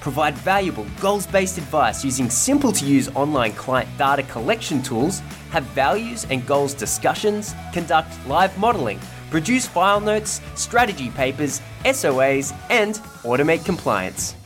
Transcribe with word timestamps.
provide 0.00 0.36
valuable 0.38 0.86
goals 1.00 1.26
based 1.26 1.58
advice 1.58 2.04
using 2.04 2.30
simple 2.30 2.72
to 2.72 2.84
use 2.84 3.08
online 3.14 3.52
client 3.52 3.88
data 3.98 4.22
collection 4.24 4.82
tools, 4.82 5.20
have 5.50 5.64
values 5.64 6.26
and 6.30 6.46
goals 6.46 6.74
discussions, 6.74 7.54
conduct 7.72 8.10
live 8.26 8.56
modeling, 8.58 9.00
produce 9.30 9.66
file 9.66 10.00
notes, 10.00 10.40
strategy 10.54 11.10
papers, 11.10 11.60
SOAs, 11.84 12.54
and 12.70 12.94
automate 13.24 13.64
compliance. 13.64 14.37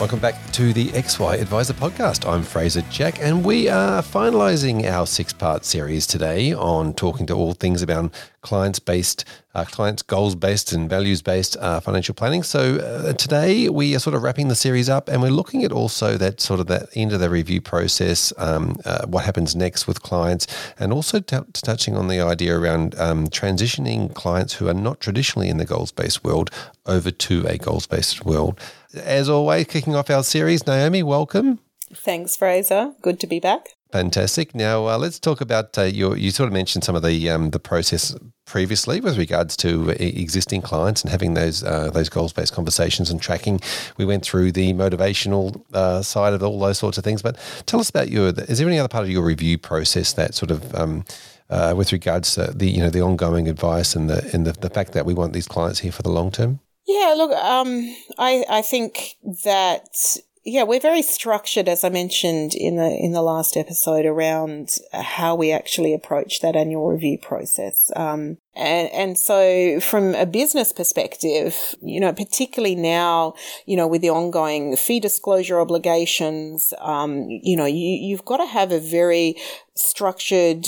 Welcome 0.00 0.20
back 0.20 0.50
to 0.52 0.72
the 0.72 0.86
XY 0.86 1.42
Adviser 1.42 1.74
Podcast. 1.74 2.26
I'm 2.26 2.42
Fraser 2.42 2.80
Jack, 2.90 3.20
and 3.20 3.44
we 3.44 3.68
are 3.68 4.00
finalising 4.00 4.90
our 4.90 5.06
six 5.06 5.34
part 5.34 5.66
series 5.66 6.06
today 6.06 6.54
on 6.54 6.94
talking 6.94 7.26
to 7.26 7.34
all 7.34 7.52
things 7.52 7.82
about 7.82 8.10
clients 8.42 8.78
based, 8.78 9.24
uh, 9.54 9.64
clients 9.64 10.02
goals 10.02 10.34
based, 10.34 10.72
and 10.72 10.88
values 10.88 11.22
based 11.22 11.56
uh, 11.58 11.80
financial 11.80 12.14
planning. 12.14 12.42
So 12.42 12.76
uh, 12.76 13.12
today 13.14 13.68
we 13.68 13.94
are 13.94 13.98
sort 13.98 14.14
of 14.14 14.22
wrapping 14.22 14.48
the 14.48 14.54
series 14.54 14.88
up, 14.88 15.08
and 15.08 15.22
we're 15.22 15.30
looking 15.30 15.64
at 15.64 15.72
also 15.72 16.16
that 16.16 16.40
sort 16.40 16.60
of 16.60 16.66
that 16.68 16.88
end 16.94 17.12
of 17.12 17.20
the 17.20 17.30
review 17.30 17.60
process, 17.60 18.32
um, 18.38 18.76
uh, 18.84 19.06
what 19.06 19.24
happens 19.24 19.54
next 19.54 19.86
with 19.86 20.02
clients, 20.02 20.46
and 20.78 20.92
also 20.92 21.20
t- 21.20 21.38
touching 21.54 21.96
on 21.96 22.08
the 22.08 22.20
idea 22.20 22.58
around 22.58 22.98
um, 22.98 23.26
transitioning 23.28 24.14
clients 24.14 24.54
who 24.54 24.68
are 24.68 24.74
not 24.74 25.00
traditionally 25.00 25.48
in 25.48 25.58
the 25.58 25.64
goals 25.64 25.92
based 25.92 26.24
world 26.24 26.50
over 26.86 27.10
to 27.10 27.46
a 27.46 27.58
goals 27.58 27.86
based 27.86 28.24
world 28.24 28.58
as 28.94 29.28
always, 29.28 29.66
kicking 29.66 29.94
off 29.94 30.10
our 30.10 30.24
series, 30.24 30.66
Naomi, 30.66 31.02
welcome. 31.02 31.60
Thanks, 31.92 32.36
Fraser. 32.36 32.94
Good 33.02 33.20
to 33.20 33.26
be 33.26 33.40
back. 33.40 33.76
Fantastic. 33.92 34.54
Now 34.54 34.86
uh, 34.86 34.98
let's 34.98 35.18
talk 35.18 35.40
about 35.40 35.76
uh, 35.76 35.82
your. 35.82 36.16
You 36.16 36.30
sort 36.30 36.46
of 36.46 36.52
mentioned 36.52 36.84
some 36.84 36.94
of 36.94 37.02
the 37.02 37.28
um, 37.28 37.50
the 37.50 37.58
process 37.58 38.14
previously 38.46 39.00
with 39.00 39.18
regards 39.18 39.56
to 39.56 39.90
uh, 39.90 39.94
existing 39.98 40.62
clients 40.62 41.02
and 41.02 41.10
having 41.10 41.34
those 41.34 41.64
uh, 41.64 41.90
those 41.90 42.08
goals 42.08 42.32
based 42.32 42.52
conversations 42.52 43.10
and 43.10 43.20
tracking. 43.20 43.60
We 43.96 44.04
went 44.04 44.24
through 44.24 44.52
the 44.52 44.74
motivational 44.74 45.62
uh, 45.72 46.02
side 46.02 46.34
of 46.34 46.42
all 46.42 46.60
those 46.60 46.78
sorts 46.78 46.98
of 46.98 47.04
things. 47.04 47.20
But 47.20 47.36
tell 47.66 47.80
us 47.80 47.90
about 47.90 48.10
your. 48.10 48.28
Is 48.28 48.58
there 48.58 48.68
any 48.68 48.78
other 48.78 48.88
part 48.88 49.04
of 49.04 49.10
your 49.10 49.24
review 49.24 49.58
process 49.58 50.12
that 50.12 50.34
sort 50.34 50.52
of 50.52 50.72
um, 50.74 51.04
uh, 51.48 51.74
with 51.76 51.92
regards 51.92 52.34
to 52.34 52.52
the 52.52 52.70
you 52.70 52.78
know 52.78 52.90
the 52.90 53.02
ongoing 53.02 53.48
advice 53.48 53.96
and 53.96 54.08
the 54.08 54.30
and 54.32 54.46
the, 54.46 54.52
the 54.52 54.70
fact 54.70 54.92
that 54.92 55.04
we 55.04 55.14
want 55.14 55.32
these 55.32 55.48
clients 55.48 55.80
here 55.80 55.92
for 55.92 56.02
the 56.02 56.10
long 56.10 56.30
term? 56.30 56.60
Yeah, 56.86 57.14
look, 57.16 57.32
um, 57.32 57.92
I 58.18 58.44
I 58.48 58.62
think 58.62 59.16
that 59.44 60.16
yeah, 60.42 60.62
we're 60.62 60.80
very 60.80 61.02
structured, 61.02 61.68
as 61.68 61.84
I 61.84 61.90
mentioned 61.90 62.54
in 62.54 62.76
the 62.76 62.88
in 62.88 63.12
the 63.12 63.20
last 63.20 63.58
episode, 63.58 64.06
around 64.06 64.70
how 64.92 65.34
we 65.34 65.52
actually 65.52 65.92
approach 65.92 66.40
that 66.40 66.56
annual 66.56 66.90
review 66.90 67.18
process. 67.18 67.90
Um, 67.94 68.38
and 68.54 68.90
and 68.90 69.18
so, 69.18 69.80
from 69.80 70.14
a 70.14 70.24
business 70.24 70.72
perspective, 70.72 71.74
you 71.82 72.00
know, 72.00 72.14
particularly 72.14 72.74
now, 72.74 73.34
you 73.66 73.76
know, 73.76 73.86
with 73.86 74.00
the 74.00 74.08
ongoing 74.08 74.76
fee 74.76 74.98
disclosure 74.98 75.60
obligations, 75.60 76.72
um, 76.78 77.26
you 77.28 77.56
know, 77.56 77.66
you 77.66 77.98
you've 78.00 78.24
got 78.24 78.38
to 78.38 78.46
have 78.46 78.72
a 78.72 78.80
very 78.80 79.36
structured 79.74 80.66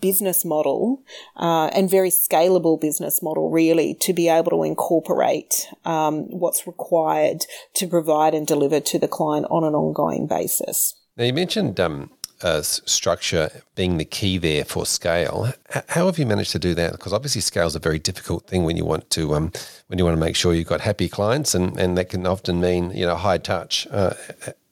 business 0.00 0.44
model 0.44 1.02
uh, 1.36 1.66
and 1.74 1.90
very 1.90 2.10
scalable 2.10 2.80
business 2.80 3.22
model, 3.22 3.50
really, 3.50 3.94
to 3.94 4.12
be 4.12 4.28
able 4.28 4.50
to 4.50 4.62
incorporate 4.62 5.68
um, 5.84 6.24
what's 6.30 6.66
required 6.66 7.44
to 7.74 7.86
provide 7.86 8.34
and 8.34 8.46
deliver 8.46 8.80
to 8.80 8.98
the 8.98 9.08
client 9.08 9.46
on 9.50 9.64
an 9.64 9.74
ongoing 9.74 10.26
basis. 10.26 10.94
Now, 11.16 11.24
you 11.24 11.32
mentioned 11.32 11.78
um, 11.80 12.10
uh, 12.42 12.62
structure 12.62 13.50
being 13.74 13.98
the 13.98 14.04
key 14.04 14.38
there 14.38 14.64
for 14.64 14.86
scale. 14.86 15.52
H- 15.74 15.84
how 15.88 16.06
have 16.06 16.18
you 16.18 16.26
managed 16.26 16.52
to 16.52 16.58
do 16.58 16.74
that? 16.74 16.92
Because 16.92 17.12
obviously, 17.12 17.40
scale 17.40 17.66
is 17.66 17.76
a 17.76 17.80
very 17.80 17.98
difficult 17.98 18.46
thing 18.46 18.64
when 18.64 18.76
you 18.76 18.84
want 18.84 19.10
to 19.10 19.34
um, 19.34 19.52
when 19.88 19.98
you 19.98 20.04
want 20.04 20.16
to 20.16 20.20
make 20.20 20.36
sure 20.36 20.54
you've 20.54 20.66
got 20.66 20.80
happy 20.80 21.08
clients, 21.08 21.54
and, 21.54 21.78
and 21.78 21.98
that 21.98 22.08
can 22.10 22.26
often 22.26 22.60
mean 22.60 22.90
you 22.92 23.06
know 23.06 23.16
high 23.16 23.38
touch. 23.38 23.86
Uh, 23.90 24.14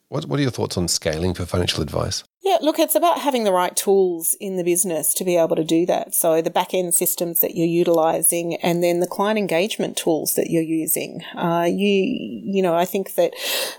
what, 0.09 0.25
what 0.25 0.39
are 0.39 0.43
your 0.43 0.51
thoughts 0.51 0.77
on 0.79 0.89
scaling 0.89 1.35
for 1.35 1.45
financial 1.45 1.83
advice? 1.83 2.25
Yeah, 2.49 2.57
look, 2.63 2.79
it's 2.79 2.95
about 2.95 3.21
having 3.21 3.45
the 3.45 3.53
right 3.53 3.77
tools 3.77 4.35
in 4.41 4.57
the 4.57 4.65
business 4.65 5.13
to 5.13 5.23
be 5.23 5.37
able 5.37 5.55
to 5.57 5.65
do 5.65 5.85
that. 5.85 6.15
So 6.15 6.41
the 6.41 6.49
back 6.49 6.73
end 6.73 6.95
systems 6.95 7.41
that 7.41 7.55
you're 7.55 7.67
utilizing 7.67 8.55
and 8.63 8.83
then 8.83 9.01
the 9.01 9.07
client 9.07 9.39
engagement 9.39 9.99
tools 9.99 10.33
that 10.37 10.49
you're 10.49 10.63
using. 10.63 11.23
Uh, 11.37 11.69
you, 11.71 12.43
you 12.43 12.63
know, 12.63 12.75
I 12.75 12.87
think 12.87 13.17
that 13.17 13.35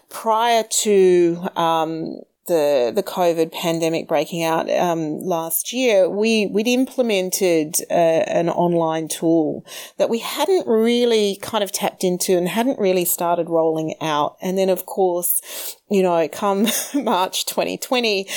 prior 0.10 0.62
to, 0.82 1.48
um, 1.56 2.18
the 2.50 2.92
the 2.94 3.04
COVID 3.04 3.54
pandemic 3.54 4.08
breaking 4.08 4.44
out 4.44 4.70
um, 4.70 5.20
last 5.20 5.72
year, 5.72 6.10
we 6.10 6.48
we'd 6.48 6.68
implemented 6.68 7.78
uh, 7.90 7.94
an 7.94 8.50
online 8.50 9.08
tool 9.08 9.66
that 9.98 10.10
we 10.10 10.20
hadn't 10.20 10.68
really 10.68 11.38
kind 11.42 11.64
of 11.64 11.72
tapped 11.72 12.04
into 12.04 12.36
and 12.36 12.50
hadn't 12.50 12.80
really 12.80 13.06
started 13.06 13.50
rolling 13.50 13.96
out. 14.02 14.36
And 14.42 14.58
then, 14.58 14.68
of 14.70 14.86
course, 14.86 15.78
you 15.90 16.04
know, 16.04 16.28
come 16.28 16.68
March 16.94 17.46
2020, 17.46 18.28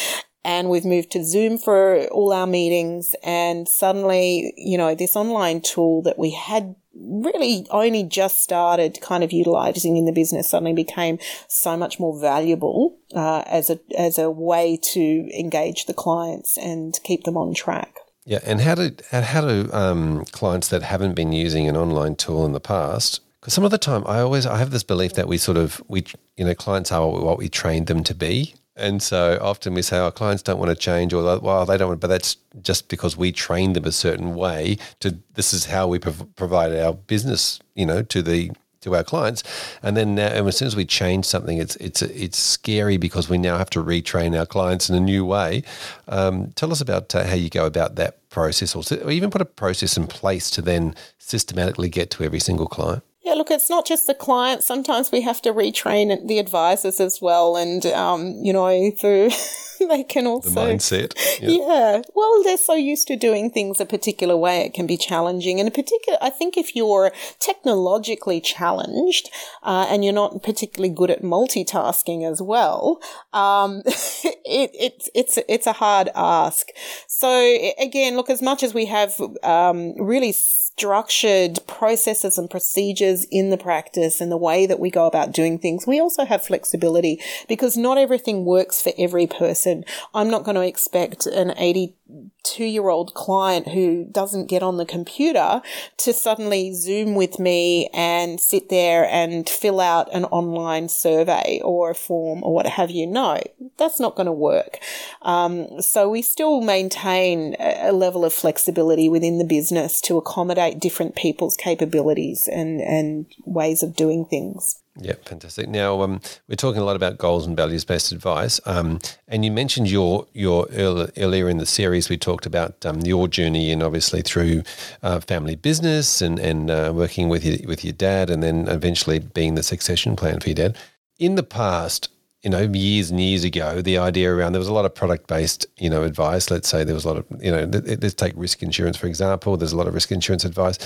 and 0.44 0.68
we've 0.68 0.84
moved 0.84 1.10
to 1.12 1.24
Zoom 1.24 1.58
for 1.58 2.06
all 2.06 2.32
our 2.32 2.46
meetings. 2.46 3.14
And 3.22 3.68
suddenly, 3.68 4.52
you 4.56 4.76
know, 4.76 4.94
this 4.94 5.16
online 5.16 5.60
tool 5.60 6.02
that 6.02 6.18
we 6.18 6.30
had 6.30 6.74
really 6.94 7.66
only 7.70 8.04
just 8.04 8.40
started 8.40 9.00
kind 9.00 9.24
of 9.24 9.32
utilizing 9.32 9.96
in 9.96 10.04
the 10.04 10.12
business 10.12 10.48
suddenly 10.48 10.74
became 10.74 11.18
so 11.48 11.76
much 11.76 11.98
more 11.98 12.18
valuable 12.20 12.98
uh, 13.14 13.42
as 13.46 13.70
a 13.70 13.78
as 13.96 14.18
a 14.18 14.30
way 14.30 14.76
to 14.76 15.28
engage 15.38 15.86
the 15.86 15.94
clients 15.94 16.58
and 16.58 16.98
keep 17.02 17.24
them 17.24 17.36
on 17.36 17.54
track. 17.54 17.96
Yeah, 18.24 18.40
and 18.44 18.60
how 18.60 18.74
do 18.74 18.94
how 19.10 19.40
do 19.40 19.68
um, 19.72 20.24
clients 20.26 20.68
that 20.68 20.82
haven't 20.82 21.14
been 21.14 21.32
using 21.32 21.68
an 21.68 21.76
online 21.76 22.14
tool 22.14 22.44
in 22.46 22.52
the 22.52 22.60
past? 22.60 23.20
Because 23.40 23.54
some 23.54 23.64
of 23.64 23.72
the 23.72 23.78
time, 23.78 24.04
I 24.06 24.20
always 24.20 24.46
I 24.46 24.58
have 24.58 24.70
this 24.70 24.84
belief 24.84 25.14
that 25.14 25.26
we 25.26 25.38
sort 25.38 25.56
of 25.56 25.82
we 25.88 26.04
you 26.36 26.44
know 26.44 26.54
clients 26.54 26.92
are 26.92 27.08
what 27.08 27.38
we 27.38 27.48
trained 27.48 27.88
them 27.88 28.04
to 28.04 28.14
be, 28.14 28.54
and 28.76 29.02
so 29.02 29.38
often 29.40 29.74
we 29.74 29.82
say 29.82 29.98
our 29.98 30.12
clients 30.12 30.42
don't 30.42 30.58
want 30.58 30.70
to 30.70 30.76
change, 30.76 31.12
or 31.12 31.38
well, 31.40 31.66
they 31.66 31.76
don't 31.76 31.88
want. 31.88 32.00
But 32.00 32.08
that's 32.08 32.36
just 32.62 32.88
because 32.88 33.16
we 33.16 33.32
train 33.32 33.74
them 33.74 33.84
a 33.84 33.92
certain 33.92 34.34
way. 34.34 34.78
To 35.00 35.18
this 35.34 35.52
is 35.52 35.66
how 35.66 35.88
we 35.88 35.98
prov- 35.98 36.34
provide 36.36 36.74
our 36.74 36.94
business, 36.94 37.60
you 37.74 37.86
know, 37.86 38.02
to 38.02 38.22
the 38.22 38.50
to 38.82 38.96
our 38.96 39.04
clients. 39.04 39.42
And 39.82 39.96
then 39.96 40.14
now, 40.14 40.26
and 40.26 40.46
as 40.46 40.56
soon 40.56 40.66
as 40.66 40.76
we 40.76 40.84
change 40.84 41.24
something, 41.24 41.58
it's 41.58 41.76
it's 41.76 42.02
it's 42.02 42.38
scary 42.38 42.96
because 42.96 43.28
we 43.28 43.38
now 43.38 43.58
have 43.58 43.70
to 43.70 43.82
retrain 43.82 44.38
our 44.38 44.46
clients 44.46 44.88
in 44.88 44.96
a 44.96 45.00
new 45.00 45.24
way. 45.24 45.62
Um, 46.08 46.52
tell 46.52 46.72
us 46.72 46.80
about 46.80 47.14
uh, 47.14 47.24
how 47.24 47.34
you 47.34 47.50
go 47.50 47.66
about 47.66 47.96
that 47.96 48.28
process, 48.30 48.74
or, 48.74 48.82
or 49.04 49.10
even 49.10 49.30
put 49.30 49.42
a 49.42 49.46
process 49.46 49.96
in 49.96 50.06
place 50.06 50.50
to 50.50 50.62
then 50.62 50.94
systematically 51.18 51.88
get 51.88 52.10
to 52.12 52.24
every 52.24 52.40
single 52.40 52.66
client. 52.66 53.02
Yeah, 53.24 53.34
look, 53.34 53.50
it's 53.50 53.70
not 53.70 53.86
just 53.86 54.08
the 54.08 54.14
clients. 54.14 54.66
Sometimes 54.66 55.12
we 55.12 55.20
have 55.20 55.40
to 55.42 55.52
retrain 55.52 56.26
the 56.26 56.40
advisors 56.40 56.98
as 57.00 57.20
well. 57.20 57.56
And, 57.56 57.86
um, 57.86 58.34
you 58.42 58.52
know, 58.52 58.90
through 58.90 59.30
they 59.88 60.04
can 60.04 60.26
also. 60.26 60.50
The 60.50 60.60
mindset. 60.60 61.14
Yeah. 61.42 61.48
yeah. 61.50 62.02
Well, 62.14 62.42
they're 62.44 62.56
so 62.56 62.74
used 62.74 63.08
to 63.08 63.16
doing 63.16 63.50
things 63.50 63.80
a 63.80 63.86
particular 63.86 64.36
way, 64.36 64.60
it 64.60 64.74
can 64.74 64.86
be 64.86 64.96
challenging. 64.96 65.58
And 65.58 65.66
in 65.66 65.72
particular, 65.72 66.18
I 66.20 66.30
think 66.30 66.56
if 66.56 66.76
you're 66.76 67.10
technologically 67.40 68.40
challenged 68.40 69.28
uh, 69.62 69.86
and 69.88 70.04
you're 70.04 70.12
not 70.12 70.42
particularly 70.42 70.94
good 70.94 71.10
at 71.10 71.22
multitasking 71.22 72.30
as 72.30 72.40
well, 72.40 73.00
um, 73.32 73.82
it, 73.86 74.70
it, 74.74 75.08
it's, 75.14 75.38
it's 75.48 75.66
a 75.66 75.72
hard 75.72 76.10
ask. 76.14 76.68
So, 77.08 77.58
again, 77.78 78.14
look, 78.14 78.30
as 78.30 78.42
much 78.42 78.62
as 78.62 78.74
we 78.74 78.86
have 78.86 79.20
um, 79.42 79.94
really 79.96 80.32
structured 80.76 81.58
processes 81.66 82.38
and 82.38 82.48
procedures 82.48 83.26
in 83.30 83.50
the 83.50 83.58
practice 83.58 84.20
and 84.20 84.32
the 84.32 84.36
way 84.36 84.64
that 84.64 84.80
we 84.80 84.90
go 84.90 85.06
about 85.06 85.32
doing 85.32 85.58
things, 85.58 85.86
we 85.86 86.00
also 86.00 86.24
have 86.24 86.42
flexibility 86.42 87.20
because 87.46 87.76
not 87.76 87.98
everything 87.98 88.44
works 88.44 88.80
for 88.80 88.92
every 88.96 89.26
person. 89.26 89.84
I'm 90.14 90.30
not 90.30 90.44
going 90.44 90.54
to 90.54 90.66
expect 90.66 91.26
an 91.26 91.52
80 91.56 91.94
two 92.42 92.64
year 92.64 92.88
old 92.88 93.14
client 93.14 93.68
who 93.68 94.04
doesn't 94.04 94.46
get 94.46 94.62
on 94.62 94.76
the 94.76 94.84
computer 94.84 95.62
to 95.98 96.12
suddenly 96.12 96.72
Zoom 96.72 97.14
with 97.14 97.38
me 97.38 97.88
and 97.94 98.40
sit 98.40 98.68
there 98.68 99.04
and 99.06 99.48
fill 99.48 99.80
out 99.80 100.12
an 100.12 100.24
online 100.26 100.88
survey 100.88 101.60
or 101.64 101.90
a 101.90 101.94
form 101.94 102.42
or 102.42 102.54
what 102.54 102.66
have 102.66 102.90
you. 102.90 103.06
No, 103.06 103.40
that's 103.78 104.00
not 104.00 104.16
going 104.16 104.26
to 104.26 104.32
work. 104.32 104.78
Um, 105.22 105.80
so 105.80 106.08
we 106.08 106.22
still 106.22 106.60
maintain 106.60 107.56
a 107.58 107.92
level 107.92 108.24
of 108.24 108.32
flexibility 108.32 109.08
within 109.08 109.38
the 109.38 109.44
business 109.44 110.00
to 110.02 110.18
accommodate 110.18 110.80
different 110.80 111.14
people's 111.14 111.56
capabilities 111.56 112.48
and, 112.48 112.80
and 112.80 113.26
ways 113.44 113.82
of 113.82 113.96
doing 113.96 114.24
things. 114.24 114.81
Yeah, 115.00 115.14
fantastic. 115.24 115.68
Now 115.68 116.02
um, 116.02 116.20
we're 116.48 116.56
talking 116.56 116.82
a 116.82 116.84
lot 116.84 116.96
about 116.96 117.16
goals 117.16 117.46
and 117.46 117.56
values 117.56 117.82
based 117.82 118.12
advice, 118.12 118.60
um, 118.66 118.98
and 119.26 119.42
you 119.42 119.50
mentioned 119.50 119.90
your 119.90 120.26
your 120.34 120.66
earlier 120.70 121.48
in 121.48 121.56
the 121.56 121.64
series 121.64 122.10
we 122.10 122.18
talked 122.18 122.44
about 122.44 122.84
um, 122.84 123.00
your 123.00 123.26
journey 123.26 123.72
and 123.72 123.82
obviously 123.82 124.20
through 124.20 124.62
uh, 125.02 125.18
family 125.20 125.56
business 125.56 126.20
and 126.20 126.38
and 126.38 126.70
uh, 126.70 126.92
working 126.94 127.30
with 127.30 127.42
your 127.42 127.56
with 127.66 127.82
your 127.84 127.94
dad, 127.94 128.28
and 128.28 128.42
then 128.42 128.68
eventually 128.68 129.18
being 129.18 129.54
the 129.54 129.62
succession 129.62 130.14
plan 130.14 130.40
for 130.40 130.50
your 130.50 130.56
dad. 130.56 130.76
In 131.18 131.36
the 131.36 131.42
past, 131.42 132.10
you 132.42 132.50
know, 132.50 132.60
years 132.60 133.10
and 133.10 133.20
years 133.20 133.44
ago, 133.44 133.80
the 133.80 133.96
idea 133.96 134.30
around 134.34 134.52
there 134.52 134.58
was 134.60 134.68
a 134.68 134.72
lot 134.72 134.84
of 134.84 134.94
product 134.94 135.26
based, 135.28 135.64
you 135.78 135.88
know, 135.88 136.02
advice. 136.02 136.50
Let's 136.50 136.68
say 136.68 136.82
there 136.84 136.94
was 136.94 137.04
a 137.04 137.08
lot 137.08 137.18
of, 137.18 137.24
you 137.40 137.52
know, 137.52 137.64
let's 137.64 138.14
take 138.14 138.32
risk 138.36 138.62
insurance 138.62 138.96
for 138.96 139.06
example. 139.06 139.56
There's 139.56 139.72
a 139.72 139.76
lot 139.76 139.86
of 139.86 139.94
risk 139.94 140.10
insurance 140.10 140.44
advice. 140.44 140.78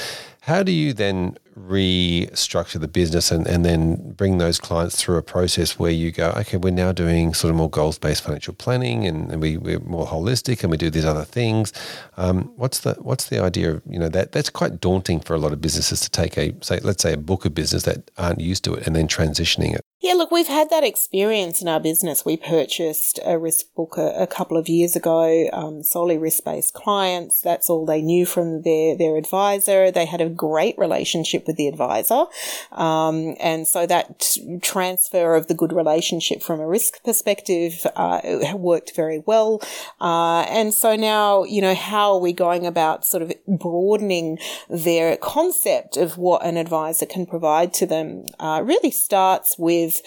How 0.47 0.63
do 0.63 0.71
you 0.71 0.93
then 0.93 1.37
restructure 1.59 2.79
the 2.79 2.87
business 2.87 3.33
and, 3.33 3.49
and 3.49 3.65
then 3.65 4.13
bring 4.13 4.39
those 4.39 4.61
clients 4.61 4.95
through 4.95 5.17
a 5.17 5.23
process 5.23 5.77
where 5.77 5.91
you 5.91 6.13
go, 6.13 6.31
okay, 6.37 6.57
we're 6.57 6.71
now 6.71 6.93
doing 6.93 7.35
sort 7.35 7.51
of 7.51 7.57
more 7.57 7.69
goals 7.69 7.99
based 7.99 8.23
financial 8.23 8.55
planning 8.55 9.07
and, 9.07 9.33
and 9.33 9.43
we, 9.43 9.57
we're 9.57 9.81
more 9.81 10.07
holistic 10.07 10.63
and 10.63 10.71
we 10.71 10.77
do 10.77 10.89
these 10.89 11.05
other 11.05 11.25
things. 11.25 11.73
Um, 12.17 12.53
what's 12.55 12.81
the 12.81 12.95
what's 13.01 13.29
the 13.29 13.43
idea 13.43 13.73
of 13.73 13.83
you 13.89 13.99
know 13.99 14.09
that 14.09 14.31
that's 14.31 14.51
quite 14.51 14.81
daunting 14.81 15.19
for 15.19 15.35
a 15.35 15.39
lot 15.39 15.53
of 15.53 15.61
businesses 15.61 16.01
to 16.03 16.11
take 16.11 16.39
a 16.39 16.55
say 16.63 16.79
let's 16.81 17.03
say 17.03 17.15
a 17.15 17.17
book 17.17 17.45
of 17.45 17.53
business 17.53 17.83
that 17.83 18.09
aren't 18.17 18.41
used 18.41 18.63
to 18.65 18.75
it 18.75 18.87
and 18.87 18.95
then 18.95 19.09
transitioning 19.09 19.75
it. 19.75 19.81
Yeah, 20.01 20.13
look, 20.13 20.31
we've 20.31 20.47
had 20.47 20.71
that 20.71 20.85
experience 20.85 21.63
in 21.63 21.69
our 21.69 21.81
business. 21.81 22.25
We 22.25 22.37
purchased 22.37 23.19
a 23.25 23.39
risk 23.39 23.67
book 23.75 23.97
a, 23.97 24.11
a 24.11 24.27
couple 24.27 24.59
of 24.59 24.69
years 24.69 24.95
ago, 24.95 25.49
um, 25.53 25.83
solely 25.83 26.19
risk 26.19 26.45
based 26.45 26.75
clients. 26.75 27.41
That's 27.41 27.71
all 27.71 27.87
they 27.87 28.03
knew 28.03 28.27
from 28.27 28.63
their, 28.63 28.97
their 28.97 29.17
advisor. 29.17 29.91
They 29.91 30.05
had 30.05 30.21
a 30.21 30.29
great 30.37 30.77
relationship 30.79 31.47
with 31.47 31.57
the 31.57 31.69
advisor. 31.69 32.25
Um, 32.73 33.37
and 33.41 33.67
so 33.67 33.87
that 33.87 34.37
transfer 34.63 35.35
of 35.35 35.47
the 35.47 35.55
good 35.55 35.73
relationship 35.73 36.43
from 36.43 36.61
a 36.61 36.67
risk 36.67 37.03
perspective 37.05 37.87
uh, 37.97 38.21
worked 38.55 38.95
very 38.95 39.23
well. 39.27 39.63
Uh, 40.01 40.43
and 40.49 40.73
so 40.73 40.97
now, 40.97 41.45
you 41.45 41.61
know, 41.61 41.75
how 41.75 42.15
are 42.15 42.21
we 42.21 42.33
going 42.33 42.67
about 42.67 43.05
sort 43.05 43.23
of 43.23 43.33
broadening 43.47 44.39
their 44.69 45.17
concept 45.17 45.97
of 45.97 46.19
what 46.19 46.45
an 46.45 46.57
advisor 46.57 47.07
can 47.07 47.27
provide 47.27 47.73
to 47.75 47.87
them? 47.87 48.27
Uh, 48.39 48.63
really 48.65 48.91
starts 48.91 49.57
with 49.59 50.03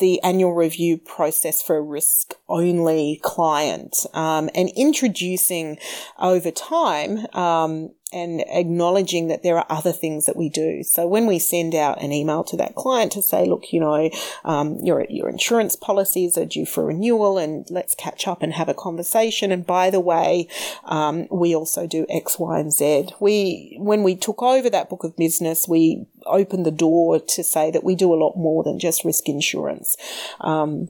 the 0.00 0.20
annual 0.22 0.54
review 0.54 0.98
process 0.98 1.62
for 1.62 1.76
a 1.76 1.82
risk 1.82 2.34
only 2.48 3.20
client 3.22 4.06
um, 4.14 4.48
and 4.54 4.70
introducing 4.76 5.78
over 6.18 6.50
time 6.50 7.26
um, 7.34 7.90
and 8.14 8.44
acknowledging 8.48 9.26
that 9.26 9.42
there 9.42 9.58
are 9.58 9.66
other 9.68 9.92
things 9.92 10.26
that 10.26 10.36
we 10.36 10.48
do. 10.48 10.84
So 10.84 11.06
when 11.06 11.26
we 11.26 11.40
send 11.40 11.74
out 11.74 12.00
an 12.00 12.12
email 12.12 12.44
to 12.44 12.56
that 12.58 12.76
client 12.76 13.10
to 13.12 13.22
say, 13.22 13.44
look, 13.44 13.72
you 13.72 13.80
know, 13.80 14.08
um, 14.44 14.78
your, 14.82 15.04
your 15.10 15.28
insurance 15.28 15.74
policies 15.74 16.38
are 16.38 16.44
due 16.44 16.64
for 16.64 16.86
renewal 16.86 17.38
and 17.38 17.66
let's 17.70 17.96
catch 17.96 18.28
up 18.28 18.42
and 18.42 18.54
have 18.54 18.68
a 18.68 18.74
conversation. 18.74 19.50
And 19.50 19.66
by 19.66 19.90
the 19.90 20.00
way, 20.00 20.46
um, 20.84 21.26
we 21.30 21.56
also 21.56 21.88
do 21.88 22.06
X, 22.08 22.38
Y, 22.38 22.58
and 22.58 22.72
Z. 22.72 23.08
We, 23.18 23.76
when 23.80 24.04
we 24.04 24.14
took 24.14 24.42
over 24.42 24.70
that 24.70 24.88
book 24.88 25.02
of 25.02 25.16
business, 25.16 25.66
we 25.66 26.06
opened 26.24 26.64
the 26.64 26.70
door 26.70 27.18
to 27.18 27.42
say 27.42 27.72
that 27.72 27.82
we 27.82 27.96
do 27.96 28.14
a 28.14 28.22
lot 28.22 28.36
more 28.36 28.62
than 28.62 28.78
just 28.78 29.04
risk 29.04 29.28
insurance. 29.28 29.96
Um, 30.40 30.88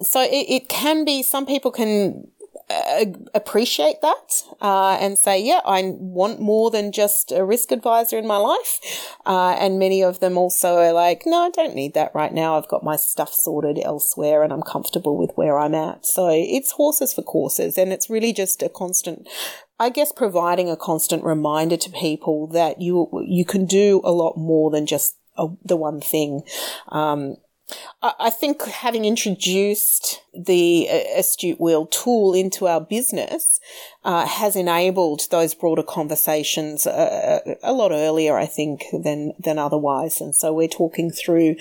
so 0.00 0.22
it, 0.22 0.46
it, 0.48 0.68
can 0.68 1.04
be 1.04 1.22
some 1.22 1.46
people 1.46 1.70
can 1.70 2.26
appreciate 3.34 4.00
that 4.00 4.42
uh, 4.60 4.96
and 5.00 5.18
say, 5.18 5.42
yeah, 5.42 5.60
I 5.64 5.82
want 5.96 6.40
more 6.40 6.70
than 6.70 6.92
just 6.92 7.32
a 7.32 7.44
risk 7.44 7.72
advisor 7.72 8.18
in 8.18 8.26
my 8.26 8.36
life. 8.36 8.80
Uh, 9.26 9.56
and 9.58 9.78
many 9.78 10.02
of 10.02 10.20
them 10.20 10.38
also 10.38 10.76
are 10.78 10.92
like, 10.92 11.22
no, 11.26 11.42
I 11.42 11.50
don't 11.50 11.74
need 11.74 11.94
that 11.94 12.14
right 12.14 12.32
now. 12.32 12.56
I've 12.56 12.68
got 12.68 12.82
my 12.82 12.96
stuff 12.96 13.34
sorted 13.34 13.78
elsewhere 13.82 14.42
and 14.42 14.52
I'm 14.52 14.62
comfortable 14.62 15.16
with 15.16 15.30
where 15.34 15.58
I'm 15.58 15.74
at. 15.74 16.06
So 16.06 16.28
it's 16.30 16.72
horses 16.72 17.12
for 17.12 17.22
courses 17.22 17.76
and 17.76 17.92
it's 17.92 18.10
really 18.10 18.32
just 18.32 18.62
a 18.62 18.68
constant 18.68 19.28
I 19.78 19.90
guess 19.90 20.12
providing 20.12 20.70
a 20.70 20.76
constant 20.76 21.24
reminder 21.24 21.76
to 21.76 21.90
people 21.90 22.46
that 22.48 22.80
you 22.80 23.08
you 23.26 23.44
can 23.44 23.66
do 23.66 24.00
a 24.04 24.12
lot 24.12 24.36
more 24.36 24.70
than 24.70 24.86
just 24.86 25.16
a, 25.36 25.48
the 25.64 25.76
one 25.76 26.00
thing. 26.00 26.42
Um, 26.90 27.36
I 28.02 28.28
think 28.28 28.62
having 28.64 29.06
introduced 29.06 30.20
the 30.34 30.86
uh, 30.90 31.18
Astute 31.20 31.58
Wheel 31.58 31.86
tool 31.86 32.34
into 32.34 32.66
our 32.66 32.80
business 32.80 33.58
uh, 34.04 34.26
has 34.26 34.56
enabled 34.56 35.22
those 35.30 35.54
broader 35.54 35.82
conversations 35.82 36.84
a, 36.84 36.90
uh, 36.90 37.50
uh, 37.50 37.54
a, 37.62 37.72
lot 37.72 37.92
earlier, 37.92 38.36
I 38.36 38.44
think, 38.44 38.84
than 38.92 39.32
than 39.38 39.58
otherwise. 39.58 40.20
And 40.20 40.34
so 40.34 40.52
we're 40.52 40.68
talking 40.68 41.10
through 41.10 41.56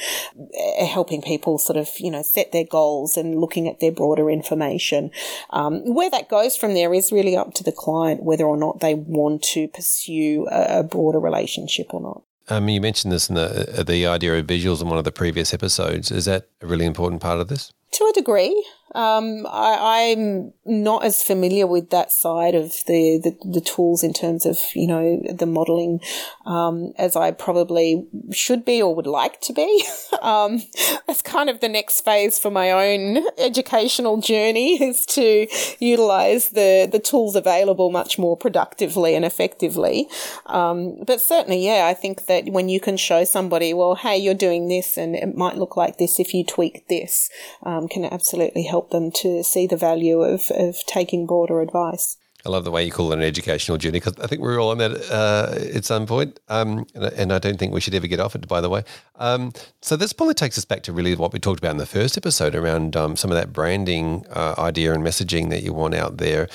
helping 0.86 1.22
people 1.22 1.58
sort 1.58 1.78
of 1.78 1.90
you 1.98 2.12
know 2.12 2.24
set 2.24 2.52
their 2.52 2.66
goals 2.66 3.16
and 3.16 3.40
looking 3.40 3.70
at 3.70 3.80
their 3.80 3.94
broader 3.94 4.30
information. 4.30 5.12
Um, 5.52 5.94
where 5.94 6.10
that 6.10 6.30
goes 6.30 6.58
from 6.58 6.74
there 6.74 6.94
is 6.94 7.14
really 7.14 7.38
up 7.38 7.54
to 7.54 7.64
the 7.64 7.72
client 7.72 8.24
whether 8.24 8.46
or 8.46 8.58
not 8.58 8.82
they 8.82 8.96
want 8.96 9.44
to 9.54 9.70
pursue 9.70 10.46
a 10.52 10.84
broader 10.84 11.20
relationship 11.20 11.94
or 11.94 12.02
not. 12.02 12.24
Um, 12.50 12.68
you 12.68 12.82
mentioned 12.82 13.12
this 13.12 13.30
in 13.30 13.36
the 13.36 13.80
uh, 13.80 13.84
the 13.84 14.06
idea 14.06 14.38
of 14.38 14.46
visuals 14.46 14.82
in 14.82 14.90
one 14.90 14.98
of 14.98 15.06
the 15.06 15.12
previous 15.12 15.54
episodes. 15.54 16.12
Is 16.12 16.26
that 16.26 16.50
a 16.62 16.68
really 16.68 16.86
important 16.86 17.22
part 17.22 17.40
of 17.40 17.48
this? 17.48 17.72
To 17.94 18.06
a 18.06 18.14
degree, 18.14 18.66
um, 18.94 19.48
I, 19.50 20.16
am 20.16 20.54
not 20.66 21.04
as 21.04 21.24
familiar 21.24 21.66
with 21.66 21.90
that 21.90 22.12
side 22.12 22.54
of 22.54 22.72
the, 22.86 23.20
the, 23.24 23.36
the, 23.44 23.62
tools 23.62 24.04
in 24.04 24.14
terms 24.14 24.46
of, 24.46 24.60
you 24.76 24.88
know, 24.88 25.22
the 25.34 25.48
modeling 25.48 26.00
um, 26.46 26.94
as 26.98 27.16
I 27.16 27.32
probably 27.32 28.06
should 28.32 28.64
be 28.64 28.82
or 28.82 28.94
would 28.94 29.08
like 29.08 29.42
to 29.42 29.54
be. 29.54 29.84
um, 30.22 30.62
that's 31.08 31.24
kind 31.24 31.50
of 31.50 31.60
the 31.60 31.70
next 31.70 32.02
phase 32.02 32.38
for 32.38 32.52
my 32.52 32.70
own 32.70 33.26
educational 33.40 34.22
journey 34.22 34.74
is 34.84 35.06
to 35.08 35.48
utilize 35.80 36.50
the, 36.50 36.88
the 36.92 37.00
tools 37.00 37.36
available 37.36 37.90
much 37.90 38.20
more 38.20 38.38
productively 38.38 39.16
and 39.16 39.26
effectively. 39.26 40.08
Um, 40.46 41.04
but 41.06 41.20
certainly, 41.20 41.66
yeah, 41.66 41.88
I 41.88 41.96
think 41.96 42.28
that 42.28 42.46
when 42.46 42.70
you 42.70 42.80
can 42.80 42.98
show 42.98 43.24
somebody, 43.24 43.74
well, 43.74 43.96
hey, 43.96 44.18
you're 44.18 44.34
doing 44.34 44.68
this 44.68 44.98
and 44.98 45.16
it 45.16 45.36
might 45.36 45.58
look 45.58 45.76
like 45.76 45.98
this 45.98 46.20
if 46.20 46.34
you 46.34 46.46
tweak 46.46 46.88
this, 46.90 47.30
um, 47.64 47.88
can 47.88 48.06
absolutely 48.06 48.64
help 48.64 48.83
help 48.84 48.92
them 48.92 49.12
to 49.12 49.44
see 49.44 49.68
the 49.68 49.78
value 49.78 50.22
of, 50.22 50.52
of 50.52 50.78
taking 50.86 51.26
broader 51.26 51.62
advice. 51.62 52.18
I 52.46 52.50
love 52.50 52.66
the 52.66 52.72
way 52.72 52.84
you 52.84 52.92
call 52.92 53.14
it 53.14 53.20
an 53.20 53.24
educational 53.24 53.78
journey 53.78 54.02
because 54.02 54.20
I 54.22 54.28
think 54.28 54.42
we're 54.42 54.62
all 54.62 54.72
on 54.72 54.78
that 54.80 54.92
uh, 55.10 55.78
at 55.78 55.86
some 55.86 56.06
point, 56.06 56.42
um, 56.50 56.86
and, 56.94 57.32
I 57.32 57.40
don't 57.40 57.58
think 57.58 57.74
we 57.74 57.80
should 57.80 57.96
ever 57.96 58.06
get 58.06 58.20
off 58.20 58.36
it. 58.36 58.46
By 58.50 58.60
the 58.60 58.70
way, 58.70 58.84
um, 59.16 59.54
so 59.82 59.96
this 59.96 60.12
probably 60.12 60.34
takes 60.34 60.58
us 60.58 60.66
back 60.66 60.84
to 60.84 60.92
really 60.92 61.16
what 61.16 61.32
we 61.32 61.40
talked 61.40 61.60
about 61.60 61.72
in 61.72 61.78
the 61.78 61.86
first 61.86 62.18
episode 62.18 62.54
around 62.54 62.98
um, 62.98 63.16
some 63.16 63.32
of 63.32 63.36
that 63.36 63.54
branding 63.54 64.26
uh, 64.30 64.56
idea 64.58 64.94
and 64.94 65.06
messaging 65.06 65.52
that 65.52 65.64
you 65.64 65.72
want 65.72 65.94
out 65.96 66.18
there. 66.18 66.50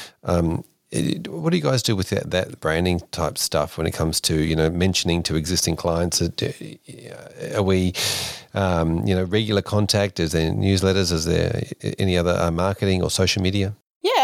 What 0.90 1.50
do 1.50 1.56
you 1.56 1.62
guys 1.62 1.82
do 1.82 1.94
with 1.94 2.08
that, 2.10 2.30
that, 2.30 2.60
branding 2.60 3.00
type 3.10 3.36
stuff 3.36 3.76
when 3.76 3.86
it 3.86 3.92
comes 3.92 4.22
to 4.22 4.34
you 4.40 4.56
know 4.56 4.70
mentioning 4.70 5.22
to 5.24 5.36
existing 5.36 5.76
clients? 5.76 6.22
Are 6.22 7.62
we 7.62 7.92
um, 8.54 9.06
you 9.06 9.14
know 9.14 9.24
regular 9.24 9.60
contact? 9.60 10.18
Is 10.18 10.32
there 10.32 10.50
newsletters? 10.50 11.12
Is 11.12 11.26
there 11.26 11.62
any 11.98 12.16
other 12.16 12.32
uh, 12.32 12.50
marketing 12.50 13.02
or 13.02 13.10
social 13.10 13.42
media? 13.42 13.74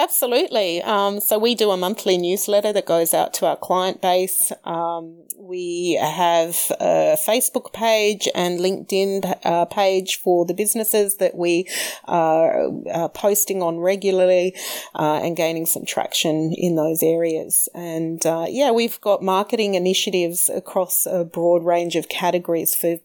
Absolutely. 0.04 0.82
Um, 0.82 1.18
so 1.18 1.38
we 1.38 1.54
do 1.54 1.70
a 1.70 1.78
monthly 1.78 2.18
newsletter 2.18 2.74
that 2.74 2.84
goes 2.84 3.14
out 3.14 3.32
to 3.34 3.46
our 3.46 3.56
client 3.56 4.02
base. 4.02 4.52
Um, 4.62 5.24
we 5.38 5.94
have 5.94 6.56
a 6.78 7.16
Facebook 7.16 7.72
page 7.72 8.28
and 8.34 8.60
LinkedIn 8.60 9.38
uh, 9.44 9.64
page 9.64 10.16
for 10.16 10.44
the 10.44 10.52
businesses 10.52 11.16
that 11.16 11.34
we 11.34 11.66
are, 12.04 12.68
are 12.92 13.08
posting 13.08 13.62
on 13.62 13.78
regularly 13.78 14.54
uh, 14.94 15.20
and 15.22 15.38
gaining 15.38 15.64
some 15.64 15.86
traction 15.86 16.52
in 16.52 16.76
those 16.76 17.02
areas. 17.02 17.66
And 17.74 18.24
uh, 18.26 18.44
yeah, 18.50 18.72
we've 18.72 19.00
got 19.00 19.22
marketing 19.22 19.74
initiatives 19.74 20.50
across 20.50 21.06
a 21.06 21.24
broad 21.24 21.64
range 21.64 21.96
of 21.96 22.10
categories 22.10 22.74
for 22.74 22.98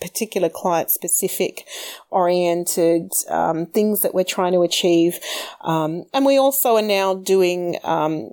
particular 0.00 0.48
client 0.48 0.90
specific 0.90 1.66
oriented 2.10 3.12
um, 3.28 3.66
things 3.66 4.02
that 4.02 4.14
we're 4.14 4.24
trying 4.24 4.52
to 4.52 4.62
achieve. 4.62 5.18
Um, 5.62 6.04
and 6.12 6.24
we 6.24 6.38
also 6.46 6.76
are 6.76 6.82
now 6.82 7.12
doing 7.12 7.76
um, 7.82 8.30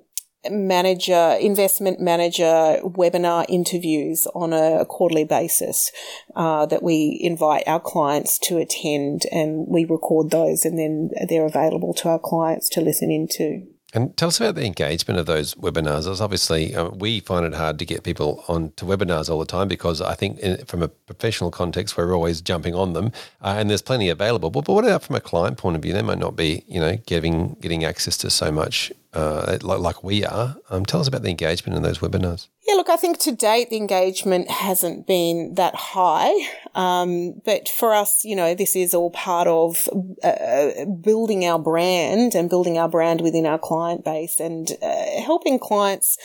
manager, 0.52 1.36
investment 1.42 2.00
manager 2.00 2.80
webinar 2.84 3.44
interviews 3.50 4.28
on 4.36 4.54
a 4.54 4.86
quarterly 4.86 5.24
basis 5.26 5.92
uh, 6.36 6.68
that 6.68 6.84
we 6.84 7.18
invite 7.22 7.64
our 7.66 7.80
clients 7.80 8.38
to 8.38 8.58
attend 8.60 9.24
and 9.32 9.66
we 9.68 9.84
record 9.84 10.30
those 10.30 10.64
and 10.64 10.78
then 10.78 11.10
they're 11.28 11.48
available 11.48 11.92
to 11.96 12.08
our 12.08 12.20
clients 12.20 12.70
to 12.70 12.82
listen 12.82 13.10
into. 13.10 13.66
And 13.96 14.18
tell 14.18 14.30
us 14.30 14.40
about 14.40 14.56
the 14.56 14.66
engagement 14.66 15.20
of 15.20 15.28
those 15.28 15.54
webinars. 15.54 16.20
Obviously, 16.20 16.76
uh, 16.76 16.90
we 16.90 17.20
find 17.20 17.46
it 17.46 17.54
hard 17.54 17.78
to 17.78 17.86
get 17.86 18.04
people 18.04 18.44
on 18.48 18.72
to 18.78 18.86
webinars 18.86 19.30
all 19.30 19.40
the 19.40 19.46
time 19.46 19.68
because 19.68 20.02
I 20.02 20.16
think, 20.16 20.40
in, 20.40 20.66
from 20.66 20.82
a 20.82 20.88
professional 20.88 21.52
context, 21.52 21.96
we're 21.96 22.16
always 22.16 22.42
jumping 22.42 22.74
on 22.74 22.94
them, 22.94 23.12
uh, 23.42 23.56
and 23.58 23.70
there's 23.70 23.84
plenty 23.84 24.10
available. 24.10 24.50
But, 24.50 24.66
but 24.66 24.74
what 24.74 24.84
about 24.84 25.04
from 25.04 25.16
a 25.16 25.22
client 25.22 25.58
point 25.58 25.76
of 25.76 25.84
view? 25.84 25.94
They 25.94 26.02
might 26.02 26.18
not 26.18 26.36
be, 26.36 26.64
you 26.68 26.80
know, 26.80 26.98
getting 27.06 27.56
getting 27.62 27.84
access 27.84 28.18
to 28.18 28.32
so 28.32 28.52
much 28.52 28.92
uh, 29.14 29.58
like, 29.62 30.04
we 30.04 30.26
are. 30.26 30.56
Um, 30.70 30.86
tell 30.86 31.00
us 31.00 31.08
about 31.08 31.22
the 31.22 31.30
engagement 31.30 31.76
in 31.78 31.84
those 31.84 32.00
webinars. 32.00 32.48
Yeah, 32.68 32.76
look, 32.76 32.90
I 32.90 32.96
think 32.96 33.20
to 33.20 33.32
date 33.32 33.70
the 33.70 33.78
engagement 33.78 34.50
hasn't 34.50 35.06
been 35.06 35.56
that 35.56 35.76
high, 35.76 36.34
um, 36.76 37.42
but 37.46 37.68
for 37.68 37.94
us, 37.94 38.24
you 38.24 38.36
know, 38.36 38.56
this 38.56 38.76
is 38.76 38.94
all 38.94 39.12
part 39.12 39.48
of 39.48 39.90
uh, 40.24 40.86
building 41.02 41.46
our 41.46 41.60
brand 41.60 42.36
and 42.36 42.50
building 42.50 42.78
our 42.78 42.88
brand 42.88 43.22
within 43.22 43.46
our 43.46 43.60
client 43.60 44.06
base 44.06 44.40
and 44.40 44.72
uh, 44.82 45.22
helping 45.22 45.60
clients 45.60 46.18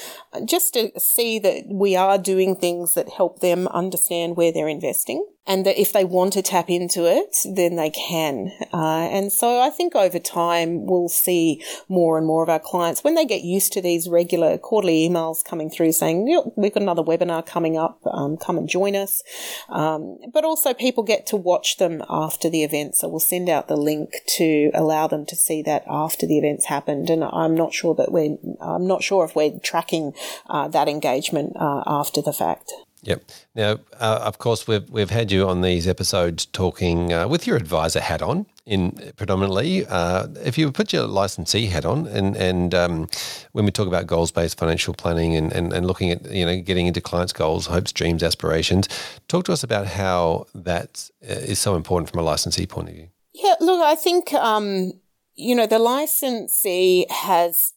just 0.45 0.75
to 0.75 0.93
see 0.99 1.39
that 1.41 1.65
we 1.69 1.97
are 1.97 2.19
doing 2.19 2.55
things 2.55 2.95
that 2.95 3.09
help 3.09 3.41
them 3.41 3.67
understand 3.69 4.37
where 4.37 4.53
they're 4.53 4.69
investing 4.69 5.27
and 5.49 5.65
that 5.65 5.81
if 5.81 5.95
they 5.95 6.05
want 6.05 6.35
to 6.35 6.43
tap 6.43 6.69
into 6.69 7.07
it, 7.07 7.39
then 7.47 7.77
they 7.77 7.89
can. 7.89 8.53
Uh, 8.73 9.09
and 9.11 9.33
so 9.33 9.61
I 9.61 9.71
think 9.71 9.97
over 9.97 10.19
time 10.19 10.85
we'll 10.85 11.09
see 11.09 11.65
more 11.89 12.19
and 12.19 12.27
more 12.27 12.43
of 12.43 12.51
our 12.51 12.61
clients 12.61 13.03
when 13.03 13.15
they 13.15 13.25
get 13.25 13.43
used 13.43 13.73
to 13.73 13.81
these 13.81 14.09
regular 14.09 14.59
quarterly 14.59 15.09
emails 15.09 15.43
coming 15.43 15.71
through 15.71 15.93
saying, 15.93 16.29
yep, 16.29 16.45
we've 16.57 16.75
got 16.75 16.83
another 16.83 17.03
webinar 17.03 17.45
coming 17.45 17.79
up, 17.79 17.99
um, 18.13 18.37
come 18.37 18.59
and 18.59 18.69
join 18.69 18.95
us. 18.95 19.23
Um, 19.71 20.19
but 20.35 20.45
also 20.45 20.75
people 20.75 21.03
get 21.03 21.27
to 21.29 21.37
watch 21.37 21.79
them 21.79 22.03
after 22.11 22.51
the 22.51 22.63
event. 22.63 22.97
So 22.97 23.09
we'll 23.09 23.19
send 23.19 23.49
out 23.49 23.69
the 23.69 23.77
link 23.77 24.11
to 24.37 24.71
allow 24.75 25.07
them 25.07 25.25
to 25.27 25.35
see 25.35 25.63
that 25.63 25.83
after 25.89 26.27
the 26.27 26.37
event's 26.37 26.67
happened. 26.67 27.09
And 27.09 27.25
I'm 27.25 27.55
not 27.55 27.73
sure 27.73 27.95
that 27.95 28.13
we're, 28.13 28.37
I'm 28.61 28.87
not 28.87 29.03
sure 29.03 29.25
if 29.25 29.35
we're 29.35 29.59
tracking 29.61 30.13
uh, 30.51 30.69
that 30.69 30.89
engagement 30.89 31.55
uh, 31.57 31.83
after 31.87 32.21
the 32.21 32.35
fact. 32.35 32.71
Yep. 33.03 33.23
Now, 33.55 33.79
uh, 34.01 34.21
of 34.23 34.39
course, 34.39 34.67
we've 34.67 34.89
we've 34.91 35.11
had 35.11 35.31
you 35.31 35.49
on 35.49 35.61
these 35.61 35.87
episodes 35.87 36.47
talking 36.47 37.13
uh, 37.13 37.29
with 37.29 37.47
your 37.47 37.57
advisor 37.57 38.01
hat 38.01 38.23
on, 38.23 38.47
in 38.67 39.13
predominantly. 39.17 39.87
Uh, 39.87 40.27
if 40.45 40.59
you 40.59 40.71
put 40.73 40.93
your 40.93 41.07
licensee 41.07 41.67
hat 41.67 41.85
on, 41.85 42.07
and 42.09 42.37
and 42.37 42.75
um, 42.75 43.09
when 43.53 43.65
we 43.65 43.71
talk 43.71 43.87
about 43.87 44.07
goals 44.07 44.33
based 44.33 44.59
financial 44.59 44.95
planning 44.95 45.37
and, 45.37 45.53
and 45.53 45.73
and 45.73 45.87
looking 45.87 46.11
at 46.11 46.29
you 46.31 46.45
know 46.45 46.61
getting 46.61 46.87
into 46.87 47.01
clients' 47.01 47.33
goals, 47.33 47.67
hopes, 47.67 47.93
dreams, 47.93 48.23
aspirations, 48.23 48.89
talk 49.29 49.45
to 49.45 49.53
us 49.53 49.63
about 49.63 49.87
how 49.87 50.47
that 50.55 51.09
uh, 51.29 51.55
so 51.55 51.77
important 51.77 52.11
from 52.11 52.19
a 52.21 52.23
licensee 52.23 52.67
point 52.67 52.89
of 52.89 52.95
view. 52.95 53.09
Yeah. 53.33 53.55
Look, 53.61 53.81
I 53.81 53.95
think 53.95 54.35
um, 54.35 54.93
you 55.35 55.55
know 55.55 55.67
the 55.67 55.79
licensee 55.79 57.07
has 57.11 57.75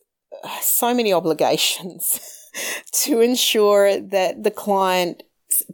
so 0.61 0.93
many 0.93 1.13
obligations. 1.13 2.37
to 2.91 3.21
ensure 3.21 3.99
that 3.99 4.43
the 4.43 4.51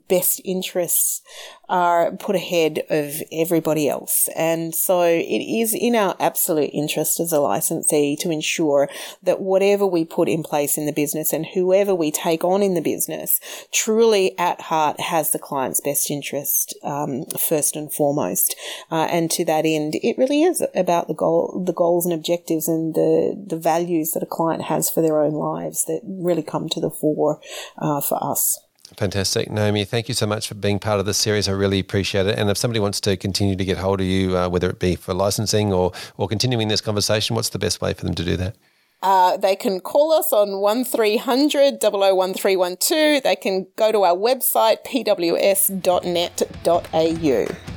best 0.08 0.42
interests 0.46 1.22
are 1.70 2.12
put 2.16 2.36
ahead 2.36 2.84
of 2.90 3.22
everybody 3.32 3.90
else. 3.90 4.30
And 4.36 4.74
so 4.74 5.02
it 5.04 5.44
is 5.44 5.74
in 5.74 5.96
our 5.96 6.16
absolute 6.20 6.70
interest 6.74 7.20
as 7.20 7.34
a 7.34 7.40
licensee 7.40 8.16
to 8.18 8.32
ensure 8.32 8.90
that 9.24 9.42
whatever 9.42 9.86
we 9.86 10.06
put 10.06 10.30
in 10.30 10.44
place 10.44 10.78
in 10.78 10.86
the 10.86 10.94
business 10.94 11.34
and 11.34 11.46
whoever 11.46 11.94
we 11.94 12.12
take 12.12 12.44
on 12.44 12.64
in 12.64 12.74
the 12.74 12.82
business 12.82 13.40
truly 13.72 14.38
at 14.38 14.62
heart 14.62 15.00
has 15.00 15.32
the 15.32 15.40
client's 15.40 15.82
best 15.82 16.10
interest 16.10 16.74
um, 16.84 17.26
first 17.38 17.76
and 17.76 17.94
foremost. 17.94 18.56
Uh, 18.90 19.08
and 19.12 19.30
to 19.32 19.44
that 19.44 19.66
end, 19.66 19.96
it 19.96 20.18
really 20.18 20.44
is 20.44 20.64
about 20.74 21.08
the 21.08 21.14
goal, 21.14 21.64
the 21.66 21.74
goals 21.74 22.06
and 22.06 22.14
objectives 22.14 22.68
and 22.68 22.96
the, 22.96 23.44
the 23.48 23.58
values 23.58 24.12
that 24.12 24.24
a 24.24 24.28
client 24.28 24.64
has 24.64 24.90
for 24.90 25.02
their 25.02 25.22
own 25.22 25.34
lives 25.34 25.86
that 25.86 26.02
really 26.06 26.44
come 26.44 26.70
to 26.70 26.80
the 26.80 26.90
fore 26.90 27.42
uh, 27.78 28.00
for 28.00 28.18
us. 28.24 28.60
Fantastic. 28.96 29.52
Naomi, 29.52 29.84
thank 29.84 30.08
you 30.08 30.14
so 30.14 30.26
much 30.26 30.48
for 30.48 30.56
being 30.56 30.80
part 30.80 31.00
of 31.00 31.06
this 31.06 31.18
series. 31.18 31.50
I 31.50 31.52
really 31.52 31.80
appreciate 31.80 32.26
it. 32.26 32.40
And 32.40 32.50
if 32.50 32.58
somebody 32.58 32.80
wants 32.80 33.02
to 33.02 33.18
continue 33.18 33.56
to 33.56 33.66
get 33.66 33.78
hold 33.78 34.00
of 34.00 34.08
you, 34.08 34.38
uh, 34.38 34.50
whether 34.50 34.70
it 34.70 34.80
be 34.80 34.96
for 34.96 35.14
licensing 35.14 35.74
or, 35.74 35.92
or 36.16 36.28
continuing 36.28 36.70
this 36.70 36.82
conversation, 36.82 37.36
what's 37.36 37.50
the 37.50 37.60
best 37.60 37.82
way 37.82 37.94
for 37.94 38.06
them 38.06 38.16
to 38.16 38.24
do 38.24 38.38
that? 38.38 38.56
Uh, 39.04 39.38
they 39.38 39.56
can 39.56 39.80
call 39.80 40.12
us 40.12 40.34
on 40.34 40.60
1300 40.60 41.80
001312. 41.80 43.22
They 43.22 43.36
can 43.36 43.68
go 43.76 43.92
to 43.92 44.04
our 44.04 44.16
website, 44.16 44.84
pws.net.au. 44.86 45.76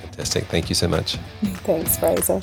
Fantastic. 0.02 0.45
Thank 0.45 0.69
you 0.69 0.75
so 0.75 0.88
much. 0.88 1.17
Thanks, 1.43 1.99
Fraser. 1.99 2.43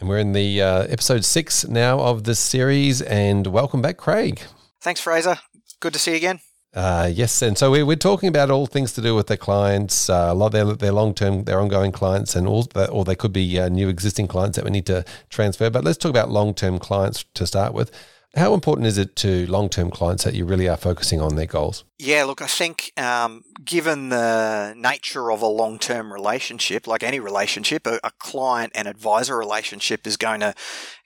And 0.00 0.08
we're 0.08 0.18
in 0.18 0.32
the 0.32 0.62
uh, 0.62 0.82
episode 0.84 1.24
six 1.24 1.66
now 1.66 2.00
of 2.00 2.24
this 2.24 2.38
series. 2.38 3.00
And 3.02 3.46
welcome 3.46 3.80
back, 3.80 3.96
Craig. 3.96 4.42
Thanks, 4.80 5.00
Fraser. 5.00 5.38
Good 5.80 5.92
to 5.94 5.98
see 5.98 6.10
you 6.12 6.16
again. 6.18 6.40
Uh, 6.72 7.10
yes, 7.12 7.42
and 7.42 7.58
so 7.58 7.70
we, 7.70 7.82
we're 7.82 7.96
talking 7.96 8.28
about 8.28 8.50
all 8.50 8.66
things 8.66 8.92
to 8.92 9.02
do 9.02 9.14
with 9.14 9.26
their 9.26 9.36
clients, 9.36 10.08
uh, 10.08 10.28
a 10.30 10.34
lot 10.34 10.46
of 10.46 10.52
their, 10.52 10.64
their 10.76 10.92
long 10.92 11.12
term, 11.12 11.44
their 11.44 11.58
ongoing 11.58 11.90
clients, 11.90 12.36
and 12.36 12.46
all, 12.46 12.68
or 12.90 13.04
they 13.04 13.16
could 13.16 13.32
be 13.32 13.58
uh, 13.58 13.68
new 13.68 13.88
existing 13.88 14.28
clients 14.28 14.56
that 14.56 14.64
we 14.64 14.70
need 14.70 14.86
to 14.86 15.04
transfer. 15.30 15.68
But 15.68 15.82
let's 15.82 15.98
talk 15.98 16.10
about 16.10 16.30
long 16.30 16.54
term 16.54 16.78
clients 16.78 17.24
to 17.34 17.46
start 17.46 17.74
with. 17.74 17.90
How 18.36 18.54
important 18.54 18.86
is 18.86 18.96
it 18.96 19.16
to 19.16 19.44
long 19.48 19.68
term 19.68 19.90
clients 19.90 20.22
that 20.22 20.34
you 20.34 20.44
really 20.44 20.68
are 20.68 20.76
focusing 20.76 21.20
on 21.20 21.34
their 21.34 21.46
goals? 21.46 21.82
Yeah, 21.98 22.22
look, 22.22 22.40
I 22.40 22.46
think 22.46 22.92
um, 22.96 23.42
given 23.64 24.10
the 24.10 24.72
nature 24.76 25.32
of 25.32 25.42
a 25.42 25.48
long 25.48 25.80
term 25.80 26.12
relationship, 26.12 26.86
like 26.86 27.02
any 27.02 27.18
relationship, 27.18 27.88
a, 27.88 27.98
a, 28.04 28.12
client 28.20 28.70
and 28.76 28.86
advisor 28.86 29.36
relationship 29.36 30.06
is 30.06 30.16
going 30.16 30.40
to 30.40 30.54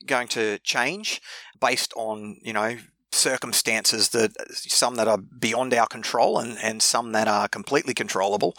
going 0.04 0.28
to 0.28 0.58
change 0.58 1.22
based 1.58 1.94
on 1.96 2.36
you 2.42 2.52
know 2.52 2.76
circumstances 3.14 4.10
that 4.10 4.32
some 4.50 4.96
that 4.96 5.08
are 5.08 5.18
beyond 5.18 5.72
our 5.74 5.86
control 5.86 6.38
and, 6.38 6.58
and 6.62 6.82
some 6.82 7.12
that 7.12 7.28
are 7.28 7.48
completely 7.48 7.94
controllable. 7.94 8.54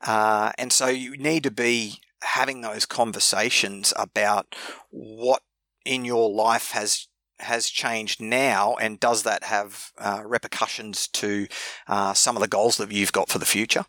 Uh, 0.00 0.52
and 0.58 0.72
so 0.72 0.86
you 0.86 1.16
need 1.16 1.42
to 1.44 1.50
be 1.50 2.00
having 2.22 2.60
those 2.60 2.86
conversations 2.86 3.92
about 3.96 4.54
what 4.90 5.42
in 5.84 6.04
your 6.04 6.30
life 6.30 6.70
has 6.72 7.08
has 7.38 7.68
changed 7.68 8.20
now, 8.20 8.76
and 8.76 9.00
does 9.00 9.24
that 9.24 9.42
have 9.42 9.90
uh, 9.98 10.22
repercussions 10.24 11.08
to 11.08 11.48
uh, 11.88 12.14
some 12.14 12.36
of 12.36 12.40
the 12.40 12.48
goals 12.48 12.76
that 12.76 12.92
you've 12.92 13.12
got 13.12 13.28
for 13.28 13.38
the 13.38 13.46
future? 13.46 13.84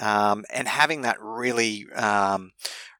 Um, 0.00 0.44
and 0.52 0.68
having 0.68 1.02
that 1.02 1.20
really 1.20 1.86
um, 1.96 2.52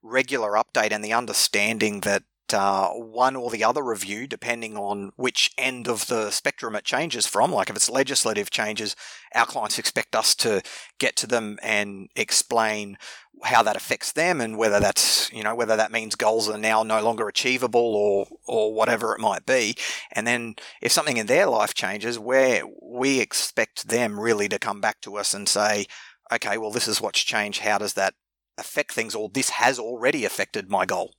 regular 0.03 0.53
update 0.53 0.91
and 0.91 1.05
the 1.05 1.13
understanding 1.13 2.01
that 2.01 2.25
uh, 2.53 2.89
one 2.91 3.37
or 3.37 3.51
the 3.51 3.65
other 3.65 3.83
review, 3.83 4.27
depending 4.27 4.77
on 4.77 5.13
which 5.17 5.51
end 5.57 5.89
of 5.89 6.07
the 6.07 6.31
spectrum 6.31 6.75
it 6.77 6.85
changes 6.85 7.27
from. 7.27 7.53
Like 7.53 7.71
if 7.71 7.77
it's 7.77 7.91
legislative 7.91 8.51
changes, 8.51 8.97
our 9.35 9.47
clients 9.47 9.79
expect 9.79 10.15
us 10.15 10.35
to 10.37 10.63
get 10.99 11.17
to 11.17 11.27
them 11.27 11.59
and 11.63 12.09
explain 12.17 12.97
how 13.45 13.63
that 13.63 13.77
affects 13.77 14.13
them 14.13 14.41
and 14.41 14.57
whether 14.57 14.79
that's 14.79 15.33
you 15.33 15.43
know 15.43 15.55
whether 15.55 15.77
that 15.77 15.91
means 15.91 16.15
goals 16.15 16.49
are 16.49 16.59
now 16.59 16.83
no 16.83 17.03
longer 17.03 17.29
achievable 17.29 17.97
or 17.97 18.27
or 18.47 18.75
whatever 18.75 19.15
it 19.15 19.21
might 19.21 19.47
be. 19.47 19.75
And 20.13 20.27
then 20.27 20.55
if 20.81 20.93
something 20.93 21.17
in 21.17 21.27
their 21.27 21.47
life 21.47 21.75
changes 21.75 22.19
where 22.19 22.63
we 22.81 23.21
expect 23.21 23.89
them 23.89 24.21
really 24.21 24.49
to 24.49 24.59
come 24.59 24.81
back 24.81 25.01
to 25.03 25.17
us 25.17 25.35
and 25.35 25.49
say 25.49 25.87
okay 26.33 26.57
well 26.57 26.71
this 26.71 26.89
is 26.89 27.01
what's 27.01 27.21
changed. 27.21 27.63
How 27.63 27.79
does 27.79 27.95
that 27.95 28.15
affect 28.59 28.93
things? 28.93 29.15
Or 29.15 29.29
this 29.29 29.51
has 29.51 29.79
already 29.79 30.25
affected 30.25 30.71
my 30.71 30.87
goal 30.87 31.15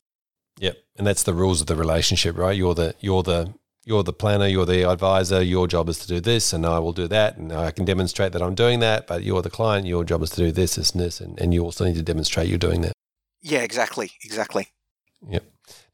Yep, 0.59 0.77
and 0.97 1.07
that's 1.07 1.23
the 1.23 1.33
rules 1.33 1.61
of 1.61 1.67
the 1.67 1.75
relationship, 1.75 2.37
right? 2.37 2.55
You're 2.55 2.75
the 2.75 2.95
you're 2.99 3.23
the 3.23 3.53
you're 3.85 4.03
the 4.03 4.13
planner, 4.13 4.47
you're 4.47 4.65
the 4.65 4.89
advisor. 4.89 5.41
Your 5.41 5.67
job 5.67 5.89
is 5.89 5.99
to 5.99 6.07
do 6.07 6.21
this, 6.21 6.53
and 6.53 6.65
I 6.65 6.79
will 6.79 6.93
do 6.93 7.07
that, 7.09 7.37
and 7.37 7.51
I 7.51 7.71
can 7.71 7.85
demonstrate 7.85 8.31
that 8.31 8.41
I'm 8.41 8.55
doing 8.55 8.79
that. 8.79 9.07
But 9.07 9.23
you're 9.23 9.41
the 9.41 9.49
client. 9.49 9.87
Your 9.87 10.03
job 10.03 10.21
is 10.23 10.29
to 10.31 10.37
do 10.37 10.51
this, 10.51 10.75
this, 10.75 10.91
and 10.91 11.01
this, 11.01 11.19
and, 11.19 11.39
and 11.39 11.53
you 11.53 11.63
also 11.63 11.85
need 11.85 11.95
to 11.95 12.03
demonstrate 12.03 12.47
you're 12.47 12.57
doing 12.57 12.81
that. 12.81 12.93
Yeah, 13.41 13.59
exactly, 13.59 14.11
exactly. 14.23 14.69
Yep. 15.27 15.43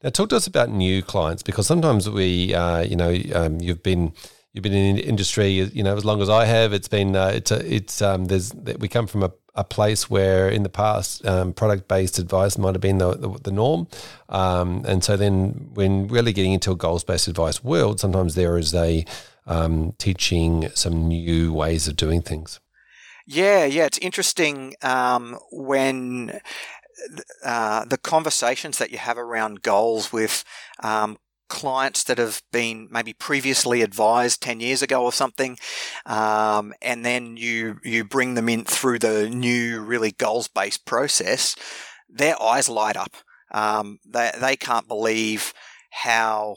Now, 0.02 0.10
talk 0.10 0.28
to 0.30 0.36
us 0.36 0.46
about 0.46 0.70
new 0.70 1.02
clients 1.02 1.42
because 1.42 1.66
sometimes 1.66 2.08
we, 2.08 2.54
uh, 2.54 2.80
you 2.80 2.96
know, 2.96 3.16
um, 3.34 3.60
you've 3.60 3.82
been 3.82 4.12
you've 4.52 4.62
been 4.62 4.72
in 4.72 4.96
the 4.96 5.02
industry, 5.02 5.48
you 5.48 5.82
know, 5.82 5.96
as 5.96 6.04
long 6.04 6.22
as 6.22 6.28
I 6.28 6.44
have. 6.44 6.72
It's 6.72 6.88
been 6.88 7.16
uh, 7.16 7.32
it's 7.34 7.50
a, 7.50 7.74
it's 7.74 8.02
um, 8.02 8.26
there's 8.26 8.50
that 8.50 8.80
we 8.80 8.88
come 8.88 9.06
from 9.06 9.22
a, 9.24 9.32
a 9.60 9.64
place 9.64 10.08
where 10.08 10.48
in 10.48 10.62
the 10.62 10.70
past 10.70 11.24
um, 11.26 11.52
product 11.52 11.86
based 11.86 12.18
advice 12.18 12.56
might 12.56 12.74
have 12.74 12.80
been 12.80 12.98
the, 12.98 13.14
the, 13.14 13.28
the 13.44 13.52
norm. 13.52 13.86
Um, 14.30 14.84
and 14.88 15.04
so 15.04 15.16
then 15.16 15.70
when 15.74 16.08
really 16.08 16.32
getting 16.32 16.52
into 16.52 16.72
a 16.72 16.76
goals 16.76 17.04
based 17.04 17.28
advice 17.28 17.62
world, 17.62 18.00
sometimes 18.00 18.34
there 18.34 18.56
is 18.56 18.74
a 18.74 19.04
um, 19.46 19.92
teaching 19.98 20.70
some 20.74 21.08
new 21.08 21.52
ways 21.52 21.86
of 21.88 21.96
doing 21.96 22.22
things. 22.22 22.58
Yeah, 23.26 23.66
yeah, 23.66 23.84
it's 23.84 23.98
interesting 23.98 24.74
um, 24.82 25.38
when 25.52 26.40
uh, 27.44 27.84
the 27.84 27.98
conversations 27.98 28.78
that 28.78 28.90
you 28.90 28.98
have 28.98 29.18
around 29.18 29.62
goals 29.62 30.12
with 30.12 30.42
um, 30.82 31.18
clients 31.50 32.04
that 32.04 32.16
have 32.16 32.40
been 32.52 32.88
maybe 32.90 33.12
previously 33.12 33.82
advised 33.82 34.40
10 34.40 34.60
years 34.60 34.80
ago 34.80 35.04
or 35.04 35.12
something 35.12 35.58
um, 36.06 36.72
and 36.80 37.04
then 37.04 37.36
you 37.36 37.78
you 37.84 38.04
bring 38.04 38.34
them 38.34 38.48
in 38.48 38.64
through 38.64 38.98
the 38.98 39.28
new 39.28 39.80
really 39.80 40.12
goals 40.12 40.48
based 40.48 40.86
process 40.86 41.54
their 42.08 42.40
eyes 42.40 42.68
light 42.68 42.96
up 42.96 43.16
um, 43.50 43.98
they, 44.08 44.30
they 44.40 44.56
can't 44.56 44.88
believe 44.88 45.52
how 45.90 46.56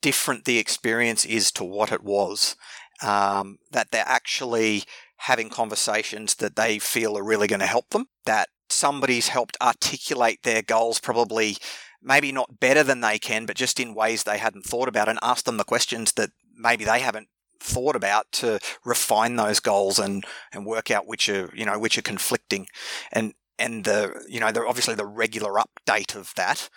different 0.00 0.44
the 0.44 0.58
experience 0.58 1.24
is 1.24 1.50
to 1.52 1.64
what 1.64 1.92
it 1.92 2.02
was. 2.02 2.56
Um, 3.02 3.58
that 3.70 3.90
they're 3.90 4.04
actually 4.06 4.84
having 5.16 5.48
conversations 5.48 6.36
that 6.36 6.56
they 6.56 6.78
feel 6.78 7.16
are 7.16 7.24
really 7.24 7.48
going 7.48 7.60
to 7.60 7.66
help 7.66 7.90
them. 7.90 8.06
That 8.26 8.48
somebody's 8.68 9.28
helped 9.28 9.56
articulate 9.62 10.40
their 10.42 10.62
goals 10.62 11.00
probably 11.00 11.56
maybe 12.02 12.32
not 12.32 12.60
better 12.60 12.82
than 12.82 13.00
they 13.00 13.18
can, 13.18 13.46
but 13.46 13.56
just 13.56 13.78
in 13.80 13.94
ways 13.94 14.22
they 14.22 14.38
hadn't 14.38 14.64
thought 14.66 14.88
about 14.88 15.08
and 15.08 15.18
ask 15.22 15.44
them 15.44 15.56
the 15.56 15.64
questions 15.64 16.12
that 16.12 16.30
maybe 16.56 16.84
they 16.84 17.00
haven't 17.00 17.28
thought 17.60 17.94
about 17.94 18.30
to 18.32 18.58
refine 18.84 19.36
those 19.36 19.60
goals 19.60 19.98
and, 19.98 20.24
and 20.52 20.66
work 20.66 20.90
out 20.90 21.06
which 21.06 21.28
are, 21.28 21.50
you 21.54 21.64
know, 21.64 21.78
which 21.78 21.96
are 21.96 22.02
conflicting. 22.02 22.66
And, 23.12 23.34
and 23.58 23.84
the, 23.84 24.24
you 24.28 24.40
know, 24.40 24.50
the, 24.50 24.66
obviously 24.66 24.94
the 24.94 25.06
regular 25.06 25.52
update 25.52 26.16
of 26.16 26.32
that. 26.36 26.68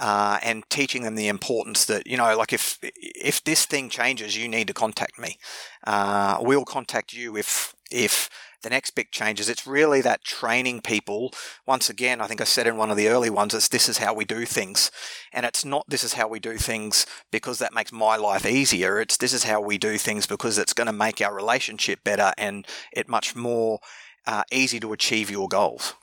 Uh, 0.00 0.38
and 0.44 0.62
teaching 0.70 1.02
them 1.02 1.16
the 1.16 1.26
importance 1.26 1.84
that 1.86 2.06
you 2.06 2.16
know, 2.16 2.36
like 2.36 2.52
if 2.52 2.78
if 2.82 3.42
this 3.42 3.66
thing 3.66 3.90
changes, 3.90 4.36
you 4.36 4.46
need 4.46 4.68
to 4.68 4.72
contact 4.72 5.18
me. 5.18 5.36
Uh, 5.84 6.38
we'll 6.40 6.64
contact 6.64 7.12
you 7.12 7.36
if 7.36 7.74
if 7.90 8.30
the 8.62 8.70
next 8.70 8.90
big 8.92 9.10
changes. 9.10 9.48
It's 9.48 9.66
really 9.66 10.00
that 10.02 10.24
training 10.24 10.80
people. 10.80 11.32
Once 11.66 11.88
again, 11.88 12.20
I 12.20 12.26
think 12.26 12.40
I 12.40 12.44
said 12.44 12.66
in 12.66 12.76
one 12.76 12.90
of 12.90 12.96
the 12.96 13.08
early 13.08 13.30
ones, 13.30 13.54
it's 13.54 13.68
this 13.68 13.88
is 13.88 13.98
how 13.98 14.14
we 14.14 14.24
do 14.24 14.44
things. 14.44 14.90
And 15.32 15.46
it's 15.46 15.64
not 15.64 15.84
this 15.88 16.04
is 16.04 16.14
how 16.14 16.28
we 16.28 16.40
do 16.40 16.56
things 16.56 17.06
because 17.30 17.58
that 17.58 17.74
makes 17.74 17.92
my 17.92 18.16
life 18.16 18.46
easier. 18.46 19.00
It's 19.00 19.16
this 19.16 19.32
is 19.32 19.44
how 19.44 19.60
we 19.60 19.78
do 19.78 19.98
things 19.98 20.26
because 20.26 20.58
it's 20.58 20.72
going 20.72 20.86
to 20.86 20.92
make 20.92 21.20
our 21.20 21.34
relationship 21.34 22.02
better 22.04 22.32
and 22.36 22.66
it 22.92 23.08
much 23.08 23.36
more 23.36 23.80
uh, 24.26 24.42
easy 24.52 24.80
to 24.80 24.92
achieve 24.92 25.30
your 25.30 25.48
goals. 25.48 25.94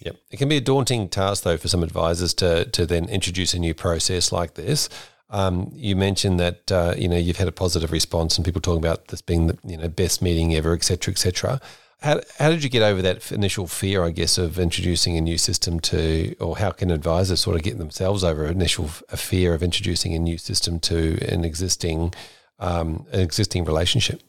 Yep. 0.00 0.16
It 0.30 0.36
can 0.36 0.48
be 0.48 0.56
a 0.56 0.60
daunting 0.60 1.08
task, 1.08 1.44
though, 1.44 1.56
for 1.56 1.68
some 1.68 1.82
advisors 1.82 2.34
to, 2.34 2.66
to 2.66 2.84
then 2.84 3.08
introduce 3.08 3.54
a 3.54 3.58
new 3.58 3.74
process 3.74 4.32
like 4.32 4.54
this. 4.54 4.88
Um, 5.30 5.70
you 5.74 5.96
mentioned 5.96 6.38
that 6.38 6.70
uh, 6.70 6.94
you 6.96 7.08
know 7.08 7.16
you've 7.16 7.38
had 7.38 7.48
a 7.48 7.52
positive 7.52 7.90
response 7.90 8.36
and 8.36 8.44
people 8.44 8.60
talking 8.60 8.78
about 8.78 9.08
this 9.08 9.22
being 9.22 9.46
the 9.46 9.58
you 9.64 9.76
know 9.76 9.88
best 9.88 10.22
meeting 10.22 10.54
ever, 10.54 10.74
etc., 10.74 11.12
etc. 11.12 11.60
How, 12.00 12.20
how 12.38 12.50
did 12.50 12.62
you 12.62 12.68
get 12.68 12.82
over 12.82 13.00
that 13.02 13.32
initial 13.32 13.66
fear, 13.66 14.04
I 14.04 14.10
guess, 14.10 14.36
of 14.36 14.58
introducing 14.58 15.16
a 15.16 15.20
new 15.20 15.38
system 15.38 15.80
to, 15.80 16.36
or 16.38 16.58
how 16.58 16.70
can 16.70 16.90
advisors 16.90 17.40
sort 17.40 17.56
of 17.56 17.62
get 17.62 17.78
themselves 17.78 18.22
over 18.22 18.46
initial 18.46 18.90
a 19.08 19.16
fear 19.16 19.54
of 19.54 19.62
introducing 19.62 20.14
a 20.14 20.18
new 20.18 20.36
system 20.36 20.80
to 20.80 21.18
an 21.26 21.44
existing 21.44 22.12
um, 22.58 23.06
an 23.12 23.20
existing 23.20 23.64
relationship? 23.64 24.22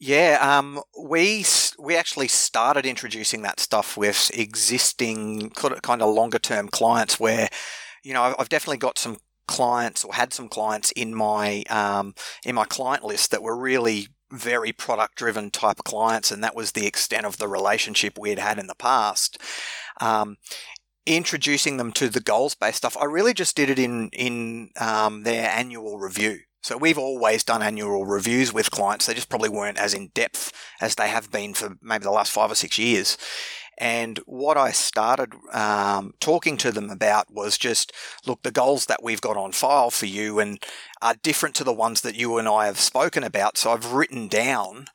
Yeah, 0.00 0.38
um, 0.40 0.80
we 0.98 1.44
we 1.78 1.96
actually 1.96 2.28
started 2.28 2.86
introducing 2.86 3.42
that 3.42 3.58
stuff 3.58 3.96
with 3.96 4.30
existing 4.32 5.50
kind 5.50 6.02
of 6.02 6.14
longer 6.14 6.38
term 6.38 6.68
clients, 6.68 7.18
where 7.18 7.48
you 8.04 8.12
know 8.12 8.34
I've 8.38 8.48
definitely 8.48 8.78
got 8.78 8.98
some 8.98 9.18
clients 9.48 10.04
or 10.04 10.14
had 10.14 10.32
some 10.32 10.48
clients 10.48 10.92
in 10.92 11.14
my 11.14 11.64
um, 11.68 12.14
in 12.44 12.54
my 12.54 12.64
client 12.64 13.02
list 13.02 13.32
that 13.32 13.42
were 13.42 13.56
really 13.56 14.06
very 14.30 14.72
product 14.72 15.16
driven 15.16 15.50
type 15.50 15.78
clients, 15.84 16.30
and 16.30 16.42
that 16.44 16.56
was 16.56 16.72
the 16.72 16.86
extent 16.86 17.26
of 17.26 17.38
the 17.38 17.48
relationship 17.48 18.18
we 18.18 18.30
had 18.30 18.38
had 18.38 18.58
in 18.58 18.66
the 18.66 18.74
past. 18.74 19.38
Um, 20.00 20.36
introducing 21.06 21.78
them 21.78 21.92
to 21.92 22.08
the 22.08 22.20
goals 22.20 22.54
based 22.54 22.78
stuff, 22.78 22.96
I 23.00 23.04
really 23.04 23.34
just 23.34 23.56
did 23.56 23.70
it 23.70 23.78
in 23.78 24.08
in 24.12 24.70
um, 24.80 25.22
their 25.22 25.48
annual 25.50 25.98
review. 25.98 26.40
So 26.62 26.76
we've 26.76 26.98
always 26.98 27.44
done 27.44 27.62
annual 27.62 28.04
reviews 28.04 28.52
with 28.52 28.70
clients. 28.70 29.06
They 29.06 29.14
just 29.14 29.28
probably 29.30 29.48
weren't 29.48 29.78
as 29.78 29.94
in 29.94 30.08
depth 30.08 30.52
as 30.80 30.96
they 30.96 31.08
have 31.08 31.30
been 31.30 31.54
for 31.54 31.76
maybe 31.80 32.02
the 32.02 32.10
last 32.10 32.32
five 32.32 32.50
or 32.50 32.56
six 32.56 32.78
years. 32.78 33.16
And 33.78 34.18
what 34.26 34.56
I 34.56 34.72
started 34.72 35.32
um, 35.52 36.14
talking 36.20 36.56
to 36.58 36.72
them 36.72 36.90
about 36.90 37.32
was 37.32 37.56
just 37.56 37.92
look, 38.26 38.42
the 38.42 38.50
goals 38.50 38.86
that 38.86 39.02
we've 39.02 39.20
got 39.20 39.36
on 39.36 39.52
file 39.52 39.90
for 39.90 40.06
you 40.06 40.40
and 40.40 40.62
are 41.00 41.14
different 41.14 41.54
to 41.56 41.64
the 41.64 41.72
ones 41.72 42.00
that 42.00 42.16
you 42.16 42.38
and 42.38 42.48
I 42.48 42.66
have 42.66 42.80
spoken 42.80 43.22
about. 43.22 43.56
So 43.56 43.72
I've 43.72 43.92
written 43.92 44.26
down 44.26 44.86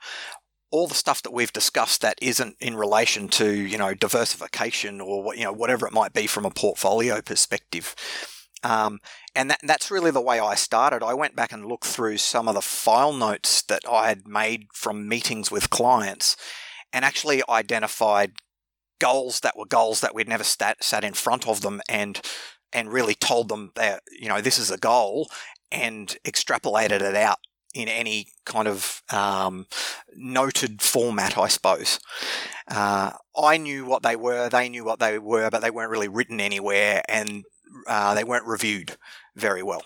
all 0.70 0.88
the 0.88 0.96
stuff 0.96 1.22
that 1.22 1.32
we've 1.32 1.54
discussed 1.54 2.02
that 2.02 2.18
isn't 2.22 2.58
in 2.60 2.76
relation 2.76 3.30
to 3.30 3.54
you 3.54 3.78
know 3.78 3.94
diversification 3.94 5.00
or 5.00 5.24
what 5.24 5.38
you 5.38 5.46
know 5.46 5.54
whatever 5.54 5.88
it 5.88 5.94
might 5.94 6.14
be 6.14 6.28
from 6.28 6.46
a 6.46 6.52
portfolio 6.52 7.22
perspective. 7.22 7.96
Um, 8.64 9.00
and 9.36 9.50
that, 9.50 9.60
that's 9.64 9.92
really 9.92 10.12
the 10.12 10.22
way 10.22 10.40
I 10.40 10.56
started. 10.56 11.04
I 11.04 11.14
went 11.14 11.36
back 11.36 11.52
and 11.52 11.66
looked 11.66 11.86
through 11.86 12.18
some 12.18 12.48
of 12.48 12.56
the 12.56 12.62
file 12.62 13.12
notes 13.12 13.62
that 13.64 13.82
I 13.90 14.08
had 14.08 14.28
made 14.28 14.68
from 14.74 15.08
meetings 15.08 15.52
with 15.52 15.70
clients 15.70 16.38
and 16.94 17.04
actually 17.04 17.44
identified 17.50 18.34
goals 19.00 19.42
that 19.42 19.58
were 19.58 19.66
goals 19.66 20.02
that 20.02 20.16
we'd 20.16 20.28
never 20.28 20.44
sat, 20.44 20.84
sat 20.84 21.04
in 21.04 21.14
front 21.14 21.48
of 21.48 21.62
them 21.62 21.82
and 21.90 22.22
and 22.72 22.92
really 22.92 23.14
told 23.14 23.50
them 23.50 23.72
that 23.76 24.02
you 24.20 24.28
know 24.28 24.42
this 24.42 24.58
is 24.58 24.72
a 24.72 24.78
goal 24.78 25.30
and 25.72 26.18
extrapolated 26.26 27.02
it 27.02 27.16
out 27.16 27.40
in 27.74 27.88
any 27.88 28.28
kind 28.46 28.68
of 28.68 29.02
um, 29.12 29.66
noted 30.16 30.82
format, 30.82 31.38
I 31.38 31.48
suppose. 31.48 32.00
Uh, 32.68 33.12
I 33.36 33.58
knew 33.58 33.86
what 33.86 34.04
they 34.04 34.16
were, 34.16 34.48
they 34.50 34.70
knew 34.70 34.86
what 34.86 35.00
they 35.00 35.18
were, 35.18 35.50
but 35.50 35.62
they 35.62 35.72
weren't 35.72 35.90
really 35.90 36.08
written 36.08 36.40
anywhere 36.40 37.02
and 37.10 37.44
uh, 37.88 38.14
they 38.14 38.24
weren't 38.24 38.46
reviewed 38.46 38.96
very 39.36 39.64
well. 39.64 39.84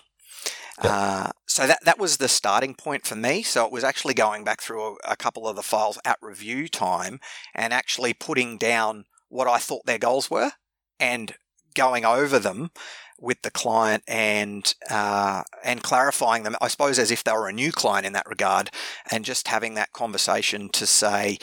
Yep. 0.82 0.92
Uh, 0.92 1.30
so 1.58 1.66
that 1.66 1.84
that 1.84 1.98
was 1.98 2.18
the 2.18 2.28
starting 2.28 2.76
point 2.76 3.04
for 3.04 3.16
me. 3.16 3.42
So 3.42 3.66
it 3.66 3.72
was 3.72 3.82
actually 3.82 4.14
going 4.14 4.44
back 4.44 4.60
through 4.60 4.80
a, 4.80 4.94
a, 5.10 5.16
couple 5.16 5.48
of 5.48 5.56
the 5.56 5.62
files 5.64 5.98
at 6.04 6.16
review 6.22 6.68
time 6.68 7.18
and 7.52 7.72
actually 7.72 8.14
putting 8.14 8.58
down 8.58 9.06
what 9.28 9.48
I 9.48 9.58
thought 9.58 9.84
their 9.84 9.98
goals 9.98 10.30
were 10.30 10.52
and 11.00 11.34
going 11.74 12.04
over 12.04 12.38
them 12.38 12.70
with 13.18 13.42
the 13.42 13.50
client 13.50 14.04
and 14.06 14.72
uh, 14.88 15.42
and 15.64 15.82
clarifying 15.82 16.44
them. 16.44 16.54
I 16.60 16.68
suppose 16.68 16.96
as 16.96 17.10
if 17.10 17.24
they 17.24 17.32
were 17.32 17.48
a 17.48 17.52
new 17.52 17.72
client 17.72 18.06
in 18.06 18.12
that 18.12 18.28
regard, 18.28 18.70
and 19.10 19.24
just 19.24 19.48
having 19.48 19.74
that 19.74 19.92
conversation 19.92 20.68
to 20.74 20.86
say, 20.86 21.38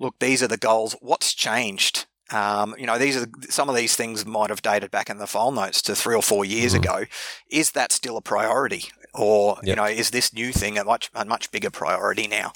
look, 0.00 0.14
these 0.18 0.42
are 0.42 0.48
the 0.48 0.56
goals. 0.56 0.96
What's 1.02 1.34
changed? 1.34 2.06
Um, 2.30 2.74
you 2.78 2.86
know, 2.86 2.98
these 2.98 3.16
are 3.16 3.26
some 3.48 3.68
of 3.68 3.76
these 3.76 3.96
things 3.96 4.26
might 4.26 4.50
have 4.50 4.62
dated 4.62 4.90
back 4.90 5.08
in 5.08 5.18
the 5.18 5.26
file 5.26 5.52
notes 5.52 5.80
to 5.82 5.94
three 5.94 6.14
or 6.14 6.22
four 6.22 6.44
years 6.44 6.74
mm-hmm. 6.74 6.82
ago. 6.82 7.04
Is 7.50 7.72
that 7.72 7.92
still 7.92 8.16
a 8.16 8.22
priority, 8.22 8.84
or 9.14 9.56
yep. 9.62 9.66
you 9.66 9.76
know, 9.76 9.84
is 9.84 10.10
this 10.10 10.32
new 10.32 10.52
thing 10.52 10.78
a 10.78 10.84
much 10.84 11.10
a 11.14 11.24
much 11.24 11.50
bigger 11.50 11.70
priority 11.70 12.26
now? 12.26 12.52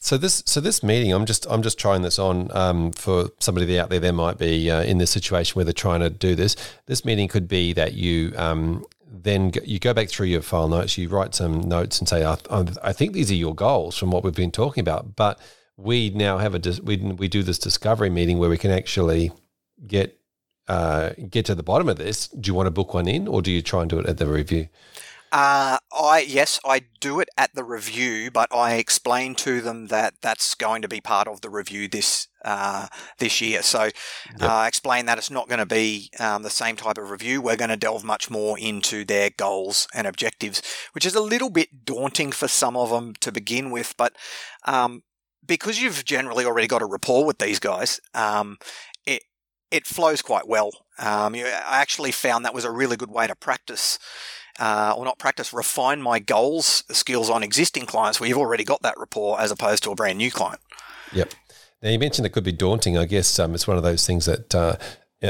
So 0.00 0.16
this 0.16 0.42
so 0.46 0.60
this 0.60 0.82
meeting, 0.82 1.12
I'm 1.12 1.26
just 1.26 1.46
I'm 1.50 1.62
just 1.62 1.78
trying 1.78 2.02
this 2.02 2.18
on 2.18 2.48
um, 2.56 2.92
for 2.92 3.30
somebody 3.40 3.78
out 3.78 3.90
there. 3.90 4.00
There 4.00 4.12
might 4.12 4.38
be 4.38 4.70
uh, 4.70 4.82
in 4.82 4.98
this 4.98 5.10
situation 5.10 5.54
where 5.54 5.64
they're 5.64 5.72
trying 5.72 6.00
to 6.00 6.10
do 6.10 6.34
this. 6.34 6.56
This 6.86 7.04
meeting 7.04 7.28
could 7.28 7.48
be 7.48 7.72
that 7.72 7.94
you 7.94 8.32
um, 8.36 8.84
then 9.08 9.50
go, 9.50 9.60
you 9.64 9.78
go 9.78 9.94
back 9.94 10.08
through 10.08 10.26
your 10.26 10.42
file 10.42 10.68
notes, 10.68 10.98
you 10.98 11.08
write 11.08 11.34
some 11.34 11.60
notes 11.60 11.98
and 11.98 12.08
say, 12.08 12.24
I, 12.24 12.36
I 12.82 12.92
think 12.92 13.12
these 13.12 13.30
are 13.30 13.34
your 13.34 13.54
goals 13.54 13.96
from 13.96 14.10
what 14.10 14.24
we've 14.24 14.34
been 14.34 14.50
talking 14.50 14.80
about, 14.80 15.16
but 15.16 15.40
we 15.76 16.10
now 16.10 16.38
have 16.38 16.54
a 16.54 16.80
we 16.82 16.96
we 16.96 17.28
do 17.28 17.42
this 17.42 17.58
discovery 17.58 18.10
meeting 18.10 18.38
where 18.38 18.50
we 18.50 18.58
can 18.58 18.70
actually 18.70 19.30
get 19.86 20.18
uh, 20.68 21.10
get 21.28 21.46
to 21.46 21.54
the 21.54 21.62
bottom 21.62 21.88
of 21.88 21.98
this. 21.98 22.28
Do 22.28 22.48
you 22.48 22.54
want 22.54 22.66
to 22.66 22.70
book 22.70 22.94
one 22.94 23.08
in, 23.08 23.28
or 23.28 23.42
do 23.42 23.50
you 23.50 23.62
try 23.62 23.82
and 23.82 23.90
do 23.90 23.98
it 23.98 24.06
at 24.06 24.18
the 24.18 24.26
review? 24.26 24.68
Uh, 25.32 25.76
I 25.92 26.24
yes, 26.26 26.58
I 26.64 26.82
do 27.00 27.20
it 27.20 27.28
at 27.36 27.54
the 27.54 27.64
review, 27.64 28.30
but 28.30 28.48
I 28.54 28.74
explain 28.74 29.34
to 29.36 29.60
them 29.60 29.88
that 29.88 30.14
that's 30.22 30.54
going 30.54 30.82
to 30.82 30.88
be 30.88 31.00
part 31.00 31.28
of 31.28 31.40
the 31.40 31.50
review 31.50 31.88
this 31.88 32.28
uh, 32.44 32.86
this 33.18 33.40
year. 33.40 33.62
So 33.62 33.82
yep. 33.82 33.92
uh, 34.40 34.64
explain 34.66 35.06
that 35.06 35.18
it's 35.18 35.30
not 35.30 35.48
going 35.48 35.58
to 35.58 35.66
be 35.66 36.10
um, 36.20 36.42
the 36.42 36.50
same 36.50 36.76
type 36.76 36.96
of 36.96 37.10
review. 37.10 37.42
We're 37.42 37.56
going 37.56 37.70
to 37.70 37.76
delve 37.76 38.04
much 38.04 38.30
more 38.30 38.58
into 38.58 39.04
their 39.04 39.30
goals 39.30 39.88
and 39.92 40.06
objectives, 40.06 40.62
which 40.92 41.04
is 41.04 41.16
a 41.16 41.20
little 41.20 41.50
bit 41.50 41.84
daunting 41.84 42.32
for 42.32 42.48
some 42.48 42.76
of 42.76 42.90
them 42.90 43.14
to 43.20 43.32
begin 43.32 43.70
with. 43.70 43.94
But 43.98 44.14
um, 44.64 45.02
because 45.46 45.80
you've 45.80 46.04
generally 46.04 46.44
already 46.44 46.66
got 46.66 46.82
a 46.82 46.86
rapport 46.86 47.24
with 47.24 47.38
these 47.38 47.58
guys, 47.58 48.00
um, 48.14 48.58
it 49.06 49.22
it 49.70 49.86
flows 49.86 50.22
quite 50.22 50.46
well. 50.48 50.70
Um, 50.98 51.34
you, 51.34 51.46
I 51.46 51.80
actually 51.80 52.12
found 52.12 52.44
that 52.44 52.54
was 52.54 52.64
a 52.64 52.70
really 52.70 52.96
good 52.96 53.10
way 53.10 53.26
to 53.26 53.34
practice, 53.34 53.98
uh, 54.58 54.94
or 54.96 55.04
not 55.04 55.18
practice, 55.18 55.52
refine 55.52 56.00
my 56.00 56.18
goals 56.18 56.84
skills 56.90 57.30
on 57.30 57.42
existing 57.42 57.86
clients 57.86 58.20
where 58.20 58.28
you've 58.28 58.38
already 58.38 58.64
got 58.64 58.82
that 58.82 58.98
rapport, 58.98 59.40
as 59.40 59.50
opposed 59.50 59.82
to 59.84 59.90
a 59.90 59.94
brand 59.94 60.18
new 60.18 60.30
client. 60.30 60.60
Yep. 61.12 61.34
Now 61.82 61.90
you 61.90 61.98
mentioned 61.98 62.26
it 62.26 62.30
could 62.30 62.44
be 62.44 62.52
daunting. 62.52 62.96
I 62.96 63.04
guess 63.04 63.38
um, 63.38 63.54
it's 63.54 63.66
one 63.66 63.76
of 63.76 63.82
those 63.82 64.06
things 64.06 64.26
that. 64.26 64.54
Uh, 64.54 64.76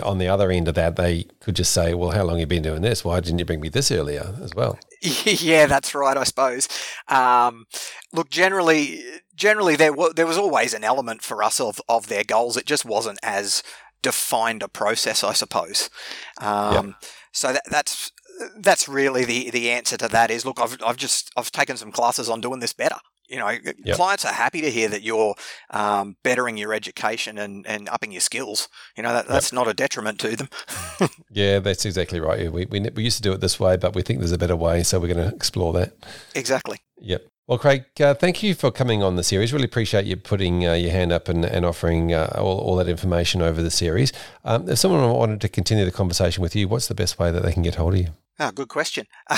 on 0.02 0.18
the 0.18 0.26
other 0.26 0.50
end 0.50 0.66
of 0.66 0.74
that, 0.74 0.96
they 0.96 1.26
could 1.40 1.55
just 1.55 1.72
say, 1.72 1.94
"Well, 1.94 2.11
how 2.11 2.24
long 2.24 2.35
have 2.35 2.40
you 2.40 2.46
been 2.46 2.62
doing 2.62 2.83
this? 2.83 3.05
Why 3.05 3.20
didn't 3.20 3.38
you 3.38 3.44
bring 3.44 3.61
me 3.61 3.68
this 3.68 3.92
earlier 3.92 4.35
as 4.42 4.52
well?" 4.55 4.79
yeah, 5.24 5.66
that's 5.66 5.94
right. 5.94 6.16
I 6.16 6.24
suppose. 6.24 6.68
Um, 7.09 7.66
look, 8.12 8.30
generally, 8.30 9.02
generally 9.35 9.76
there 9.76 9.90
w- 9.90 10.12
there 10.12 10.26
was 10.26 10.38
always 10.38 10.74
an 10.74 10.85
element 10.85 11.22
for 11.22 11.42
us 11.42 11.61
of 11.61 11.80
of 11.88 12.09
their 12.09 12.24
goals. 12.24 12.56
It 12.56 12.66
just 12.66 12.85
wasn't 12.85 13.18
as 13.22 13.62
defined 14.02 14.62
a 14.62 14.68
process, 14.68 15.24
I 15.24 15.32
suppose. 15.32 15.90
Um, 16.40 16.87
yep. 16.88 16.94
So 17.32 17.52
that, 17.52 17.62
that's 17.70 18.12
that's 18.59 18.88
really 18.88 19.24
the 19.24 19.50
the 19.50 19.70
answer 19.70 19.96
to 19.96 20.09
that 20.09 20.30
is 20.30 20.44
look 20.44 20.61
I've 20.61 20.78
I've 20.85 20.96
just 20.96 21.30
I've 21.37 21.50
taken 21.50 21.76
some 21.76 21.92
classes 21.92 22.28
on 22.28 22.40
doing 22.40 22.61
this 22.61 22.72
better 22.72 22.98
You 23.28 23.38
know, 23.38 23.48
yep. 23.48 23.96
clients 23.96 24.24
are 24.24 24.32
happy 24.32 24.60
to 24.60 24.70
hear 24.70 24.88
that 24.88 25.02
you're 25.02 25.34
um, 25.70 26.16
bettering 26.22 26.56
your 26.56 26.72
education 26.72 27.38
and, 27.38 27.66
and 27.66 27.88
upping 27.88 28.12
your 28.12 28.20
skills. 28.20 28.68
You 28.96 29.02
know, 29.02 29.12
that, 29.12 29.28
that's 29.28 29.52
yep. 29.52 29.54
not 29.54 29.68
a 29.68 29.74
detriment 29.74 30.18
to 30.20 30.36
them. 30.36 30.48
yeah, 31.30 31.58
that's 31.58 31.84
exactly 31.84 32.20
right. 32.20 32.50
We, 32.52 32.66
we, 32.66 32.80
we 32.94 33.04
used 33.04 33.16
to 33.16 33.22
do 33.22 33.32
it 33.32 33.40
this 33.40 33.58
way, 33.58 33.76
but 33.76 33.94
we 33.94 34.02
think 34.02 34.20
there's 34.20 34.32
a 34.32 34.38
better 34.38 34.56
way. 34.56 34.82
So 34.82 35.00
we're 35.00 35.12
going 35.12 35.28
to 35.28 35.34
explore 35.34 35.72
that. 35.74 35.92
Exactly. 36.34 36.78
Yep. 37.00 37.26
Well, 37.46 37.58
Craig, 37.58 37.84
uh, 38.00 38.14
thank 38.14 38.42
you 38.42 38.56
for 38.56 38.72
coming 38.72 39.04
on 39.04 39.14
the 39.14 39.22
series. 39.22 39.52
Really 39.52 39.66
appreciate 39.66 40.04
you 40.04 40.16
putting 40.16 40.66
uh, 40.66 40.72
your 40.72 40.90
hand 40.90 41.12
up 41.12 41.28
and, 41.28 41.44
and 41.44 41.64
offering 41.64 42.12
uh, 42.12 42.34
all, 42.36 42.58
all 42.58 42.76
that 42.76 42.88
information 42.88 43.40
over 43.40 43.62
the 43.62 43.70
series. 43.70 44.12
Um, 44.44 44.68
if 44.68 44.78
someone 44.78 45.08
wanted 45.12 45.40
to 45.42 45.48
continue 45.48 45.84
the 45.84 45.92
conversation 45.92 46.42
with 46.42 46.56
you, 46.56 46.66
what's 46.66 46.88
the 46.88 46.94
best 46.94 47.20
way 47.20 47.30
that 47.30 47.44
they 47.44 47.52
can 47.52 47.62
get 47.62 47.76
hold 47.76 47.94
of 47.94 48.00
you? 48.00 48.08
Oh, 48.38 48.51
good 48.51 48.68
question. 48.68 49.07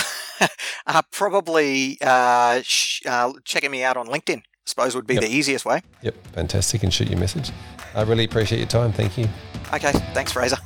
uh, 0.87 1.03
probably 1.13 1.99
uh, 2.01 2.61
sh- 2.63 3.03
uh, 3.07 3.33
checking 3.45 3.71
me 3.71 3.85
out 3.85 3.97
on 3.97 4.07
LinkedIn, 4.07 4.39
I 4.39 4.43
suppose 4.67 4.95
would 4.95 5.07
be 5.07 5.15
yep. 5.15 5.23
the 5.23 5.31
easiest 5.31 5.65
way. 5.65 5.83
Yep, 6.03 6.15
fantastic. 6.33 6.83
And 6.83 6.93
shoot 6.93 7.09
your 7.09 7.19
message. 7.19 7.51
I 7.95 8.03
really 8.03 8.25
appreciate 8.25 8.59
your 8.59 8.69
time. 8.69 8.93
Thank 8.93 9.17
you. 9.17 9.29
Okay, 9.73 9.93
thanks, 10.15 10.33
Fraser. 10.33 10.59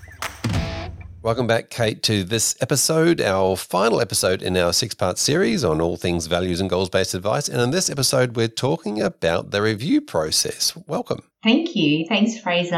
Welcome 1.23 1.47
back, 1.47 1.71
Cate, 1.71 2.03
to 2.03 2.25
this 2.25 2.57
episode, 2.61 3.21
our 3.21 3.57
final 3.57 4.01
episode 4.01 4.43
in 4.43 4.57
our 4.57 4.73
six 4.73 4.93
part 4.93 5.19
series 5.19 5.63
on 5.63 5.81
all 5.81 5.97
things 5.97 6.27
values 6.27 6.61
and 6.61 6.69
goals 6.69 6.91
based 6.91 7.15
advice. 7.15 7.49
And 7.49 7.61
in 7.61 7.71
this 7.71 7.89
episode, 7.89 8.35
we're 8.35 8.49
talking 8.49 9.01
about 9.01 9.53
the 9.53 9.63
review 9.63 10.01
process. 10.01 10.77
Welcome. 10.89 11.23
Thank 11.45 11.77
you. 11.77 12.07
Thanks, 12.09 12.41
Fraser. 12.41 12.73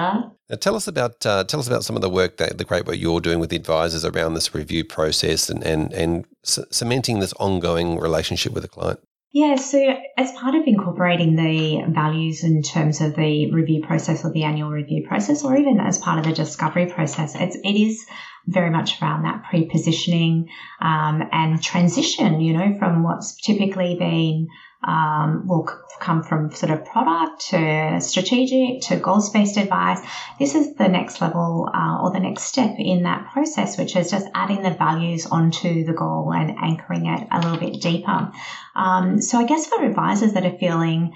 Now, 0.51 0.57
tell 0.61 0.77
us 0.77 0.87
about 0.87 1.25
uh, 1.25 1.45
tell 1.45 1.59
us 1.59 1.67
about 1.67 1.85
some 1.85 1.97
of 1.97 2.03
the 2.03 2.11
work 2.11 2.37
that 2.37 2.59
the 2.59 2.65
great 2.65 2.85
work 2.85 2.99
you're 2.99 3.23
doing 3.23 3.39
with 3.39 3.49
the 3.49 3.57
advisors 3.57 4.05
around 4.05 4.35
this 4.35 4.55
review 4.55 4.85
process 4.85 5.49
and 5.49 5.65
and 5.65 5.91
and 5.95 6.27
c- 6.43 6.65
cementing 6.71 7.21
this 7.21 7.33
ongoing 7.41 7.99
relationship 7.99 8.53
with 8.53 8.63
the 8.63 8.69
client. 8.69 9.01
Yeah, 9.33 9.57
so 9.57 9.97
as 10.17 10.31
part 10.33 10.55
of 10.55 10.63
incorporating 10.67 11.35
the 11.35 11.83
values 11.93 12.45
in 12.45 12.63
terms 12.63 13.01
of 13.01 13.17
the 13.17 13.51
review 13.51 13.83
process 13.85 14.25
or 14.25 14.31
the 14.31 14.45
annual 14.45 14.71
review 14.71 15.05
process, 15.09 15.43
or 15.43 15.57
even 15.57 15.81
as 15.81 15.99
part 15.99 16.21
of 16.21 16.25
the 16.25 16.33
discovery 16.33 16.87
process, 16.87 17.35
it's, 17.35 17.57
it 17.57 17.75
is 17.75 18.07
very 18.47 18.71
much 18.71 19.01
around 19.01 19.23
that 19.23 19.45
pre-positioning 19.49 20.49
um, 20.81 21.23
and 21.33 21.63
transition, 21.63 22.41
you 22.41 22.53
know, 22.53 22.77
from 22.79 23.03
what's 23.03 23.35
typically 23.35 23.97
been 23.97 24.49
um, 24.87 25.47
will 25.47 25.69
come 26.01 26.23
from 26.23 26.51
sort 26.53 26.71
of 26.71 26.85
product 26.85 27.49
to 27.49 28.01
strategic 28.01 28.83
to 28.83 28.97
goals 28.97 29.31
based 29.31 29.57
advice. 29.57 30.01
This 30.39 30.55
is 30.55 30.75
the 30.75 30.89
next 30.89 31.21
level 31.21 31.71
uh, 31.75 32.03
or 32.03 32.11
the 32.13 32.21
next 32.21 32.43
step 32.43 32.75
in 32.79 33.05
that 33.05 33.31
process, 33.33 33.79
which 33.79 33.97
is 33.97 34.11
just 34.11 34.27
adding 34.35 34.63
the 34.63 34.71
values 34.71 35.27
onto 35.27 35.85
the 35.85 35.95
goal 35.95 36.33
and 36.35 36.51
anchoring 36.59 37.07
it 37.07 37.27
a 37.31 37.41
little 37.41 37.59
bit 37.59 37.81
deeper. 37.81 38.31
Um, 38.75 39.23
so 39.23 39.39
I 39.39 39.47
guess 39.47 39.67
for 39.67 39.83
advisors 39.83 40.35
that 40.35 40.45
are 40.45 40.59
feeling 40.59 41.15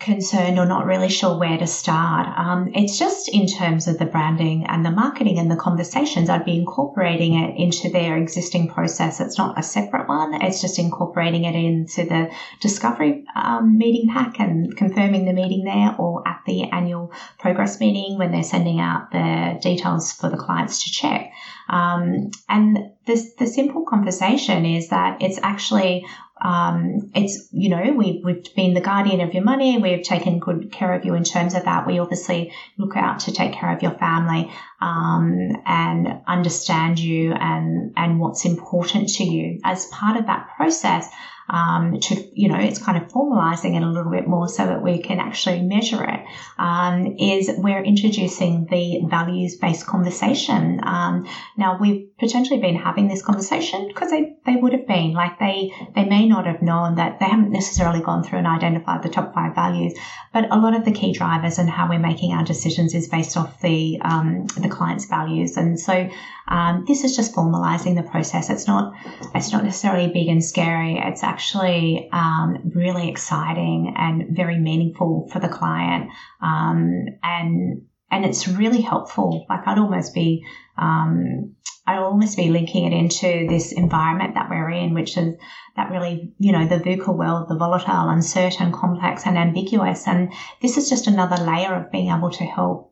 concerned 0.00 0.58
or 0.58 0.64
not 0.64 0.86
really 0.86 1.10
sure 1.10 1.38
where 1.38 1.58
to 1.58 1.66
start. 1.66 2.26
Um, 2.38 2.70
it's 2.74 2.98
just 2.98 3.28
in 3.28 3.46
terms 3.46 3.86
of 3.86 3.98
the 3.98 4.06
branding 4.06 4.64
and 4.66 4.84
the 4.84 4.90
marketing 4.90 5.38
and 5.38 5.50
the 5.50 5.56
conversations, 5.56 6.30
I'd 6.30 6.46
be 6.46 6.56
incorporating 6.56 7.34
it 7.34 7.54
into 7.58 7.90
their 7.90 8.16
existing 8.16 8.68
process. 8.68 9.20
It's 9.20 9.36
not 9.36 9.58
a 9.58 9.62
separate 9.62 10.08
one. 10.08 10.42
It's 10.42 10.62
just 10.62 10.78
incorporating 10.78 11.44
it 11.44 11.54
into 11.54 12.04
the 12.08 12.30
discovery 12.60 13.26
um, 13.36 13.76
meeting 13.76 14.08
pack 14.10 14.40
and 14.40 14.74
confirming 14.74 15.26
the 15.26 15.34
meeting 15.34 15.64
there 15.64 15.94
or 15.98 16.26
at 16.26 16.40
the 16.46 16.64
annual 16.70 17.12
progress 17.38 17.78
meeting 17.78 18.16
when 18.16 18.32
they're 18.32 18.42
sending 18.42 18.80
out 18.80 19.10
the 19.12 19.58
details 19.62 20.12
for 20.12 20.30
the 20.30 20.38
clients 20.38 20.82
to 20.84 20.90
check. 20.90 21.30
Um, 21.68 22.30
and 22.48 22.78
this, 23.04 23.34
the 23.34 23.46
simple 23.46 23.84
conversation 23.84 24.64
is 24.64 24.88
that 24.88 25.20
it's 25.20 25.38
actually 25.42 26.06
um, 26.42 27.10
it's 27.14 27.48
you 27.52 27.68
know 27.68 27.92
we, 27.92 28.22
we've 28.24 28.54
been 28.54 28.74
the 28.74 28.80
guardian 28.80 29.20
of 29.20 29.34
your 29.34 29.44
money. 29.44 29.78
We've 29.78 30.02
taken 30.02 30.38
good 30.38 30.72
care 30.72 30.94
of 30.94 31.04
you 31.04 31.14
in 31.14 31.24
terms 31.24 31.54
of 31.54 31.64
that. 31.64 31.86
We 31.86 31.98
obviously 31.98 32.52
look 32.78 32.96
out 32.96 33.20
to 33.20 33.32
take 33.32 33.52
care 33.52 33.74
of 33.74 33.82
your 33.82 33.92
family 33.92 34.50
um, 34.80 35.62
and 35.66 36.20
understand 36.26 36.98
you 36.98 37.32
and 37.32 37.92
and 37.96 38.18
what's 38.18 38.44
important 38.44 39.08
to 39.16 39.24
you. 39.24 39.60
As 39.64 39.86
part 39.86 40.16
of 40.16 40.26
that 40.26 40.48
process 40.56 41.08
um, 41.50 41.98
to, 42.00 42.40
you 42.40 42.48
know, 42.48 42.58
it's 42.58 42.78
kind 42.78 42.96
of 42.96 43.10
formalizing 43.10 43.76
it 43.76 43.82
a 43.82 43.88
little 43.88 44.10
bit 44.10 44.26
more 44.26 44.48
so 44.48 44.66
that 44.66 44.82
we 44.82 45.02
can 45.02 45.18
actually 45.18 45.62
measure 45.62 46.02
it. 46.04 46.20
Um, 46.58 47.16
is 47.18 47.50
we're 47.56 47.82
introducing 47.82 48.66
the 48.70 49.02
values 49.08 49.56
based 49.56 49.86
conversation. 49.86 50.80
Um, 50.82 51.28
now 51.56 51.78
we've 51.80 52.16
potentially 52.18 52.60
been 52.60 52.76
having 52.76 53.08
this 53.08 53.22
conversation 53.22 53.88
because 53.88 54.10
they, 54.10 54.36
they 54.46 54.56
would 54.56 54.72
have 54.72 54.86
been 54.86 55.12
like 55.12 55.38
they, 55.40 55.72
they 55.94 56.04
may 56.04 56.28
not 56.28 56.46
have 56.46 56.62
known 56.62 56.94
that 56.96 57.18
they 57.18 57.26
haven't 57.26 57.50
necessarily 57.50 58.00
gone 58.00 58.22
through 58.22 58.38
and 58.38 58.46
identified 58.46 59.02
the 59.02 59.08
top 59.08 59.34
five 59.34 59.54
values, 59.54 59.92
but 60.32 60.44
a 60.52 60.58
lot 60.58 60.76
of 60.76 60.84
the 60.84 60.92
key 60.92 61.12
drivers 61.12 61.58
and 61.58 61.68
how 61.68 61.88
we're 61.88 61.98
making 61.98 62.32
our 62.32 62.44
decisions 62.44 62.94
is 62.94 63.08
based 63.08 63.36
off 63.36 63.60
the, 63.60 63.98
um, 64.02 64.46
the 64.56 64.68
client's 64.68 65.06
values. 65.06 65.56
And 65.56 65.80
so, 65.80 66.08
um, 66.50 66.84
this 66.86 67.04
is 67.04 67.16
just 67.16 67.34
formalizing 67.34 67.94
the 67.94 68.08
process. 68.10 68.50
It's 68.50 68.66
not, 68.66 68.92
it's 69.34 69.52
not 69.52 69.64
necessarily 69.64 70.08
big 70.08 70.28
and 70.28 70.44
scary. 70.44 70.98
It's 70.98 71.22
actually 71.22 72.08
um, 72.12 72.72
really 72.74 73.08
exciting 73.08 73.94
and 73.96 74.36
very 74.36 74.58
meaningful 74.58 75.28
for 75.32 75.38
the 75.38 75.48
client. 75.48 76.10
Um, 76.42 77.06
and 77.22 77.82
and 78.10 78.24
it's 78.24 78.48
really 78.48 78.80
helpful. 78.80 79.46
Like 79.48 79.66
I'd 79.66 79.78
almost 79.78 80.14
be, 80.14 80.44
um, 80.76 81.54
I'd 81.86 81.98
almost 81.98 82.36
be 82.36 82.50
linking 82.50 82.84
it 82.84 82.92
into 82.92 83.46
this 83.48 83.72
environment 83.72 84.34
that 84.34 84.50
we're 84.50 84.70
in, 84.70 84.94
which 84.94 85.16
is 85.16 85.36
that 85.76 85.90
really, 85.90 86.32
you 86.38 86.52
know, 86.52 86.66
the 86.66 86.78
VUCA 86.78 87.16
world, 87.16 87.48
the 87.48 87.56
volatile, 87.56 88.08
uncertain, 88.08 88.72
complex, 88.72 89.26
and 89.26 89.38
ambiguous. 89.38 90.08
And 90.08 90.32
this 90.60 90.76
is 90.76 90.90
just 90.90 91.06
another 91.06 91.42
layer 91.42 91.74
of 91.74 91.92
being 91.92 92.10
able 92.10 92.30
to 92.30 92.44
help 92.44 92.89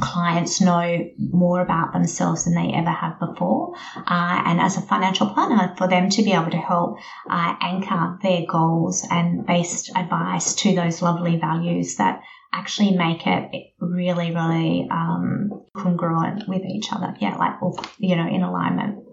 clients 0.00 0.60
know 0.60 1.10
more 1.18 1.60
about 1.60 1.92
themselves 1.92 2.44
than 2.44 2.54
they 2.54 2.72
ever 2.74 2.90
have 2.90 3.18
before. 3.20 3.74
Uh, 3.96 4.42
and 4.46 4.60
as 4.60 4.76
a 4.76 4.82
financial 4.82 5.28
planner, 5.28 5.74
for 5.76 5.88
them 5.88 6.10
to 6.10 6.22
be 6.22 6.32
able 6.32 6.50
to 6.50 6.58
help 6.58 6.98
uh, 7.28 7.54
anchor 7.60 8.18
their 8.22 8.44
goals 8.46 9.06
and 9.10 9.46
based 9.46 9.90
advice 9.94 10.54
to 10.56 10.74
those 10.74 11.02
lovely 11.02 11.36
values 11.38 11.96
that 11.96 12.22
actually 12.52 12.96
make 12.96 13.26
it 13.26 13.50
really, 13.80 14.32
really 14.32 14.88
um, 14.90 15.64
congruent 15.76 16.48
with 16.48 16.62
each 16.64 16.92
other. 16.92 17.14
Yeah, 17.20 17.36
like, 17.36 17.54
you 17.98 18.16
know, 18.16 18.26
in 18.26 18.42
alignment. 18.42 19.04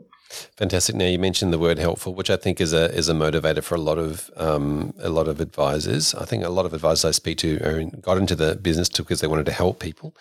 Fantastic. 0.57 0.95
Now 0.95 1.05
you 1.05 1.19
mentioned 1.19 1.51
the 1.51 1.59
word 1.59 1.77
helpful, 1.77 2.13
which 2.13 2.29
I 2.29 2.37
think 2.37 2.61
is 2.61 2.71
a 2.71 2.89
is 2.95 3.09
a 3.09 3.13
motivator 3.13 3.61
for 3.61 3.75
a 3.75 3.81
lot 3.81 3.97
of 3.97 4.31
um, 4.37 4.93
a 4.99 5.09
lot 5.09 5.27
of 5.27 5.41
advisors. 5.41 6.15
I 6.15 6.23
think 6.23 6.45
a 6.45 6.49
lot 6.49 6.65
of 6.65 6.73
advisors 6.73 7.03
I 7.03 7.11
speak 7.11 7.37
to 7.39 7.59
are 7.59 7.79
in, 7.79 7.89
got 8.01 8.17
into 8.17 8.35
the 8.35 8.55
business 8.55 8.87
because 8.87 9.19
they 9.19 9.27
wanted 9.27 9.45
to 9.47 9.51
help 9.51 9.81
people. 9.81 10.15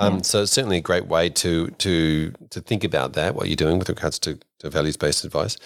Um, 0.00 0.16
yeah. 0.16 0.22
So 0.22 0.42
it's 0.42 0.52
certainly 0.52 0.78
a 0.78 0.82
great 0.82 1.06
way 1.06 1.28
to 1.28 1.68
to 1.68 2.32
to 2.50 2.60
think 2.60 2.84
about 2.84 3.12
that. 3.12 3.34
What 3.34 3.48
you're 3.48 3.56
doing 3.56 3.78
with 3.78 3.88
regards 3.88 4.18
to, 4.20 4.38
to 4.60 4.70
values 4.70 4.96
based 4.96 5.24
advice. 5.24 5.56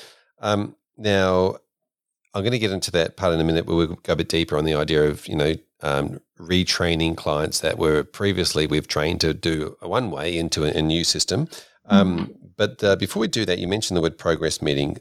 Um, 0.40 0.77
now, 0.99 1.57
I'm 2.35 2.42
going 2.42 2.53
to 2.53 2.59
get 2.59 2.73
into 2.73 2.90
that 2.90 3.16
part 3.16 3.33
in 3.33 3.40
a 3.40 3.44
minute, 3.44 3.66
where 3.66 3.77
we'll 3.77 3.99
go 4.03 4.12
a 4.12 4.16
bit 4.16 4.29
deeper 4.29 4.59
on 4.59 4.64
the 4.64 4.75
idea 4.75 5.05
of 5.05 5.27
you 5.29 5.37
know 5.37 5.55
um, 5.83 6.20
retraining 6.38 7.16
clients 7.16 7.61
that 7.61 7.79
were 7.79 8.03
previously 8.03 8.66
we've 8.66 8.88
trained 8.88 9.20
to 9.20 9.33
do 9.33 9.77
a 9.81 9.88
one 9.88 10.11
way 10.11 10.37
into 10.37 10.64
a, 10.64 10.68
a 10.68 10.83
new 10.83 11.05
system. 11.05 11.49
Um, 11.87 12.18
mm-hmm. 12.18 12.33
But 12.57 12.83
uh, 12.83 12.97
before 12.97 13.20
we 13.20 13.29
do 13.29 13.44
that, 13.44 13.59
you 13.59 13.68
mentioned 13.68 13.97
the 13.97 14.03
word 14.03 14.18
progress 14.18 14.61
meeting. 14.61 14.99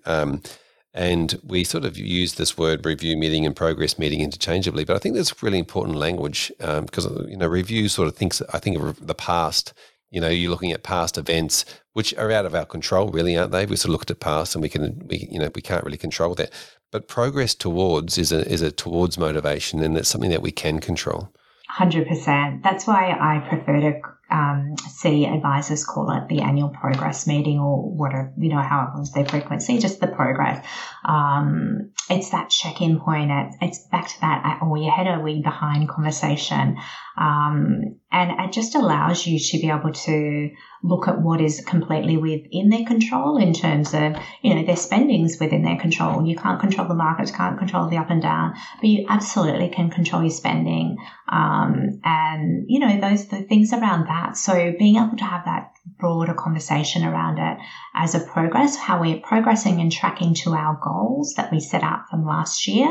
And 0.94 1.40
we 1.44 1.64
sort 1.64 1.86
of 1.86 1.98
use 1.98 2.36
this 2.36 2.56
word 2.56 2.86
review 2.86 3.18
meeting 3.18 3.46
and 3.46 3.56
progress 3.56 3.98
meeting 3.98 4.22
interchangeably, 4.22 4.84
but 4.84 4.96
I 4.96 5.00
think 5.00 5.16
that's 5.16 5.42
really 5.42 5.58
important 5.58 5.98
language 5.98 6.52
um, 6.62 6.86
because 6.86 7.06
you 7.28 7.38
know 7.38 7.48
review 7.48 7.90
sort 7.90 8.08
of 8.08 8.16
thinks 8.16 8.42
I 8.54 8.60
think 8.60 8.78
of 8.78 9.08
the 9.08 9.16
past. 9.16 9.74
You 10.12 10.22
know, 10.22 10.30
you're 10.30 10.52
looking 10.52 10.72
at 10.72 10.84
past 10.84 11.18
events 11.18 11.66
which 11.94 12.14
are 12.16 12.32
out 12.32 12.46
of 12.46 12.54
our 12.54 12.66
control, 12.66 13.10
really, 13.10 13.36
aren't 13.36 13.52
they? 13.52 13.66
We 13.66 13.76
sort 13.76 13.90
of 13.90 13.94
looked 13.94 14.12
at 14.12 14.20
past, 14.20 14.54
and 14.54 14.62
we 14.62 14.70
can 14.70 15.08
we 15.08 15.28
you 15.32 15.40
know 15.40 15.50
we 15.56 15.62
can't 15.62 15.84
really 15.84 15.98
control 15.98 16.36
that. 16.36 16.52
But 16.92 17.08
progress 17.08 17.56
towards 17.56 18.20
is 18.20 18.32
a 18.32 18.48
is 18.48 18.62
a 18.62 18.72
towards 18.72 19.18
motivation, 19.18 19.82
and 19.82 19.98
it's 19.98 20.10
something 20.10 20.30
that 20.30 20.44
we 20.44 20.52
can 20.52 20.80
control. 20.80 21.34
Hundred 21.70 22.08
percent. 22.08 22.62
That's 22.62 22.86
why 22.86 23.18
I 23.20 23.40
prefer 23.50 23.80
to 23.80 24.00
um, 24.34 24.76
see 24.90 25.26
advisors 25.26 25.86
call 25.86 26.10
it 26.12 26.28
the 26.28 26.42
annual 26.42 26.70
progress 26.70 27.28
meeting 27.28 27.60
or 27.60 27.84
whatever, 27.84 28.34
you 28.38 28.50
know, 28.50 28.62
however 28.62 28.94
was 28.98 29.12
their 29.12 29.26
frequency, 29.26 29.78
just 29.78 30.00
the 30.00 30.08
progress. 30.08 30.66
Um, 31.06 31.92
it's 32.10 32.32
that 32.32 32.50
check-in 32.50 33.00
point. 33.00 33.32
It's 33.62 33.88
back 33.92 34.08
to 34.08 34.22
that, 34.22 34.60
are 34.62 34.72
we 34.72 34.88
ahead, 34.88 35.08
are 35.08 35.22
we 35.22 35.42
behind 35.42 35.88
conversation? 35.88 36.78
Um, 37.16 38.00
and 38.12 38.32
it 38.40 38.52
just 38.52 38.76
allows 38.76 39.26
you 39.28 39.40
to 39.40 39.58
be 39.60 39.70
able 39.70 39.94
to 39.94 40.50
look 40.84 41.08
at 41.08 41.22
what 41.22 41.40
is 41.40 41.64
completely 41.66 42.18
within 42.18 42.70
their 42.70 42.86
control 42.86 43.38
in 43.38 43.54
terms 43.54 43.94
of, 43.94 44.18
you 44.42 44.56
know, 44.56 44.66
their 44.66 44.76
spendings 44.76 45.38
within 45.40 45.64
their 45.64 45.78
control. 45.80 46.26
You 46.26 46.36
can't 46.36 46.60
control 46.60 46.88
the 46.88 46.96
markets, 46.96 47.32
can't 47.32 47.58
control 47.58 47.88
the 47.88 47.98
up 47.98 48.10
and 48.10 48.22
down, 48.22 48.54
but 48.82 48.90
you 48.90 49.06
absolutely 49.10 49.70
can 49.70 49.90
control 49.90 50.24
your 50.24 50.32
spending. 50.32 50.98
Um, 51.30 52.02
and, 52.04 52.66
you 52.68 52.80
know, 52.80 53.00
those, 53.00 53.28
the 53.28 53.44
things 53.44 53.74
around 53.74 54.08
that. 54.08 54.23
So 54.34 54.74
being 54.78 54.96
able 54.96 55.18
to 55.18 55.24
have 55.24 55.46
that 55.46 55.74
broader 56.00 56.34
conversation 56.34 57.04
around 57.04 57.40
it 57.40 57.58
as 57.94 58.16
a 58.16 58.20
progress, 58.20 58.76
how 58.76 59.02
we're 59.02 59.20
progressing 59.20 59.82
and 59.82 59.92
tracking 59.92 60.34
to 60.34 60.54
our 60.54 60.80
goals 60.82 61.34
that 61.36 61.52
we 61.52 61.60
set 61.60 61.84
out 61.84 62.10
from 62.10 62.26
last 62.26 62.68
year, 62.68 62.88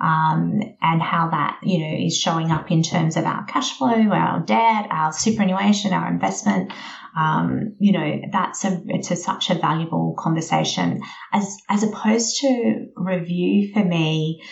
um, 0.00 0.60
and 0.80 1.02
how 1.02 1.28
that 1.30 1.58
you 1.62 1.78
know 1.78 2.06
is 2.06 2.16
showing 2.16 2.50
up 2.50 2.70
in 2.70 2.82
terms 2.82 3.16
of 3.16 3.24
our 3.24 3.44
cash 3.44 3.76
flow, 3.76 3.88
our 3.88 4.40
debt, 4.40 4.86
our 4.90 5.12
superannuation, 5.12 5.92
our 5.92 6.08
investment. 6.08 6.72
Um, 7.16 7.74
you 7.78 7.92
know 7.92 8.20
that's 8.32 8.64
a 8.64 8.80
it's 8.86 9.10
a, 9.10 9.16
such 9.16 9.50
a 9.50 9.56
valuable 9.56 10.14
conversation 10.18 11.02
as 11.32 11.56
as 11.68 11.82
opposed 11.82 12.40
to 12.40 12.86
review 12.94 13.72
for 13.72 13.84
me 13.84 14.42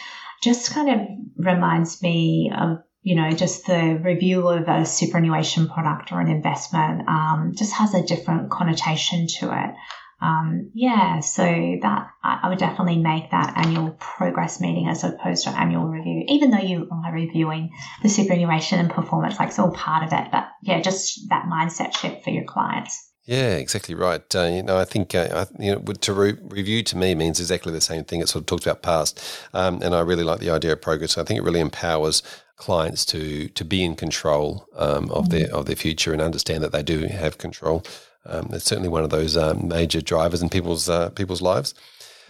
just 0.43 0.73
kind 0.73 0.89
of 0.89 1.07
reminds 1.37 2.03
me 2.03 2.51
of 2.57 2.79
you 3.03 3.15
know, 3.15 3.31
just 3.31 3.67
the 3.67 4.01
review 4.03 4.49
of 4.49 4.69
a 4.69 4.85
superannuation 4.85 5.69
product 5.69 6.13
or 6.13 6.21
an 6.21 6.29
investment 6.29 7.09
um, 7.09 7.53
just 7.57 7.73
has 7.75 7.95
a 7.95 8.03
different 8.03 8.51
connotation 8.51 9.27
to 9.39 9.47
it. 9.53 9.75
Um, 10.21 10.73
yeah, 10.75 11.21
so 11.21 11.45
that 11.45 12.09
I 12.25 12.49
would 12.49 12.59
definitely 12.59 12.99
make 12.99 13.31
that 13.31 13.53
annual 13.57 13.91
progress 14.01 14.61
meeting 14.61 14.89
as 14.89 15.05
opposed 15.05 15.45
to 15.45 15.51
annual 15.51 15.87
review, 15.87 16.25
even 16.27 16.51
though 16.51 16.59
you 16.59 16.89
are 16.91 17.15
reviewing 17.15 17.71
the 18.03 18.09
superannuation 18.09 18.81
and 18.81 18.91
performance, 18.91 19.39
like 19.39 19.51
it's 19.51 19.61
all 19.61 19.71
part 19.71 20.03
of 20.03 20.13
it. 20.13 20.33
But 20.33 20.49
yeah, 20.63 20.81
just 20.81 21.29
that 21.29 21.45
mindset 21.45 21.97
shift 21.97 22.25
for 22.25 22.31
your 22.31 22.45
clients. 22.45 23.08
Yeah, 23.29 23.57
exactly 23.57 23.95
right. 23.95 24.23
Uh, 24.35 24.45
you 24.45 24.63
know, 24.63 24.79
I 24.79 24.87
think 24.87 25.15
uh, 25.15 25.45
you 25.59 25.73
know 25.75 25.81
to 25.81 26.13
re- 26.15 26.39
review 26.45 26.83
to 26.85 26.97
me 26.97 27.15
means 27.15 27.39
exactly 27.41 27.73
the 27.75 27.81
same 27.83 28.05
thing. 28.05 28.21
It 28.23 28.29
sort 28.31 28.43
of 28.43 28.47
talks 28.47 28.65
about 28.65 28.81
past, 28.81 29.23
um, 29.53 29.83
and 29.83 29.95
I 29.95 30.01
really 30.01 30.25
like 30.25 30.41
the 30.41 30.49
idea 30.49 30.73
of 30.73 30.81
progress. 30.81 31.19
I 31.19 31.25
think 31.25 31.37
it 31.39 31.43
really 31.43 31.61
empowers 31.61 32.23
clients 32.57 33.05
to 33.07 33.49
to 33.51 33.65
be 33.67 33.85
in 33.85 33.97
control 33.97 34.67
um, 34.77 35.11
of 35.11 35.29
their 35.29 35.55
of 35.55 35.67
their 35.67 35.77
future 35.77 36.15
and 36.15 36.23
understand 36.23 36.65
that 36.65 36.73
they 36.73 36.83
do 36.83 37.01
have 37.05 37.37
control. 37.37 37.85
Um, 38.25 38.49
it's 38.53 38.65
certainly 38.65 38.89
one 38.89 39.05
of 39.05 39.11
those 39.11 39.37
um, 39.37 39.69
major 39.69 40.01
drivers 40.01 40.41
in 40.41 40.49
people's 40.49 40.89
uh, 40.89 41.11
people's 41.11 41.43
lives. 41.43 41.75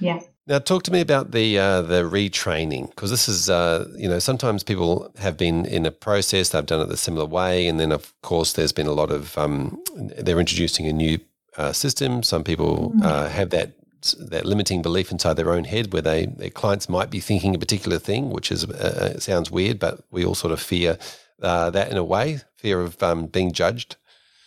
Yeah. 0.00 0.20
Now, 0.46 0.58
talk 0.58 0.82
to 0.84 0.92
me 0.92 1.02
about 1.02 1.32
the 1.32 1.58
uh, 1.58 1.82
the 1.82 2.04
retraining 2.04 2.88
because 2.88 3.10
this 3.10 3.28
is 3.28 3.50
uh, 3.50 3.86
you 3.96 4.08
know 4.08 4.18
sometimes 4.18 4.64
people 4.64 5.12
have 5.18 5.36
been 5.36 5.66
in 5.66 5.84
a 5.84 5.90
process 5.90 6.48
they've 6.48 6.64
done 6.64 6.80
it 6.80 6.88
the 6.88 6.96
similar 6.96 7.26
way, 7.26 7.68
and 7.68 7.78
then 7.78 7.92
of 7.92 8.14
course 8.22 8.54
there's 8.54 8.72
been 8.72 8.86
a 8.86 8.92
lot 8.92 9.10
of 9.10 9.36
um, 9.36 9.82
they're 9.94 10.40
introducing 10.40 10.86
a 10.86 10.92
new 10.92 11.18
uh, 11.58 11.72
system. 11.72 12.22
Some 12.22 12.44
people 12.44 12.92
mm. 12.96 13.02
uh, 13.04 13.28
have 13.28 13.50
that 13.50 13.72
that 14.18 14.46
limiting 14.46 14.80
belief 14.80 15.10
inside 15.10 15.34
their 15.34 15.52
own 15.52 15.64
head 15.64 15.92
where 15.92 16.02
they 16.02 16.26
their 16.26 16.50
clients 16.50 16.88
might 16.88 17.10
be 17.10 17.20
thinking 17.20 17.54
a 17.54 17.58
particular 17.58 17.98
thing, 17.98 18.30
which 18.30 18.50
is 18.50 18.64
uh, 18.64 19.20
sounds 19.20 19.50
weird, 19.50 19.78
but 19.78 20.02
we 20.10 20.24
all 20.24 20.34
sort 20.34 20.52
of 20.52 20.60
fear 20.60 20.98
uh, 21.42 21.68
that 21.70 21.90
in 21.90 21.98
a 21.98 22.04
way, 22.04 22.40
fear 22.56 22.80
of 22.80 23.02
um, 23.02 23.26
being 23.26 23.52
judged. 23.52 23.96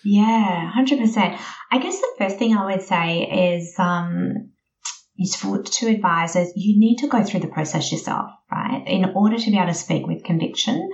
Yeah, 0.04 0.72
hundred 0.72 1.00
percent. 1.00 1.40
I 1.72 1.78
guess 1.78 2.00
the 2.00 2.16
first 2.18 2.38
thing 2.40 2.58
I 2.58 2.66
would 2.66 2.82
say 2.82 3.54
is 3.54 3.76
um, 3.78 4.50
is 5.20 5.36
for 5.36 5.62
to 5.62 5.88
advisors, 5.88 6.52
you 6.56 6.80
need 6.80 6.98
to 6.98 7.08
go 7.08 7.24
through 7.24 7.42
the 7.42 7.48
process 7.48 7.92
yourself, 7.92 8.32
right? 8.52 8.84
In 8.88 9.12
order 9.16 9.38
to 9.38 9.52
be 9.52 9.58
able 9.58 9.68
to 9.68 9.74
speak 9.74 10.08
with 10.08 10.24
conviction, 10.24 10.90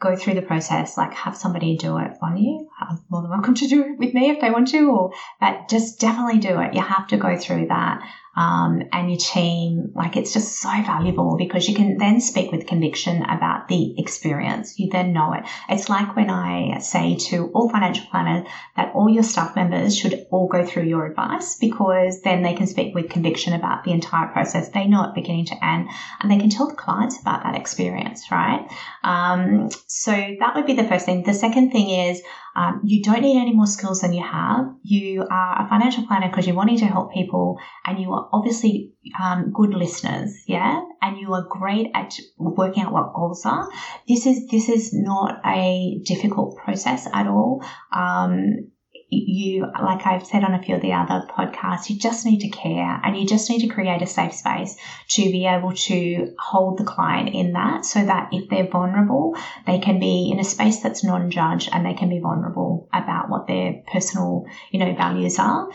go 0.00 0.16
through 0.16 0.34
the 0.34 0.42
process, 0.42 0.96
like 0.96 1.14
have 1.14 1.36
somebody 1.36 1.76
do 1.76 1.96
it 1.98 2.10
on 2.20 2.36
you. 2.36 2.68
I'm 2.80 2.98
more 3.08 3.22
than 3.22 3.30
welcome 3.30 3.54
to 3.54 3.68
do 3.68 3.82
it 3.84 3.98
with 3.98 4.14
me 4.14 4.30
if 4.30 4.40
they 4.40 4.50
want 4.50 4.68
to, 4.68 4.90
or 4.90 5.12
but 5.40 5.68
just 5.68 6.00
definitely 6.00 6.40
do 6.40 6.60
it. 6.60 6.74
You 6.74 6.82
have 6.82 7.06
to 7.08 7.16
go 7.16 7.36
through 7.36 7.68
that 7.68 8.02
um, 8.34 8.82
and 8.92 9.10
your 9.10 9.18
team. 9.18 9.92
Like 9.94 10.16
it's 10.16 10.32
just 10.32 10.60
so 10.60 10.70
valuable 10.70 11.36
because 11.36 11.68
you 11.68 11.74
can 11.74 11.98
then 11.98 12.20
speak 12.20 12.50
with 12.50 12.66
conviction 12.66 13.22
about 13.22 13.68
the 13.68 13.98
experience. 13.98 14.78
You 14.78 14.90
then 14.90 15.12
know 15.12 15.32
it. 15.34 15.44
It's 15.68 15.88
like 15.88 16.16
when 16.16 16.30
I 16.30 16.78
say 16.78 17.16
to 17.30 17.48
all 17.48 17.68
financial 17.68 18.06
planners 18.10 18.46
that 18.76 18.94
all 18.94 19.08
your 19.08 19.22
staff 19.22 19.54
members 19.56 19.96
should 19.96 20.26
all 20.30 20.48
go 20.48 20.64
through 20.64 20.84
your 20.84 21.06
advice 21.06 21.56
because 21.56 22.22
then 22.22 22.42
they 22.42 22.54
can 22.54 22.66
speak 22.66 22.94
with 22.94 23.10
conviction 23.10 23.52
about 23.52 23.84
the 23.84 23.92
entire 23.92 24.28
process. 24.28 24.70
They 24.70 24.86
know 24.86 25.04
it 25.04 25.14
beginning 25.14 25.46
to 25.46 25.64
end 25.64 25.88
and 26.20 26.30
they 26.30 26.38
can 26.38 26.50
tell 26.50 26.68
the 26.68 26.74
clients 26.74 27.20
about 27.20 27.42
that 27.42 27.56
experience, 27.56 28.30
right? 28.30 28.66
Um, 29.04 29.70
so 29.86 30.12
that 30.12 30.54
would 30.54 30.66
be 30.66 30.74
the 30.74 30.84
first 30.84 31.06
thing. 31.06 31.22
The 31.22 31.34
second 31.34 31.70
thing 31.70 31.90
is 31.90 32.22
um, 32.54 32.80
you 32.84 33.02
don't 33.02 33.22
need 33.22 33.40
any 33.40 33.52
more 33.52 33.66
skills 33.66 34.00
than 34.00 34.12
you 34.12 34.22
have. 34.22 34.66
You 34.82 35.26
are 35.30 35.64
a 35.64 35.68
financial 35.68 36.06
planner 36.06 36.28
because 36.28 36.46
you're 36.46 36.56
wanting 36.56 36.78
to 36.78 36.86
help 36.86 37.12
people 37.12 37.58
and 37.84 37.98
you 37.98 38.12
are 38.12 38.28
obviously 38.32 38.92
um, 39.22 39.52
good 39.52 39.74
listeners, 39.74 40.34
yeah? 40.46 40.80
And 41.00 41.18
you 41.18 41.32
are 41.34 41.46
great 41.48 41.90
at 41.94 42.14
working 42.36 42.84
out 42.84 42.92
what 42.92 43.14
goals 43.14 43.44
are. 43.46 43.68
This 44.08 44.26
is, 44.26 44.48
this 44.48 44.68
is 44.68 44.92
not 44.92 45.40
a 45.46 46.00
difficult 46.04 46.56
process 46.56 47.06
at 47.12 47.26
all. 47.26 47.64
Um, 47.92 48.71
you, 49.12 49.66
like 49.82 50.06
I've 50.06 50.26
said 50.26 50.44
on 50.44 50.54
a 50.54 50.62
few 50.62 50.76
of 50.76 50.82
the 50.82 50.92
other 50.92 51.26
podcasts, 51.28 51.90
you 51.90 51.98
just 51.98 52.24
need 52.24 52.40
to 52.40 52.48
care 52.48 53.00
and 53.04 53.16
you 53.16 53.26
just 53.26 53.50
need 53.50 53.60
to 53.60 53.72
create 53.72 54.02
a 54.02 54.06
safe 54.06 54.34
space 54.34 54.76
to 55.10 55.22
be 55.22 55.46
able 55.46 55.72
to 55.72 56.34
hold 56.38 56.78
the 56.78 56.84
client 56.84 57.34
in 57.34 57.52
that 57.52 57.84
so 57.84 58.04
that 58.04 58.30
if 58.32 58.48
they're 58.48 58.68
vulnerable, 58.68 59.36
they 59.66 59.78
can 59.78 60.00
be 60.00 60.30
in 60.32 60.40
a 60.40 60.44
space 60.44 60.80
that's 60.80 61.04
non-judged 61.04 61.68
and 61.72 61.84
they 61.84 61.94
can 61.94 62.08
be 62.08 62.20
vulnerable 62.20 62.88
about 62.92 63.28
what 63.28 63.46
their 63.46 63.82
personal, 63.92 64.46
you 64.70 64.78
know, 64.78 64.94
values 64.94 65.38
are. 65.38 65.68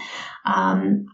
Um, 0.45 1.08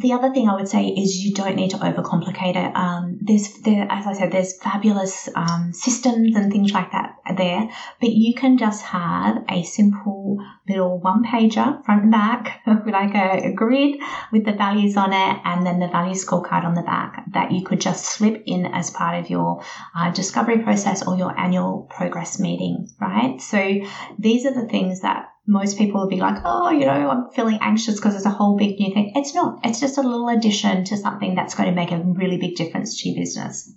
the 0.00 0.12
other 0.12 0.32
thing 0.32 0.48
I 0.48 0.54
would 0.54 0.68
say 0.68 0.86
is 0.86 1.16
you 1.16 1.34
don't 1.34 1.56
need 1.56 1.70
to 1.70 1.78
overcomplicate 1.78 2.54
it. 2.54 2.76
Um, 2.76 3.18
there's, 3.22 3.52
there, 3.62 3.86
as 3.90 4.06
I 4.06 4.12
said, 4.12 4.30
there's 4.30 4.56
fabulous 4.58 5.28
um, 5.34 5.72
systems 5.72 6.36
and 6.36 6.52
things 6.52 6.72
like 6.72 6.92
that 6.92 7.16
there, 7.36 7.68
but 8.00 8.10
you 8.10 8.34
can 8.34 8.56
just 8.56 8.82
have 8.82 9.42
a 9.48 9.64
simple 9.64 10.38
little 10.70 10.98
one 10.98 11.24
pager, 11.24 11.84
front 11.84 12.02
and 12.02 12.10
back, 12.10 12.62
like 12.66 13.14
a, 13.14 13.48
a, 13.48 13.52
grid 13.52 14.00
with 14.32 14.44
the 14.44 14.52
values 14.52 14.96
on 14.96 15.12
it, 15.12 15.40
and 15.44 15.66
then 15.66 15.80
the 15.80 15.88
value 15.88 16.14
scorecard 16.14 16.64
on 16.64 16.74
the 16.74 16.82
back 16.82 17.24
that 17.32 17.52
you 17.52 17.64
could 17.64 17.80
just 17.80 18.04
slip 18.06 18.42
in 18.46 18.66
as 18.66 18.90
part 18.90 19.18
of 19.18 19.30
your 19.30 19.62
uh, 19.96 20.10
discovery 20.12 20.58
process 20.58 21.06
or 21.06 21.16
your 21.16 21.38
annual 21.38 21.88
progress 21.90 22.40
meeting, 22.40 22.88
right? 23.00 23.40
So 23.40 23.80
these 24.18 24.46
are 24.46 24.54
the 24.54 24.68
things 24.68 25.00
that 25.00 25.26
most 25.46 25.78
people 25.78 26.00
will 26.00 26.08
be 26.08 26.20
like, 26.20 26.42
oh, 26.44 26.70
you 26.70 26.86
know, 26.86 27.10
I'm 27.10 27.30
feeling 27.30 27.58
anxious 27.60 27.96
because 27.96 28.14
it's 28.14 28.26
a 28.26 28.30
whole 28.30 28.56
big 28.56 28.78
new 28.78 28.94
thing. 28.94 29.12
It's 29.16 29.34
not. 29.34 29.60
It's 29.64 29.80
just 29.80 29.98
a 29.98 30.02
little 30.02 30.28
addition 30.28 30.84
to 30.84 30.96
something 30.96 31.34
that's 31.34 31.54
going 31.54 31.68
to 31.68 31.74
make 31.74 31.90
a 31.90 32.00
really 32.00 32.38
big 32.38 32.56
difference 32.56 33.02
to 33.02 33.08
your 33.08 33.20
business. 33.20 33.72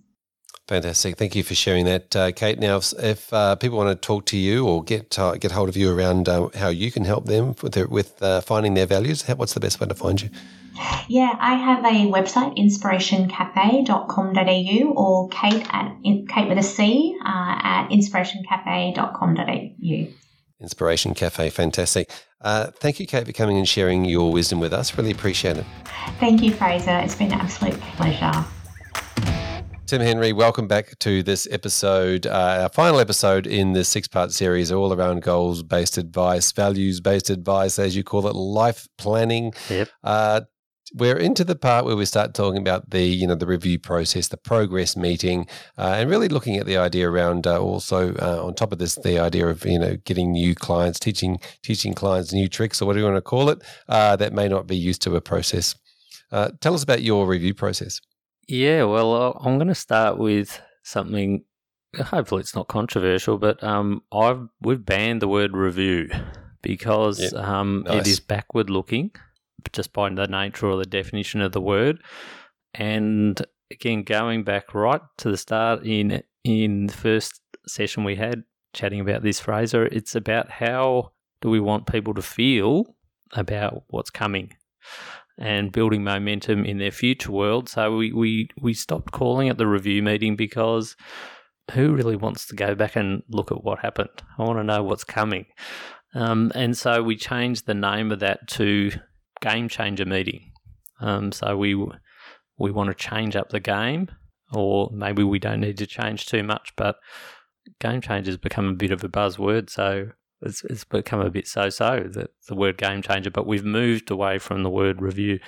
Fantastic. 0.68 1.18
Thank 1.18 1.36
you 1.36 1.44
for 1.44 1.56
sharing 1.56 1.84
that, 1.86 2.16
uh, 2.16 2.32
Cate. 2.32 2.58
Now, 2.58 2.78
if, 2.78 2.94
if 2.98 3.34
uh, 3.34 3.58
people 3.58 3.78
want 3.78 3.90
to 3.90 3.96
talk 3.96 4.26
to 4.28 4.38
you 4.38 4.66
or 4.66 4.82
get 4.82 5.20
uh, 5.20 5.36
get 5.36 5.52
hold 5.52 5.68
of 5.68 5.76
you 5.76 5.92
around 5.92 6.30
uh, 6.30 6.48
how 6.56 6.70
you 6.70 6.90
can 6.90 7.04
help 7.04 7.26
them 7.26 7.54
with 7.62 7.74
their, 7.74 7.88
with 7.88 8.24
uh, 8.24 8.40
finding 8.40 8.74
their 8.74 8.86
values, 8.86 9.28
what's 9.28 9.54
the 9.54 9.60
best 9.60 9.82
way 9.82 9.88
to 9.88 9.96
find 9.96 10.22
you? 10.22 10.30
Yeah, 11.08 11.36
I 11.40 11.54
have 11.56 11.86
a 11.86 12.10
website, 12.10 12.58
inspirationcafe.com.au 12.58 14.94
or 14.94 15.30
Cate 15.30 15.64
at 15.70 15.96
Cate 16.30 16.50
with 16.50 16.58
a 16.58 16.64
C 16.64 17.16
uh, 17.24 17.60
at 17.64 17.90
inspirationcafe.com.au. 17.90 20.08
Inspiration 20.60 21.14
Cafe, 21.14 21.50
fantastic. 21.50 22.10
Uh, 22.40 22.68
thank 22.68 23.00
you, 23.00 23.06
Cate, 23.06 23.26
for 23.26 23.34
coming 23.34 23.58
and 23.58 23.68
sharing 23.68 24.06
your 24.06 24.32
wisdom 24.32 24.62
with 24.62 24.72
us. 24.74 24.98
Really 24.98 25.12
appreciate 25.12 25.58
it. 25.58 25.66
Thank 26.20 26.42
you, 26.42 26.54
Fraser. 26.54 26.98
It's 27.00 27.16
been 27.16 27.34
an 27.34 27.42
absolute 27.42 27.78
pleasure. 27.98 28.46
Tim 29.94 30.02
Henry, 30.02 30.34
welcome 30.34 30.68
back 30.68 30.98
to 31.02 31.22
this 31.22 31.48
episode, 31.52 32.26
uh, 32.26 32.62
our 32.64 32.70
final 32.70 33.00
episode 33.00 33.46
in 33.46 33.74
this 33.74 33.88
six 33.88 34.08
part 34.08 34.32
series, 34.32 34.72
all 34.72 34.92
around 34.92 35.22
goals 35.22 35.62
based 35.62 36.00
advice, 36.00 36.52
values 36.52 37.00
based 37.00 37.30
advice, 37.30 37.78
as 37.78 37.96
you 37.96 38.04
call 38.04 38.28
it, 38.28 38.36
life 38.36 38.88
planning. 38.98 39.54
Yep. 39.70 39.90
Uh, 40.04 40.42
we're 40.96 41.20
into 41.20 41.44
the 41.44 41.56
part 41.56 41.86
where 41.86 41.96
we 41.96 42.06
start 42.06 42.34
talking 42.34 42.60
about 42.60 42.90
the 42.90 43.04
you 43.04 43.28
know 43.28 43.36
the 43.36 43.46
review 43.46 43.78
process, 43.78 44.30
the 44.30 44.38
progress 44.38 44.98
meeting, 44.98 45.46
uh, 45.78 45.94
and 45.98 46.10
really 46.10 46.28
looking 46.28 46.58
at 46.58 46.66
the 46.66 46.78
idea 46.78 47.08
around 47.08 47.46
uh, 47.46 47.62
also 47.62 48.16
uh, 48.16 48.44
on 48.44 48.56
top 48.56 48.72
of 48.72 48.80
this 48.80 48.96
the 48.96 49.20
idea 49.20 49.46
of 49.46 49.64
you 49.64 49.78
know 49.78 49.96
getting 50.06 50.32
new 50.32 50.56
clients, 50.56 50.98
teaching 50.98 51.38
teaching 51.62 51.94
clients 51.94 52.34
new 52.34 52.48
tricks 52.48 52.82
or 52.82 52.88
whatever 52.88 53.06
you 53.06 53.12
want 53.12 53.18
to 53.18 53.22
call 53.22 53.48
it 53.48 53.62
uh, 53.90 54.16
that 54.16 54.34
may 54.34 54.48
not 54.48 54.66
be 54.66 54.76
used 54.76 55.04
to 55.04 55.16
a 55.16 55.22
process. 55.22 55.76
Uh, 56.32 56.50
tell 56.62 56.74
us 56.74 56.82
about 56.82 57.04
your 57.04 57.28
review 57.28 57.54
process. 57.54 58.02
Yeah, 58.48 58.84
well, 58.84 59.40
I'm 59.42 59.58
going 59.58 59.68
to 59.68 59.76
start 59.76 60.18
with 60.18 60.62
something. 60.84 61.44
Hopefully, 61.96 62.42
it's 62.42 62.56
not 62.56 62.68
controversial, 62.68 63.38
but 63.38 63.64
um, 63.64 64.02
I've 64.12 64.48
we've 64.62 64.84
banned 64.84 65.22
the 65.22 65.28
word 65.28 65.56
review 65.56 66.10
because 66.62 67.20
yep. 67.20 67.34
um, 67.34 67.84
nice. 67.86 68.02
it 68.02 68.08
is 68.08 68.20
backward 68.20 68.70
looking 68.70 69.12
just 69.72 69.94
by 69.94 70.10
the 70.10 70.28
nature 70.28 70.68
or 70.68 70.78
the 70.78 70.86
definition 70.86 71.42
of 71.42 71.52
the 71.52 71.62
word. 71.62 72.00
And 72.74 73.40
again, 73.72 74.04
going 74.04 74.44
back 74.44 74.74
right 74.74 75.02
to 75.18 75.30
the 75.30 75.38
start 75.38 75.86
in 75.86 76.24
in 76.44 76.88
the 76.88 76.94
first 76.94 77.42
session 77.68 78.04
we 78.04 78.16
had 78.16 78.44
chatting 78.74 79.00
about 79.00 79.24
this 79.24 79.40
Fraser, 79.40 79.86
it's 79.86 80.16
about 80.16 80.50
how 80.50 81.12
do 81.42 81.50
we 81.50 81.60
want 81.60 81.86
people 81.86 82.14
to 82.16 82.22
feel 82.22 82.96
about 83.34 83.84
what's 83.88 84.10
coming 84.10 84.54
and 85.38 85.72
building 85.72 86.04
momentum 86.04 86.66
in 86.66 86.78
their 86.78 86.92
future 86.92 87.32
world. 87.32 87.70
So 87.70 87.96
we, 87.96 88.12
we, 88.12 88.50
we 88.62 88.74
stopped 88.74 89.12
calling 89.12 89.48
it 89.48 89.58
the 89.58 89.68
review 89.68 90.04
meeting 90.04 90.36
because 90.36 90.96
who 91.72 91.94
really 91.94 92.16
wants 92.16 92.46
to 92.48 92.56
go 92.56 92.76
back 92.76 92.96
and 92.96 93.24
look 93.30 93.52
at 93.52 93.64
what 93.64 93.80
happened? 93.80 94.10
I 94.38 94.44
want 94.44 94.60
to 94.60 94.64
know 94.64 94.84
what's 94.84 95.04
coming. 95.04 95.46
Um, 96.14 96.52
and 96.54 96.78
so 96.78 97.02
we 97.02 97.16
changed 97.16 97.66
the 97.66 97.74
name 97.74 98.12
of 98.12 98.20
that 98.20 98.48
to 98.50 98.92
Game 99.42 99.68
Changer 99.68 100.06
Meeting. 100.06 100.52
Um, 101.00 101.32
so 101.32 101.58
we 101.58 101.76
we 102.58 102.72
want 102.72 102.90
to 102.90 102.94
change 102.94 103.36
up 103.36 103.50
the 103.50 103.60
game, 103.60 104.10
or 104.54 104.90
maybe 104.94 105.24
we 105.24 105.40
don't 105.40 105.60
need 105.60 105.78
to 105.80 105.88
change 105.88 106.28
too 106.28 106.44
much, 106.44 106.72
but 106.76 106.98
game 107.80 108.00
changers 108.00 108.38
become 108.38 108.68
a 108.68 108.74
bit 108.74 108.92
of 108.92 109.04
a 109.04 109.10
buzzword. 109.10 109.70
So 109.70 110.10
it's, 110.46 110.64
it's 110.66 110.84
become 110.84 111.20
a 111.20 111.30
bit 111.30 111.48
so-so 111.48 112.08
that 112.14 112.32
the 112.48 112.56
word 112.56 112.78
game 112.78 113.02
changer, 113.02 113.32
but 113.32 113.48
we've 113.48 113.66
moved 113.66 114.12
away 114.12 114.40
from 114.40 114.64
the 114.64 114.70
word 114.70 115.02
review. 115.02 115.40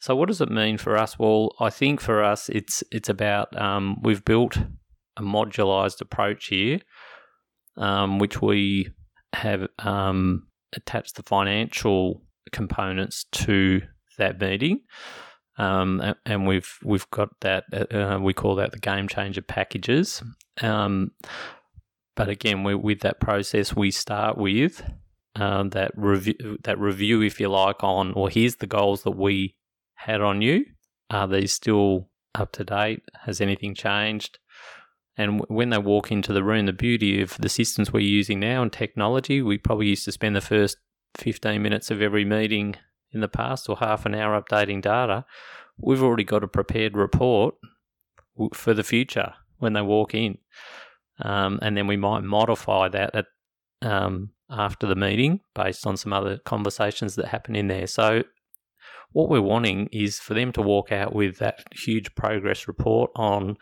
So 0.00 0.14
what 0.14 0.28
does 0.28 0.40
it 0.40 0.50
mean 0.50 0.78
for 0.78 0.96
us? 0.96 1.18
Well, 1.18 1.54
I 1.58 1.70
think 1.70 2.00
for 2.00 2.22
us, 2.22 2.48
it's 2.48 2.84
it's 2.92 3.08
about 3.08 3.60
um, 3.60 4.00
we've 4.02 4.24
built 4.24 4.56
a 5.16 5.22
modularized 5.22 6.00
approach 6.00 6.46
here, 6.46 6.80
um, 7.76 8.18
which 8.18 8.40
we 8.40 8.90
have 9.32 9.66
um, 9.80 10.46
attached 10.72 11.16
the 11.16 11.24
financial 11.24 12.22
components 12.52 13.24
to 13.32 13.82
that 14.18 14.40
meeting. 14.40 14.80
Um, 15.58 16.14
and 16.24 16.46
we've 16.46 16.78
we've 16.84 17.10
got 17.10 17.30
that 17.40 17.64
uh, 17.92 18.20
we 18.22 18.32
call 18.32 18.54
that 18.56 18.70
the 18.70 18.78
game 18.78 19.08
changer 19.08 19.42
packages. 19.42 20.22
Um, 20.62 21.10
but 22.18 22.28
again, 22.28 22.64
we, 22.64 22.74
with 22.74 23.02
that 23.02 23.20
process, 23.20 23.76
we 23.76 23.92
start 23.92 24.36
with 24.36 24.82
um, 25.36 25.70
that 25.70 25.92
review 25.94 26.58
that 26.64 26.76
review, 26.76 27.22
if 27.22 27.38
you 27.38 27.48
like, 27.48 27.84
on 27.84 28.12
or 28.14 28.28
here's 28.28 28.56
the 28.56 28.66
goals 28.66 29.04
that 29.04 29.12
we 29.12 29.54
had 29.94 30.20
on 30.20 30.42
you. 30.42 30.66
Are 31.10 31.28
these 31.28 31.52
still 31.52 32.10
up 32.34 32.50
to 32.54 32.64
date? 32.64 33.04
Has 33.24 33.40
anything 33.40 33.72
changed? 33.72 34.40
And 35.16 35.44
when 35.46 35.70
they 35.70 35.78
walk 35.78 36.10
into 36.10 36.32
the 36.32 36.42
room, 36.42 36.66
the 36.66 36.72
beauty 36.72 37.22
of 37.22 37.38
the 37.38 37.48
systems 37.48 37.92
we're 37.92 38.00
using 38.00 38.40
now 38.40 38.62
and 38.62 38.72
technology, 38.72 39.40
we 39.40 39.56
probably 39.56 39.86
used 39.86 40.04
to 40.06 40.12
spend 40.12 40.34
the 40.34 40.40
first 40.40 40.78
15 41.18 41.62
minutes 41.62 41.88
of 41.88 42.02
every 42.02 42.24
meeting 42.24 42.74
in 43.12 43.20
the 43.20 43.28
past 43.28 43.68
or 43.68 43.76
half 43.76 44.04
an 44.06 44.16
hour 44.16 44.40
updating 44.42 44.82
data. 44.82 45.24
We've 45.78 46.02
already 46.02 46.24
got 46.24 46.42
a 46.42 46.48
prepared 46.48 46.96
report 46.96 47.54
for 48.54 48.74
the 48.74 48.82
future 48.82 49.34
when 49.58 49.74
they 49.74 49.82
walk 49.82 50.14
in. 50.14 50.38
Um, 51.22 51.58
and 51.62 51.76
then 51.76 51.86
we 51.86 51.96
might 51.96 52.22
modify 52.22 52.88
that 52.88 53.14
at, 53.14 53.26
um, 53.82 54.30
after 54.50 54.86
the 54.86 54.94
meeting 54.94 55.40
based 55.54 55.86
on 55.86 55.96
some 55.96 56.12
other 56.12 56.38
conversations 56.38 57.14
that 57.16 57.28
happen 57.28 57.54
in 57.56 57.68
there. 57.68 57.86
So 57.86 58.22
what 59.12 59.28
we're 59.28 59.42
wanting 59.42 59.88
is 59.92 60.18
for 60.18 60.34
them 60.34 60.52
to 60.52 60.62
walk 60.62 60.92
out 60.92 61.14
with 61.14 61.38
that 61.38 61.64
huge 61.72 62.14
progress 62.14 62.68
report 62.68 63.10
on, 63.14 63.56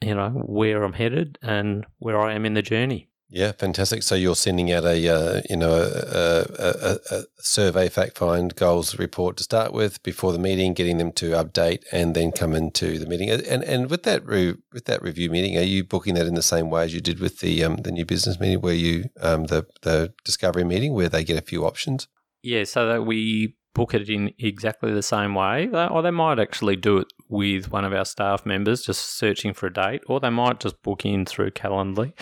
you 0.00 0.14
know, 0.14 0.30
where 0.30 0.82
I'm 0.82 0.94
headed 0.94 1.38
and 1.42 1.86
where 1.98 2.20
I 2.20 2.34
am 2.34 2.44
in 2.44 2.54
the 2.54 2.62
journey. 2.62 3.09
Yeah, 3.32 3.52
fantastic. 3.52 4.02
So 4.02 4.16
you're 4.16 4.34
sending 4.34 4.72
out 4.72 4.84
a 4.84 5.08
uh, 5.08 5.42
you 5.48 5.56
know 5.56 5.72
a, 5.72 6.46
a, 6.58 6.98
a, 7.12 7.22
survey, 7.38 7.88
fact 7.88 8.18
find, 8.18 8.54
goals 8.56 8.98
report 8.98 9.36
to 9.36 9.44
start 9.44 9.72
with 9.72 10.02
before 10.02 10.32
the 10.32 10.38
meeting, 10.38 10.74
getting 10.74 10.98
them 10.98 11.12
to 11.12 11.30
update, 11.30 11.84
and 11.92 12.16
then 12.16 12.32
come 12.32 12.54
into 12.54 12.98
the 12.98 13.06
meeting. 13.06 13.30
And 13.30 13.62
and 13.62 13.88
with 13.88 14.02
that 14.02 14.26
re- 14.26 14.56
with 14.72 14.86
that 14.86 15.00
review 15.00 15.30
meeting, 15.30 15.56
are 15.56 15.62
you 15.62 15.84
booking 15.84 16.14
that 16.14 16.26
in 16.26 16.34
the 16.34 16.42
same 16.42 16.70
way 16.70 16.82
as 16.82 16.92
you 16.92 17.00
did 17.00 17.20
with 17.20 17.38
the 17.38 17.62
um, 17.62 17.76
the 17.76 17.92
new 17.92 18.04
business 18.04 18.40
meeting, 18.40 18.60
where 18.60 18.74
you 18.74 19.04
um, 19.20 19.44
the 19.44 19.64
the 19.82 20.12
discovery 20.24 20.64
meeting, 20.64 20.92
where 20.92 21.08
they 21.08 21.22
get 21.22 21.38
a 21.38 21.46
few 21.46 21.64
options? 21.64 22.08
Yeah, 22.42 22.64
so 22.64 22.88
that 22.88 23.06
we 23.06 23.54
book 23.74 23.94
it 23.94 24.10
in 24.10 24.32
exactly 24.40 24.92
the 24.92 25.02
same 25.02 25.36
way, 25.36 25.68
or 25.68 26.02
they 26.02 26.10
might 26.10 26.40
actually 26.40 26.74
do 26.74 26.98
it 26.98 27.12
with 27.28 27.70
one 27.70 27.84
of 27.84 27.92
our 27.92 28.04
staff 28.04 28.44
members, 28.44 28.82
just 28.82 29.18
searching 29.18 29.54
for 29.54 29.68
a 29.68 29.72
date, 29.72 30.02
or 30.08 30.18
they 30.18 30.30
might 30.30 30.58
just 30.58 30.82
book 30.82 31.04
in 31.06 31.24
through 31.24 31.52
Calendly. 31.52 32.12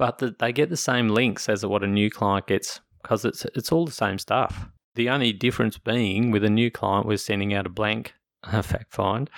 But 0.00 0.16
the, 0.16 0.34
they 0.38 0.50
get 0.50 0.70
the 0.70 0.78
same 0.78 1.10
links 1.10 1.46
as 1.46 1.64
what 1.64 1.84
a 1.84 1.86
new 1.86 2.10
client 2.10 2.46
gets 2.46 2.80
because 3.02 3.26
it's 3.26 3.44
it's 3.54 3.70
all 3.70 3.84
the 3.84 3.92
same 3.92 4.16
stuff. 4.16 4.66
The 4.94 5.10
only 5.10 5.30
difference 5.34 5.76
being 5.76 6.30
with 6.30 6.42
a 6.42 6.48
new 6.48 6.70
client, 6.70 7.06
we're 7.06 7.18
sending 7.18 7.52
out 7.52 7.66
a 7.66 7.68
blank 7.68 8.14
fact 8.50 8.94
find. 8.94 9.28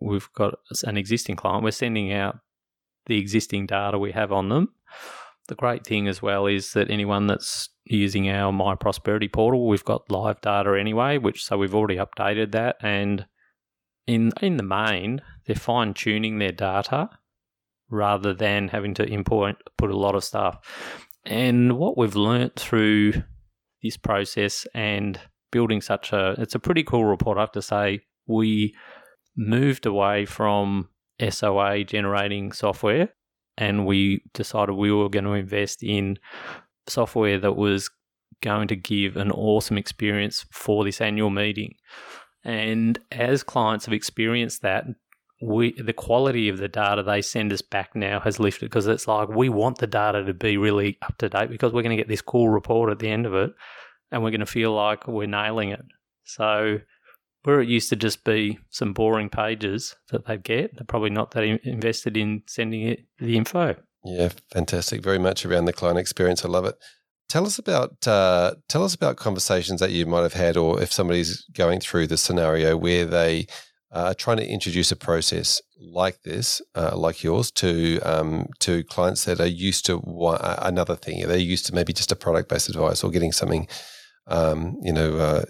We've 0.00 0.32
got 0.32 0.54
an 0.84 0.96
existing 0.96 1.36
client, 1.36 1.62
we're 1.62 1.72
sending 1.72 2.10
out 2.10 2.38
the 3.04 3.18
existing 3.18 3.66
data 3.66 3.98
we 3.98 4.12
have 4.12 4.32
on 4.32 4.48
them. 4.48 4.70
The 5.48 5.54
great 5.54 5.84
thing 5.84 6.08
as 6.08 6.22
well 6.22 6.46
is 6.46 6.72
that 6.72 6.90
anyone 6.90 7.26
that's 7.26 7.68
using 7.84 8.30
our 8.30 8.52
My 8.52 8.76
Prosperity 8.76 9.28
portal, 9.28 9.68
we've 9.68 9.84
got 9.84 10.10
live 10.10 10.40
data 10.40 10.74
anyway, 10.80 11.18
which 11.18 11.44
so 11.44 11.58
we've 11.58 11.74
already 11.74 11.96
updated 11.96 12.52
that. 12.52 12.76
And 12.80 13.26
in 14.06 14.32
in 14.40 14.56
the 14.56 14.62
main, 14.62 15.20
they're 15.44 15.54
fine 15.54 15.92
tuning 15.92 16.38
their 16.38 16.52
data 16.52 17.10
rather 17.90 18.32
than 18.32 18.68
having 18.68 18.94
to 18.94 19.04
import 19.04 19.56
put 19.78 19.90
a 19.90 19.96
lot 19.96 20.14
of 20.14 20.24
stuff. 20.24 20.58
And 21.24 21.78
what 21.78 21.96
we've 21.96 22.16
learnt 22.16 22.56
through 22.56 23.14
this 23.82 23.96
process 23.96 24.66
and 24.74 25.20
building 25.52 25.80
such 25.80 26.12
a 26.12 26.34
it's 26.38 26.54
a 26.54 26.60
pretty 26.60 26.82
cool 26.82 27.04
report, 27.04 27.38
I 27.38 27.42
have 27.42 27.52
to 27.52 27.62
say. 27.62 28.00
We 28.26 28.74
moved 29.36 29.86
away 29.86 30.26
from 30.26 30.88
SOA 31.28 31.84
generating 31.84 32.52
software 32.52 33.10
and 33.56 33.86
we 33.86 34.22
decided 34.34 34.72
we 34.72 34.92
were 34.92 35.08
going 35.08 35.24
to 35.24 35.32
invest 35.32 35.82
in 35.82 36.18
software 36.88 37.38
that 37.38 37.56
was 37.56 37.90
going 38.42 38.68
to 38.68 38.76
give 38.76 39.16
an 39.16 39.30
awesome 39.30 39.78
experience 39.78 40.44
for 40.52 40.84
this 40.84 41.00
annual 41.00 41.30
meeting. 41.30 41.74
And 42.44 42.98
as 43.10 43.42
clients 43.42 43.86
have 43.86 43.94
experienced 43.94 44.62
that, 44.62 44.84
we 45.40 45.74
the 45.80 45.92
quality 45.92 46.48
of 46.48 46.58
the 46.58 46.68
data 46.68 47.02
they 47.02 47.20
send 47.20 47.52
us 47.52 47.60
back 47.60 47.94
now 47.94 48.18
has 48.20 48.40
lifted 48.40 48.66
because 48.66 48.86
it's 48.86 49.06
like 49.06 49.28
we 49.28 49.48
want 49.48 49.78
the 49.78 49.86
data 49.86 50.24
to 50.24 50.32
be 50.32 50.56
really 50.56 50.96
up 51.02 51.16
to 51.18 51.28
date 51.28 51.50
because 51.50 51.72
we're 51.72 51.82
going 51.82 51.96
to 51.96 52.02
get 52.02 52.08
this 52.08 52.22
cool 52.22 52.48
report 52.48 52.90
at 52.90 52.98
the 52.98 53.08
end 53.08 53.26
of 53.26 53.34
it 53.34 53.52
and 54.10 54.22
we're 54.22 54.30
going 54.30 54.40
to 54.40 54.46
feel 54.46 54.72
like 54.72 55.06
we're 55.06 55.26
nailing 55.26 55.70
it. 55.70 55.84
So 56.24 56.78
where 57.42 57.60
it 57.60 57.68
used 57.68 57.90
to 57.90 57.96
just 57.96 58.24
be 58.24 58.58
some 58.70 58.92
boring 58.92 59.28
pages 59.28 59.94
that 60.10 60.26
they 60.26 60.36
get, 60.36 60.74
they're 60.74 60.84
probably 60.84 61.10
not 61.10 61.30
that 61.32 61.44
invested 61.44 62.16
in 62.16 62.42
sending 62.46 62.82
it 62.82 63.04
the 63.18 63.36
info. 63.36 63.76
Yeah, 64.04 64.30
fantastic. 64.52 65.02
Very 65.02 65.18
much 65.18 65.44
around 65.44 65.66
the 65.66 65.72
client 65.72 65.98
experience. 65.98 66.44
I 66.44 66.48
love 66.48 66.64
it. 66.64 66.76
Tell 67.28 67.44
us 67.44 67.58
about 67.58 68.06
uh, 68.06 68.54
tell 68.68 68.84
us 68.84 68.94
about 68.94 69.16
conversations 69.16 69.80
that 69.80 69.90
you 69.90 70.06
might 70.06 70.22
have 70.22 70.32
had, 70.32 70.56
or 70.56 70.80
if 70.80 70.92
somebody's 70.92 71.44
going 71.52 71.80
through 71.80 72.06
the 72.06 72.16
scenario 72.16 72.76
where 72.76 73.04
they 73.04 73.48
are 73.92 74.14
trying 74.14 74.38
to 74.38 74.46
introduce 74.46 74.90
a 74.92 74.96
process 74.96 75.62
like 75.80 76.22
this, 76.22 76.60
uh, 76.74 76.96
like 76.96 77.22
yours, 77.22 77.50
to 77.52 78.00
um, 78.00 78.46
to 78.60 78.84
clients 78.84 79.24
that 79.24 79.40
are 79.40 79.46
used 79.46 79.86
to 79.86 79.98
one, 79.98 80.38
another 80.42 80.96
thing. 80.96 81.26
They're 81.26 81.36
used 81.36 81.66
to 81.66 81.74
maybe 81.74 81.92
just 81.92 82.12
a 82.12 82.16
product 82.16 82.48
based 82.48 82.68
advice 82.68 83.02
or 83.04 83.10
getting 83.10 83.32
something 83.32 83.68
um, 84.28 84.76
you 84.82 84.92
know, 84.92 85.18
uh, 85.18 85.44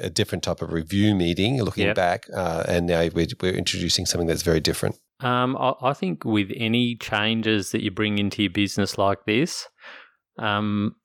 a 0.00 0.10
different 0.10 0.42
type 0.42 0.62
of 0.62 0.72
review 0.72 1.14
meeting, 1.14 1.62
looking 1.62 1.86
yep. 1.86 1.96
back, 1.96 2.26
uh, 2.34 2.64
and 2.66 2.86
now 2.86 3.08
we're, 3.14 3.26
we're, 3.42 3.52
introducing 3.52 4.06
something 4.06 4.26
that's 4.26 4.42
very 4.42 4.60
different. 4.60 4.98
Um, 5.20 5.56
I, 5.56 5.74
I, 5.82 5.92
think 5.92 6.24
with 6.24 6.50
any 6.56 6.96
changes 6.96 7.72
that 7.72 7.82
you 7.82 7.90
bring 7.90 8.18
into 8.18 8.42
your 8.42 8.50
business 8.50 8.96
like 8.96 9.26
this, 9.26 9.68
um, 10.38 10.96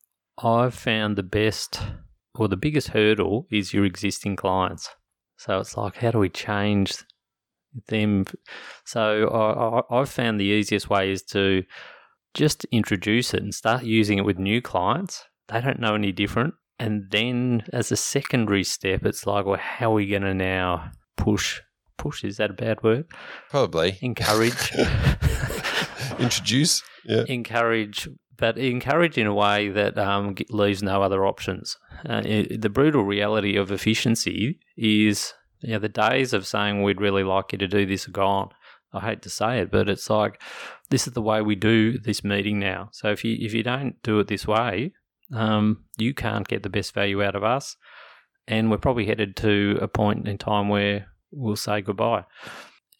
I've 0.41 0.73
found 0.73 1.17
the 1.17 1.23
best 1.23 1.81
or 2.35 2.47
the 2.47 2.57
biggest 2.57 2.89
hurdle 2.89 3.45
is 3.51 3.73
your 3.73 3.83
existing 3.83 4.37
clients. 4.37 4.89
So 5.37 5.59
it's 5.59 5.77
like, 5.77 5.95
how 5.97 6.11
do 6.11 6.19
we 6.19 6.29
change 6.29 6.95
them? 7.87 8.25
So 8.85 9.27
I, 9.27 9.97
I, 9.97 10.01
I've 10.01 10.09
found 10.09 10.39
the 10.39 10.45
easiest 10.45 10.89
way 10.89 11.11
is 11.11 11.23
to 11.23 11.63
just 12.33 12.65
introduce 12.65 13.33
it 13.33 13.43
and 13.43 13.53
start 13.53 13.83
using 13.83 14.17
it 14.17 14.25
with 14.25 14.37
new 14.37 14.61
clients. 14.61 15.23
They 15.47 15.61
don't 15.61 15.79
know 15.79 15.95
any 15.95 16.11
different 16.11 16.53
and 16.79 17.09
then 17.09 17.63
as 17.73 17.91
a 17.91 17.95
secondary 17.95 18.63
step, 18.63 19.05
it's 19.05 19.25
like, 19.25 19.45
well, 19.45 19.57
how 19.57 19.91
are 19.91 19.95
we 19.95 20.07
going 20.07 20.21
to 20.23 20.33
now 20.33 20.91
push? 21.15 21.61
Push 21.97 22.23
is 22.23 22.37
that 22.37 22.51
a 22.51 22.53
bad 22.53 22.83
word? 22.83 23.05
Probably 23.49 23.97
encourage. 24.01 24.71
Introduce, 26.19 26.83
yeah. 27.05 27.23
Encourage, 27.27 28.07
but 28.37 28.57
encourage 28.57 29.17
in 29.17 29.27
a 29.27 29.33
way 29.33 29.69
that 29.69 29.97
um, 29.97 30.35
leaves 30.49 30.83
no 30.83 31.01
other 31.01 31.25
options. 31.25 31.77
Uh, 32.07 32.21
it, 32.23 32.61
the 32.61 32.69
brutal 32.69 33.03
reality 33.03 33.57
of 33.57 33.71
efficiency 33.71 34.59
is, 34.75 35.33
you 35.61 35.73
know, 35.73 35.79
the 35.79 35.89
days 35.89 36.33
of 36.33 36.47
saying 36.47 36.83
we'd 36.83 37.01
really 37.01 37.23
like 37.23 37.51
you 37.51 37.57
to 37.57 37.67
do 37.67 37.85
this 37.85 38.07
are 38.07 38.11
gone. 38.11 38.49
I 38.93 39.01
hate 39.01 39.21
to 39.23 39.29
say 39.29 39.59
it, 39.59 39.71
but 39.71 39.89
it's 39.89 40.09
like 40.09 40.41
this 40.89 41.07
is 41.07 41.13
the 41.13 41.21
way 41.21 41.41
we 41.41 41.55
do 41.55 41.97
this 41.97 42.23
meeting 42.23 42.59
now. 42.59 42.89
So 42.93 43.09
if 43.11 43.23
you 43.23 43.35
if 43.39 43.53
you 43.53 43.63
don't 43.63 44.01
do 44.01 44.19
it 44.19 44.27
this 44.27 44.47
way, 44.47 44.93
um, 45.33 45.83
you 45.97 46.13
can't 46.13 46.47
get 46.47 46.63
the 46.63 46.69
best 46.69 46.93
value 46.93 47.23
out 47.23 47.35
of 47.35 47.43
us. 47.43 47.75
And 48.47 48.71
we're 48.71 48.77
probably 48.77 49.05
headed 49.05 49.35
to 49.37 49.77
a 49.81 49.87
point 49.89 50.27
in 50.27 50.37
time 50.37 50.69
where 50.69 51.07
we'll 51.31 51.57
say 51.57 51.81
goodbye. 51.81 52.23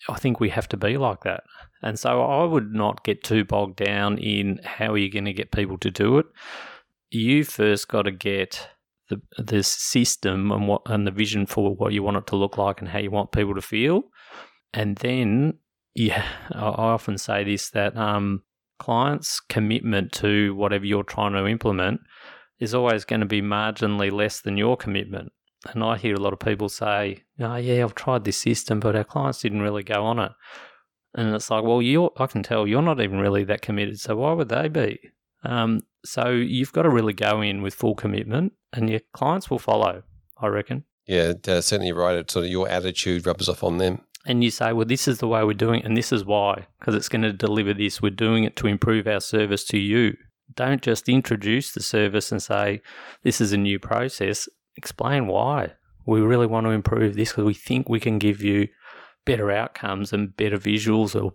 I 0.10 0.16
think 0.18 0.40
we 0.40 0.50
have 0.50 0.68
to 0.70 0.78
be 0.78 0.98
like 0.98 1.24
that. 1.24 1.44
And 1.82 2.00
so 2.00 2.24
I 2.24 2.44
would 2.44 2.74
not 2.74 3.04
get 3.04 3.24
too 3.24 3.46
bogged 3.46 3.78
down 3.78 4.18
in 4.18 4.60
how 4.64 4.94
are 4.94 4.98
you 4.98 5.12
going 5.12 5.26
to 5.26 5.34
get 5.34 5.52
people 5.52 5.78
to 5.80 5.92
do 5.92 6.18
it. 6.18 6.26
You 7.10 7.44
first 7.44 7.88
got 7.88 8.04
to 8.04 8.12
get 8.12 8.68
the 9.10 9.22
the 9.38 9.64
system 9.64 10.52
and 10.52 10.68
what 10.68 10.82
and 10.86 11.08
the 11.08 11.12
vision 11.12 11.46
for 11.46 11.76
what 11.76 11.94
you 11.94 12.04
want 12.04 12.18
it 12.18 12.28
to 12.28 12.36
look 12.36 12.58
like 12.58 12.82
and 12.82 12.90
how 12.90 13.00
you 13.00 13.12
want 13.12 13.32
people 13.32 13.56
to 13.56 13.62
feel. 13.62 14.04
And 14.74 14.98
then 14.98 15.60
yeah, 15.96 16.26
I 16.52 16.60
often 16.60 17.18
say 17.18 17.44
this 17.44 17.70
that 17.72 17.98
um, 17.98 18.44
clients' 18.80 19.40
commitment 19.40 20.12
to 20.14 20.56
whatever 20.56 20.86
you're 20.86 21.04
trying 21.04 21.34
to 21.34 21.48
implement 21.48 22.02
is 22.60 22.74
always 22.74 23.06
going 23.06 23.20
to 23.20 23.28
be 23.28 23.42
marginally 23.42 24.12
less 24.12 24.42
than 24.42 24.58
your 24.58 24.78
commitment. 24.78 25.32
And 25.74 25.84
I 25.84 25.98
hear 25.98 26.16
a 26.16 26.20
lot 26.20 26.34
of 26.34 26.40
people 26.40 26.70
say, 26.70 27.24
"Oh, 27.40 27.56
yeah, 27.56 27.84
I've 27.84 27.96
tried 27.96 28.24
this 28.24 28.38
system, 28.38 28.80
but 28.80 28.96
our 28.96 29.04
clients 29.04 29.42
didn't 29.42 29.62
really 29.62 29.84
go 29.84 30.06
on 30.06 30.20
it." 30.20 30.32
And 31.18 31.34
it's 31.34 31.50
like, 31.50 31.64
well, 31.64 31.82
you 31.82 32.12
I 32.18 32.28
can 32.28 32.44
tell 32.44 32.68
you're 32.68 32.82
not 32.82 33.02
even 33.02 33.20
really 33.20 33.44
that 33.46 33.62
committed, 33.62 34.00
so 34.00 34.16
why 34.16 34.34
would 34.34 34.50
they 34.50 34.70
be? 34.70 35.00
Um, 35.44 35.82
so 36.06 36.30
you've 36.30 36.72
got 36.72 36.84
to 36.84 36.90
really 36.90 37.14
go 37.14 37.42
in 37.42 37.62
with 37.62 37.74
full 37.74 37.96
commitment, 37.96 38.54
and 38.72 38.90
your 38.90 39.02
clients 39.14 39.50
will 39.50 39.60
follow. 39.60 40.04
I 40.40 40.48
reckon. 40.48 40.86
Yeah, 41.08 41.34
uh, 41.48 41.62
certainly 41.62 41.92
right. 41.92 42.16
It's 42.16 42.34
sort 42.34 42.46
of 42.46 42.52
your 42.52 42.70
attitude 42.70 43.26
rubs 43.26 43.50
off 43.50 43.64
on 43.64 43.78
them. 43.78 44.02
And 44.26 44.44
you 44.44 44.52
say, 44.52 44.74
well, 44.74 44.86
this 44.86 45.08
is 45.08 45.20
the 45.20 45.28
way 45.28 45.44
we're 45.44 45.54
doing 45.54 45.80
it, 45.80 45.86
and 45.86 45.98
this 45.98 46.12
is 46.12 46.24
why, 46.24 46.68
because 46.80 46.94
it's 46.96 47.10
going 47.10 47.22
to 47.24 47.34
deliver 47.34 47.74
this. 47.74 48.02
We're 48.02 48.10
doing 48.12 48.44
it 48.44 48.56
to 48.58 48.68
improve 48.68 49.08
our 49.08 49.22
service 49.22 49.64
to 49.66 49.80
you. 49.80 50.16
Don't 50.54 50.82
just 50.82 51.10
introduce 51.10 51.72
the 51.72 51.82
service 51.82 52.32
and 52.32 52.44
say, 52.44 52.82
this 53.24 53.42
is 53.42 53.54
a 53.54 53.58
new 53.58 53.80
process. 53.80 54.48
Explain 54.76 55.28
why. 55.28 55.74
We 56.06 56.22
really 56.22 56.48
want 56.48 56.66
to 56.66 56.72
improve 56.72 57.16
this 57.16 57.32
because 57.32 57.46
we 57.46 57.54
think 57.54 57.90
we 57.90 58.00
can 58.00 58.20
give 58.20 58.42
you 58.42 58.68
better 59.28 59.52
outcomes 59.52 60.14
and 60.14 60.36
better 60.36 60.58
visuals 60.58 61.14
or 61.22 61.34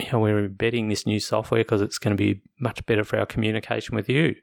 you 0.00 0.10
know, 0.10 0.18
we're 0.18 0.46
embedding 0.46 0.88
this 0.88 1.06
new 1.06 1.20
software 1.20 1.60
because 1.60 1.80
it's 1.80 1.98
going 1.98 2.16
to 2.16 2.20
be 2.20 2.42
much 2.58 2.84
better 2.86 3.04
for 3.04 3.18
our 3.18 3.26
communication 3.26 3.94
with 3.94 4.08
you. 4.08 4.34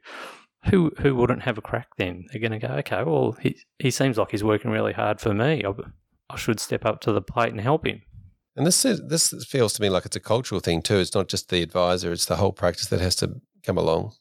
Who 0.70 0.92
who 0.98 1.14
wouldn't 1.14 1.42
have 1.42 1.58
a 1.58 1.62
crack 1.62 1.88
then? 1.98 2.24
They're 2.30 2.40
going 2.40 2.58
to 2.58 2.66
go, 2.66 2.72
okay, 2.74 3.02
well, 3.02 3.32
he 3.32 3.58
he 3.78 3.90
seems 3.90 4.16
like 4.16 4.30
he's 4.30 4.44
working 4.44 4.70
really 4.70 4.92
hard 4.92 5.20
for 5.20 5.34
me. 5.34 5.62
I, 5.64 5.72
I 6.30 6.36
should 6.36 6.60
step 6.60 6.86
up 6.86 7.00
to 7.02 7.12
the 7.12 7.20
plate 7.20 7.50
and 7.50 7.60
help 7.60 7.84
him. 7.84 8.00
And 8.54 8.66
this 8.66 8.84
is, 8.84 9.02
this 9.08 9.34
feels 9.44 9.72
to 9.74 9.82
me 9.82 9.88
like 9.88 10.06
it's 10.06 10.16
a 10.16 10.20
cultural 10.20 10.60
thing 10.60 10.82
too. 10.82 10.98
It's 10.98 11.14
not 11.14 11.28
just 11.28 11.48
the 11.48 11.62
advisor; 11.62 12.12
it's 12.12 12.26
the 12.26 12.36
whole 12.36 12.52
practice 12.52 12.86
that 12.86 13.00
has 13.00 13.16
to 13.16 13.40
come 13.64 13.76
along. 13.76 14.12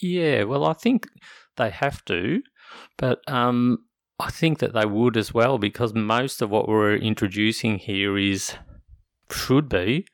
Yeah, 0.00 0.44
well, 0.44 0.64
I 0.64 0.74
think 0.74 1.08
they 1.56 1.70
have 1.70 2.04
to, 2.04 2.42
but 2.96 3.20
um, 3.26 3.78
I 4.18 4.30
think 4.30 4.58
that 4.58 4.72
they 4.72 4.84
would 4.84 5.16
as 5.16 5.32
well 5.32 5.58
because 5.58 5.94
most 5.94 6.42
of 6.42 6.50
what 6.50 6.68
we're 6.68 6.96
introducing 6.96 7.78
here 7.78 8.18
is 8.18 8.54
should 9.30 9.68
be 9.68 10.06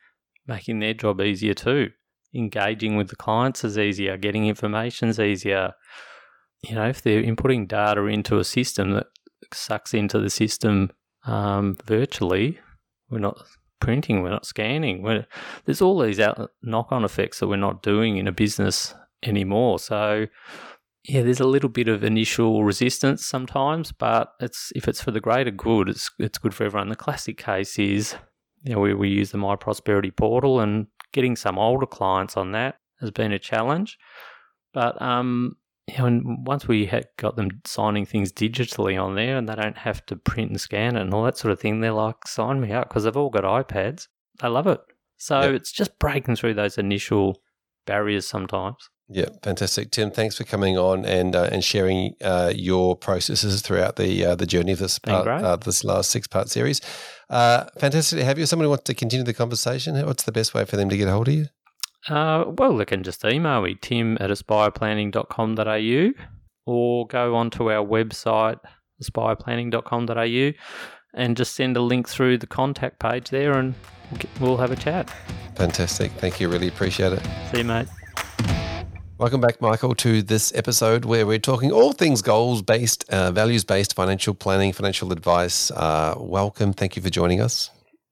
making 0.47 0.81
their 0.81 0.95
job 0.95 1.21
easier 1.21 1.55
too. 1.55 1.91
Engaging 2.35 2.97
with 2.97 3.09
the 3.09 3.17
clients 3.17 3.65
is 3.65 3.79
easier, 3.79 4.17
getting 4.17 4.47
information 4.47 5.09
is 5.09 5.21
easier. 5.21 5.73
You 6.63 6.75
know, 6.75 6.89
if 6.89 7.01
they're 7.01 7.23
inputting 7.23 7.69
data 7.69 8.05
into 8.07 8.39
a 8.39 8.45
system 8.45 8.93
that 8.93 9.07
sucks 9.53 9.95
into 9.95 10.19
the 10.19 10.31
system 10.31 10.91
um, 11.25 11.77
virtually, 11.85 12.59
we're 13.09 13.19
not 13.19 13.39
printing, 13.81 14.23
we're 14.23 14.31
not 14.31 14.47
scanning. 14.47 15.03
We're, 15.03 15.27
there's 15.65 15.81
all 15.81 16.01
these 16.01 16.21
knock 16.63 16.91
on 16.91 17.05
effects 17.05 17.41
that 17.41 17.49
we're 17.49 17.57
not 17.57 17.83
doing 17.83 18.17
in 18.17 18.27
a 18.27 18.33
business 18.33 18.95
anymore. 19.23 19.79
So, 19.79 20.27
yeah, 21.07 21.23
there's 21.23 21.41
a 21.41 21.47
little 21.47 21.69
bit 21.69 21.89
of 21.89 22.03
initial 22.03 22.65
resistance 22.65 23.27
sometimes, 23.27 23.93
but 23.93 24.33
it's 24.41 24.73
if 24.75 24.89
it's 24.89 25.03
for 25.03 25.11
the 25.11 25.21
greater 25.21 25.51
good, 25.51 25.89
it's 25.89 26.11
it's 26.19 26.39
good 26.39 26.55
for 26.55 26.65
everyone. 26.65 26.89
The 26.89 26.97
classic 26.97 27.37
case 27.37 27.79
is 27.79 28.17
you 28.65 28.75
know, 28.75 28.81
we, 28.81 28.95
we 28.95 29.09
use 29.11 29.31
the 29.31 29.39
My 29.39 29.57
Prosperity 29.57 30.11
portal 30.11 30.61
and 30.61 30.87
getting 31.13 31.37
some 31.37 31.59
older 31.59 31.87
clients 31.87 32.37
on 32.37 32.53
that 32.53 32.77
has 33.01 33.11
been 33.11 33.33
a 33.33 33.39
challenge. 33.39 33.99
But 34.73 35.01
um, 35.01 35.57
you 35.87 35.99
know, 35.99 36.07
and 36.07 36.47
once 36.47 36.67
we 36.67 36.87
had 36.87 37.07
got 37.19 37.37
them 37.37 37.51
signing 37.67 38.07
things 38.07 38.33
digitally 38.33 39.01
on 39.01 39.15
there 39.15 39.37
and 39.37 39.49
they 39.49 39.55
don't 39.55 39.77
have 39.77 40.05
to 40.07 40.17
print 40.17 40.51
and 40.51 40.61
scan 40.61 40.97
it 40.97 41.03
and 41.03 41.13
all 41.13 41.25
that 41.25 41.37
sort 41.37 41.53
of 41.53 41.61
thing, 41.61 41.81
they're 41.81 41.93
like, 41.93 42.27
sign 42.27 42.61
me 42.61 42.73
up 42.73 42.89
because 42.89 43.05
they've 43.05 43.17
all 43.17 43.31
got 43.31 43.45
iPads. 43.45 44.09
They 44.41 44.49
love 44.49 44.67
it. 44.67 44.81
So 45.19 45.41
yep. 45.43 45.55
it's 45.55 45.71
just 45.71 45.99
breaking 45.99 46.37
through 46.37 46.55
those 46.55 46.79
initial 46.79 47.43
barriers 47.87 48.27
sometimes. 48.27 48.89
Yeah, 49.09 49.27
fantastic, 49.43 49.91
Tim. 49.91 50.11
Thanks 50.11 50.37
for 50.37 50.45
coming 50.45 50.79
on 50.79 51.05
and 51.05 51.37
uh, 51.37 51.51
and 51.53 51.63
sharing 51.63 52.15
uh, 52.23 52.53
your 52.55 52.97
processes 52.97 53.61
throughout 53.61 53.97
the 53.97 54.25
uh, 54.25 54.35
the 54.35 54.47
journey 54.47 54.73
of 54.73 54.79
this 54.79 54.99
part, 54.99 55.29
uh, 55.29 55.57
this 55.57 55.85
last 55.85 56.11
six 56.11 56.27
part 56.27 56.49
series. 56.49 56.81
Uh, 57.29 57.65
fantastic 57.79 58.19
to 58.19 58.25
have 58.25 58.39
you. 58.39 58.47
Somebody 58.47 58.69
wants 58.69 58.85
to 58.85 58.95
continue 58.95 59.25
the 59.25 59.35
conversation. 59.35 59.95
What's 60.07 60.23
the 60.23 60.33
best 60.33 60.55
way 60.55 60.65
for 60.65 60.77
them 60.77 60.89
to 60.89 60.97
get 60.97 61.09
hold 61.09 61.29
of 61.29 61.35
you? 61.35 61.47
Uh, 62.09 62.45
well, 62.47 62.77
they 62.77 62.85
can 62.85 63.03
just 63.03 63.25
email 63.25 63.63
me 63.63 63.77
tim 63.81 64.17
at 64.21 64.31
aspireplanning.com.au 64.31 66.25
or 66.67 67.07
go 67.07 67.35
onto 67.35 67.71
our 67.71 67.85
website 67.85 68.59
aspireplanning.com.au 69.03 70.53
and 71.15 71.37
just 71.37 71.55
send 71.55 71.77
a 71.77 71.81
link 71.81 72.09
through 72.09 72.39
the 72.39 72.47
contact 72.47 72.99
page 72.99 73.31
there 73.31 73.59
and 73.59 73.75
we'll 74.41 74.57
have 74.57 74.71
a 74.71 74.77
chat. 74.77 75.13
Fantastic. 75.57 76.13
Thank 76.13 76.41
you. 76.41 76.49
Really 76.49 76.69
appreciate 76.69 77.13
it. 77.13 77.23
See 77.51 77.59
you, 77.59 77.65
mate. 77.65 77.87
Welcome 79.25 79.41
back, 79.41 79.59
Michael, 79.59 79.95
to 79.95 80.21
this 80.21 80.55
episode 80.55 81.07
where 81.07 81.27
we're 81.27 81.39
talking 81.39 81.73
all 81.73 81.95
things 81.95 82.21
goals 82.21 82.61
based, 82.61 83.09
uh, 83.09 83.31
values 83.33 83.65
based 83.65 83.97
financial 83.97 84.35
planning, 84.35 84.75
financial 84.75 85.13
advice. 85.13 85.71
Uh, 85.71 86.15
welcome. 86.19 86.75
Thank 86.75 86.95
you 86.95 87.01
for 87.01 87.09
joining 87.09 87.41
us. 87.41 87.71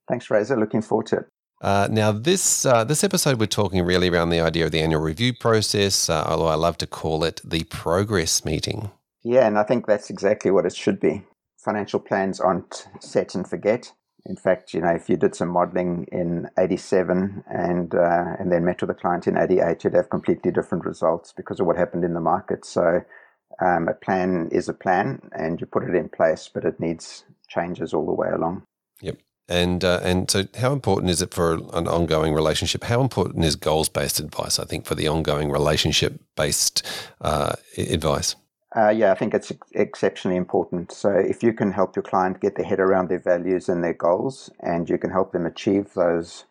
Thanks, 0.09 0.31
Razor. 0.31 0.57
Looking 0.57 0.81
forward 0.81 1.09
to 1.09 1.17
it. 1.17 1.27
Uh, 1.61 1.87
now, 1.91 2.13
this 2.13 2.65
uh, 2.65 2.85
this 2.85 3.05
episode, 3.05 3.39
we're 3.39 3.45
talking 3.45 3.85
really 3.85 4.09
around 4.09 4.31
the 4.31 4.41
idea 4.41 4.65
of 4.65 4.71
the 4.71 4.81
annual 4.81 5.03
review 5.03 5.35
process, 5.35 6.09
uh, 6.09 6.25
although 6.27 6.47
I 6.47 6.55
love 6.55 6.79
to 6.79 6.87
call 6.87 7.25
it 7.25 7.43
the 7.45 7.65
progress 7.65 8.43
meeting. 8.47 8.91
Yeah, 9.23 9.47
and 9.47 9.59
I 9.59 9.65
think 9.65 9.87
that's 9.87 10.09
exactly 10.09 10.51
what 10.51 10.65
it 10.65 10.75
should 10.75 10.99
be. 10.99 11.25
Financial 11.63 12.01
plans 12.01 12.41
aren't 12.41 12.89
set 13.01 13.35
and 13.35 13.47
forget. 13.47 13.93
In 14.25 14.37
fact, 14.37 14.73
you 14.73 14.81
know, 14.81 14.95
if 14.95 15.09
you 15.09 15.17
did 15.17 15.35
some 15.35 15.49
modeling 15.49 16.07
in 16.13 16.49
87 16.59 17.43
and 17.51 17.95
uh, 17.95 18.37
and 18.39 18.53
then 18.53 18.65
met 18.65 18.81
with 18.81 18.91
a 18.91 18.95
client 18.95 19.27
in 19.27 19.37
88, 19.37 19.83
you'd 19.83 19.95
have 19.95 20.11
completely 20.11 20.53
different 20.53 20.85
results 20.85 21.33
because 21.33 21.59
of 21.59 21.67
what 21.67 21.77
happened 21.77 22.05
in 22.05 22.15
the 22.15 22.21
market. 22.21 22.65
So 22.65 23.03
um, 23.61 23.89
a 23.89 23.95
plan 23.95 24.49
is 24.53 24.69
a 24.69 24.75
plan 24.75 25.21
and 25.33 25.61
you 25.61 25.67
put 25.67 25.85
it 25.85 25.95
in 25.95 26.09
place, 26.09 26.49
but 26.53 26.65
it 26.65 26.79
needs 26.79 27.25
changes 27.49 27.93
all 27.93 28.07
the 28.07 28.13
way 28.13 28.29
along. 28.29 28.63
Yep. 29.01 29.19
And 29.49 29.85
uh, 29.85 30.01
and 30.05 30.31
so, 30.31 30.45
how 30.57 30.73
important 30.73 31.11
is 31.11 31.21
it 31.21 31.35
for 31.35 31.55
an 31.55 31.89
ongoing 31.89 32.33
relationship? 32.33 32.85
How 32.85 33.01
important 33.01 33.45
is 33.45 33.57
goals 33.57 33.89
based 33.89 34.21
advice? 34.21 34.61
I 34.61 34.65
think 34.65 34.87
for 34.87 34.95
the 34.95 35.09
ongoing 35.09 35.51
relationship 35.51 36.21
based 36.37 36.87
uh, 37.21 37.55
advice. 37.77 38.37
Uh, 38.75 38.89
yeah, 38.89 39.13
I 39.13 39.15
think 39.15 39.35
it's 39.35 39.51
ex- 39.51 39.71
exceptionally 39.75 40.37
important. 40.37 40.93
So, 40.93 41.11
if 41.11 41.43
you 41.43 41.53
can 41.53 41.73
help 41.73 41.95
your 41.95 42.03
client 42.03 42.41
get 42.41 42.57
their 42.57 42.65
head 42.65 42.81
around 42.81 43.09
their 43.09 43.19
values 43.19 43.69
and 43.69 43.85
their 43.85 43.93
goals, 43.93 44.51
and 44.61 44.89
you 44.89 44.97
can 44.99 45.11
help 45.11 45.33
them 45.33 45.45
achieve 45.45 45.93
those 45.95 46.45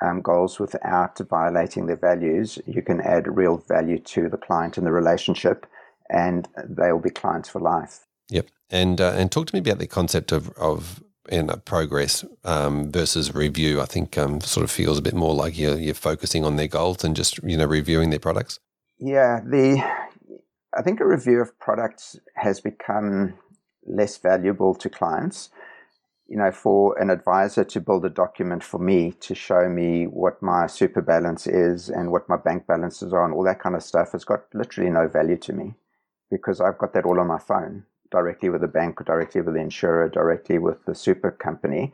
um, 0.00 0.20
goals 0.20 0.58
without 0.58 1.18
violating 1.30 1.86
their 1.86 1.96
values, 1.96 2.58
you 2.66 2.82
can 2.82 3.00
add 3.00 3.36
real 3.36 3.58
value 3.68 3.98
to 3.98 4.28
the 4.28 4.36
client 4.36 4.76
and 4.76 4.86
the 4.86 4.92
relationship, 4.92 5.66
and 6.10 6.48
they 6.64 6.90
will 6.92 7.00
be 7.00 7.10
clients 7.10 7.48
for 7.48 7.60
life. 7.60 8.06
Yep. 8.30 8.48
And 8.70 9.00
uh, 9.00 9.12
and 9.16 9.30
talk 9.30 9.46
to 9.46 9.54
me 9.54 9.60
about 9.60 9.78
the 9.78 9.86
concept 9.86 10.32
of 10.32 10.50
of 10.58 11.02
in 11.28 11.48
progress 11.64 12.24
um, 12.44 12.90
versus 12.90 13.34
review. 13.34 13.80
I 13.80 13.86
think 13.86 14.18
um, 14.18 14.40
sort 14.40 14.64
of 14.64 14.70
feels 14.70 14.98
a 14.98 15.02
bit 15.02 15.14
more 15.14 15.34
like 15.34 15.58
you're 15.58 15.78
you're 15.78 15.94
focusing 15.94 16.44
on 16.44 16.56
their 16.56 16.68
goals 16.68 17.04
and 17.04 17.16
just 17.16 17.42
you 17.42 17.56
know 17.56 17.66
reviewing 17.66 18.10
their 18.10 18.18
products. 18.18 18.58
Yeah, 18.98 19.40
the 19.44 19.82
I 20.78 20.82
think 20.82 21.00
a 21.00 21.06
review 21.06 21.40
of 21.40 21.58
products 21.58 22.20
has 22.36 22.60
become 22.60 23.34
less 23.84 24.16
valuable 24.16 24.76
to 24.76 24.88
clients. 24.88 25.50
You 26.28 26.36
know, 26.36 26.52
for 26.52 26.96
an 27.00 27.10
advisor 27.10 27.64
to 27.64 27.80
build 27.80 28.04
a 28.04 28.10
document 28.10 28.62
for 28.62 28.78
me 28.78 29.12
to 29.20 29.34
show 29.34 29.68
me 29.68 30.04
what 30.04 30.40
my 30.40 30.68
super 30.68 31.00
balance 31.02 31.48
is 31.48 31.88
and 31.88 32.12
what 32.12 32.28
my 32.28 32.36
bank 32.36 32.68
balances 32.68 33.12
are 33.12 33.24
and 33.24 33.34
all 33.34 33.42
that 33.42 33.60
kind 33.60 33.74
of 33.74 33.82
stuff 33.82 34.12
has 34.12 34.24
got 34.24 34.44
literally 34.54 34.90
no 34.90 35.08
value 35.08 35.38
to 35.38 35.52
me 35.52 35.74
because 36.30 36.60
I've 36.60 36.78
got 36.78 36.92
that 36.92 37.06
all 37.06 37.18
on 37.18 37.26
my 37.26 37.38
phone 37.40 37.84
directly 38.12 38.48
with 38.48 38.60
the 38.60 38.68
bank, 38.68 39.04
directly 39.04 39.40
with 39.40 39.54
the 39.54 39.60
insurer, 39.60 40.08
directly 40.08 40.58
with 40.58 40.84
the 40.84 40.94
super 40.94 41.32
company. 41.32 41.92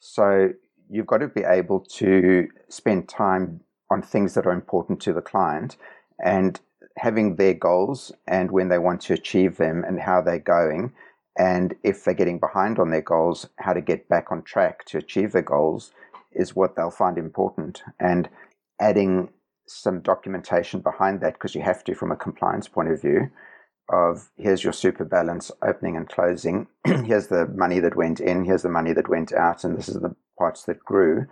So 0.00 0.48
you've 0.90 1.06
got 1.06 1.18
to 1.18 1.28
be 1.28 1.44
able 1.44 1.80
to 1.98 2.48
spend 2.68 3.08
time 3.08 3.60
on 3.92 4.02
things 4.02 4.34
that 4.34 4.46
are 4.46 4.52
important 4.52 5.00
to 5.02 5.12
the 5.12 5.22
client 5.22 5.76
and 6.24 6.60
having 6.96 7.36
their 7.36 7.54
goals 7.54 8.12
and 8.26 8.50
when 8.50 8.68
they 8.68 8.78
want 8.78 9.00
to 9.02 9.12
achieve 9.12 9.56
them 9.56 9.84
and 9.84 10.00
how 10.00 10.20
they're 10.20 10.38
going. 10.38 10.92
And 11.36 11.74
if 11.82 12.04
they're 12.04 12.14
getting 12.14 12.38
behind 12.38 12.78
on 12.78 12.90
their 12.90 13.02
goals, 13.02 13.48
how 13.56 13.72
to 13.72 13.80
get 13.80 14.08
back 14.08 14.30
on 14.30 14.42
track 14.42 14.84
to 14.86 14.98
achieve 14.98 15.32
their 15.32 15.42
goals 15.42 15.92
is 16.32 16.54
what 16.54 16.76
they'll 16.76 16.90
find 16.90 17.18
important. 17.18 17.82
And 17.98 18.28
adding 18.80 19.30
some 19.66 20.00
documentation 20.00 20.80
behind 20.80 21.20
that, 21.20 21.34
because 21.34 21.54
you 21.54 21.62
have 21.62 21.82
to 21.84 21.94
from 21.94 22.12
a 22.12 22.16
compliance 22.16 22.68
point 22.68 22.90
of 22.90 23.00
view, 23.00 23.30
of 23.88 24.30
here's 24.36 24.64
your 24.64 24.72
super 24.72 25.04
balance 25.04 25.50
opening 25.62 25.96
and 25.96 26.08
closing, 26.08 26.66
here's 26.84 27.26
the 27.26 27.46
money 27.48 27.80
that 27.80 27.96
went 27.96 28.20
in, 28.20 28.44
here's 28.44 28.62
the 28.62 28.68
money 28.68 28.92
that 28.92 29.08
went 29.08 29.32
out, 29.32 29.64
and 29.64 29.76
this 29.76 29.88
is 29.88 30.00
the 30.00 30.14
parts 30.38 30.64
that 30.64 30.84
grew, 30.84 31.26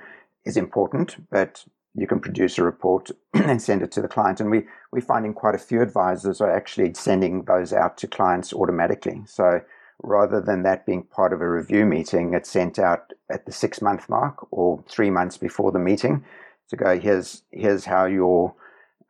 is 0.45 0.57
important. 0.57 1.17
But 1.31 1.65
you 1.95 2.07
can 2.07 2.21
produce 2.21 2.59
a 2.59 2.63
report 2.63 3.11
and 3.35 3.61
send 3.61 3.83
it 3.83 3.93
to 3.93 4.03
the 4.03 4.09
client. 4.09 4.41
And 4.41 4.51
we, 4.51 4.67
we're 4.93 5.01
finding 5.01 5.35
quite 5.35 5.55
a 5.55 5.59
few 5.59 5.83
advisors 5.83 6.41
are 6.41 6.55
actually 6.55 6.95
sending 6.95 7.45
those 7.45 7.73
out 7.73 7.99
to 7.99 8.07
clients 8.07 8.53
automatically. 8.53 9.23
So 9.27 9.61
rather 10.03 10.41
than 10.41 10.63
that 10.63 10.87
being 10.87 11.03
part 11.03 11.33
of 11.33 11.41
a 11.41 11.51
review 11.51 11.85
meeting, 11.85 12.35
it's 12.35 12.51
sent 12.51 12.79
out 12.79 13.13
at 13.31 13.47
the 13.47 13.53
six 13.53 13.83
month 13.83 14.09
mark 14.09 14.47
or 14.51 14.83
three 14.89 15.11
months 15.11 15.37
before 15.37 15.71
the 15.71 15.79
meeting 15.79 16.25
to 16.71 16.77
go, 16.77 16.99
here's, 16.99 17.43
here's 17.51 17.85
how 17.85 18.07
your 18.07 18.55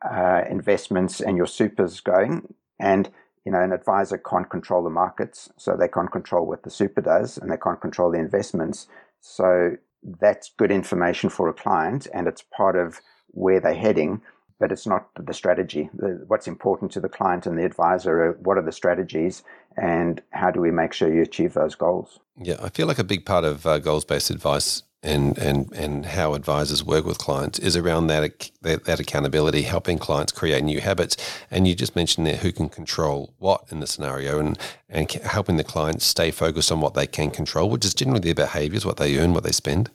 uh, 0.09 0.43
investments 0.51 1.21
and 1.21 1.37
your 1.37 1.47
supers 1.47 2.01
going. 2.01 2.53
And 2.81 3.09
you 3.45 3.51
know, 3.51 3.61
an 3.61 3.73
advisor 3.73 4.19
can't 4.19 4.49
control 4.49 4.85
the 4.85 4.91
markets, 4.91 5.51
so 5.57 5.77
they 5.77 5.89
can't 5.89 6.13
control 6.13 6.47
what 6.47 6.63
the 6.63 6.71
super 6.71 7.01
does, 7.01 7.39
and 7.39 7.51
they 7.51 7.57
can't 7.57 7.81
control 7.81 8.11
the 8.11 8.19
investments. 8.19 8.87
So 9.21 9.77
that's 10.21 10.51
good 10.57 10.71
information 10.71 11.31
for 11.31 11.49
a 11.49 11.55
client, 11.55 12.07
and 12.13 12.27
it's 12.27 12.43
part 12.43 12.77
of 12.77 13.01
where 13.29 13.61
they're 13.61 13.75
heading. 13.75 14.23
But 14.59 14.71
it's 14.71 14.87
not 14.87 15.09
the 15.19 15.35
strategy. 15.35 15.91
The, 15.93 16.23
what's 16.29 16.47
important 16.47 16.93
to 16.93 17.01
the 17.01 17.09
client 17.09 17.47
and 17.47 17.59
the 17.59 17.65
advisor 17.65 18.23
are 18.23 18.33
what 18.43 18.59
are 18.59 18.63
the 18.63 18.71
strategies, 18.73 19.43
and 19.77 20.23
how 20.31 20.53
do 20.53 20.61
we 20.61 20.71
make 20.71 20.93
sure 20.93 21.13
you 21.13 21.23
achieve 21.23 21.55
those 21.55 21.75
goals? 21.75 22.21
Yeah, 22.41 22.57
I 22.63 22.69
feel 22.69 22.87
like 22.87 23.01
a 23.01 23.05
big 23.05 23.27
part 23.27 23.45
of 23.45 23.67
uh, 23.67 23.79
goals 23.79 24.05
based 24.05 24.31
advice 24.31 24.85
and 25.03 25.37
and 25.39 25.73
and 25.73 26.07
how 26.07 26.35
advisors 26.35 26.85
work 26.85 27.05
with 27.05 27.19
clients 27.19 27.59
is 27.59 27.77
around 27.77 28.07
that, 28.07 28.51
that, 28.63 28.85
that 28.85 29.01
accountability, 29.01 29.63
helping 29.63 29.99
clients 29.99 30.33
create 30.33 30.63
new 30.63 30.81
habits. 30.81 31.17
And 31.51 31.67
you 31.67 31.75
just 31.75 31.97
mentioned 31.97 32.27
there 32.27 32.37
who 32.37 32.53
can 32.53 32.69
control 32.69 33.35
what 33.39 33.65
in 33.71 33.81
the 33.81 33.87
scenario, 33.87 34.39
and 34.39 34.59
and 34.89 35.11
helping 35.11 35.57
the 35.57 35.65
clients 35.65 36.07
stay 36.07 36.31
focused 36.31 36.71
on 36.71 36.81
what 36.81 36.95
they 36.95 37.07
can 37.07 37.31
control, 37.31 37.69
which 37.69 37.85
is 37.85 37.95
generally 37.95 38.21
their 38.21 38.35
behaviours, 38.35 38.87
what 38.87 38.99
they 38.99 39.19
earn, 39.19 39.35
what 39.35 39.45
they 39.45 39.53
spend. 39.53 39.91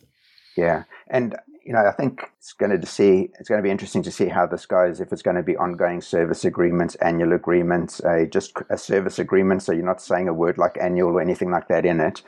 Yeah, 0.58 0.84
and 1.08 1.36
you 1.64 1.74
know, 1.74 1.86
I 1.86 1.91
think 1.91 2.22
it's 2.38 2.53
going 2.53 2.80
to 2.80 2.88
see 2.88 3.30
it's 3.39 3.49
going 3.49 3.60
to 3.60 3.64
be 3.64 3.72
interesting 3.72 4.03
to 4.03 4.12
see 4.12 4.28
how 4.28 4.45
this 4.45 4.66
goes. 4.66 4.99
If 4.99 5.14
it's 5.14 5.22
going 5.22 5.36
to 5.38 5.43
be 5.43 5.55
ongoing 5.58 6.01
service 6.01 6.43
agreements, 6.43 6.95
annual 6.95 7.34
agreements, 7.34 8.01
uh, 8.01 8.26
just 8.30 8.53
a 8.70 8.78
service 8.78 9.20
agreement, 9.20 9.64
so 9.64 9.72
you're 9.72 9.86
not 9.86 10.01
saying 10.01 10.28
a 10.28 10.34
word 10.34 10.58
like 10.58 10.78
annual 10.82 11.12
or 11.12 11.22
anything 11.22 11.51
like 11.51 11.68
that 11.70 11.86
in 11.86 11.99
it. 12.01 12.22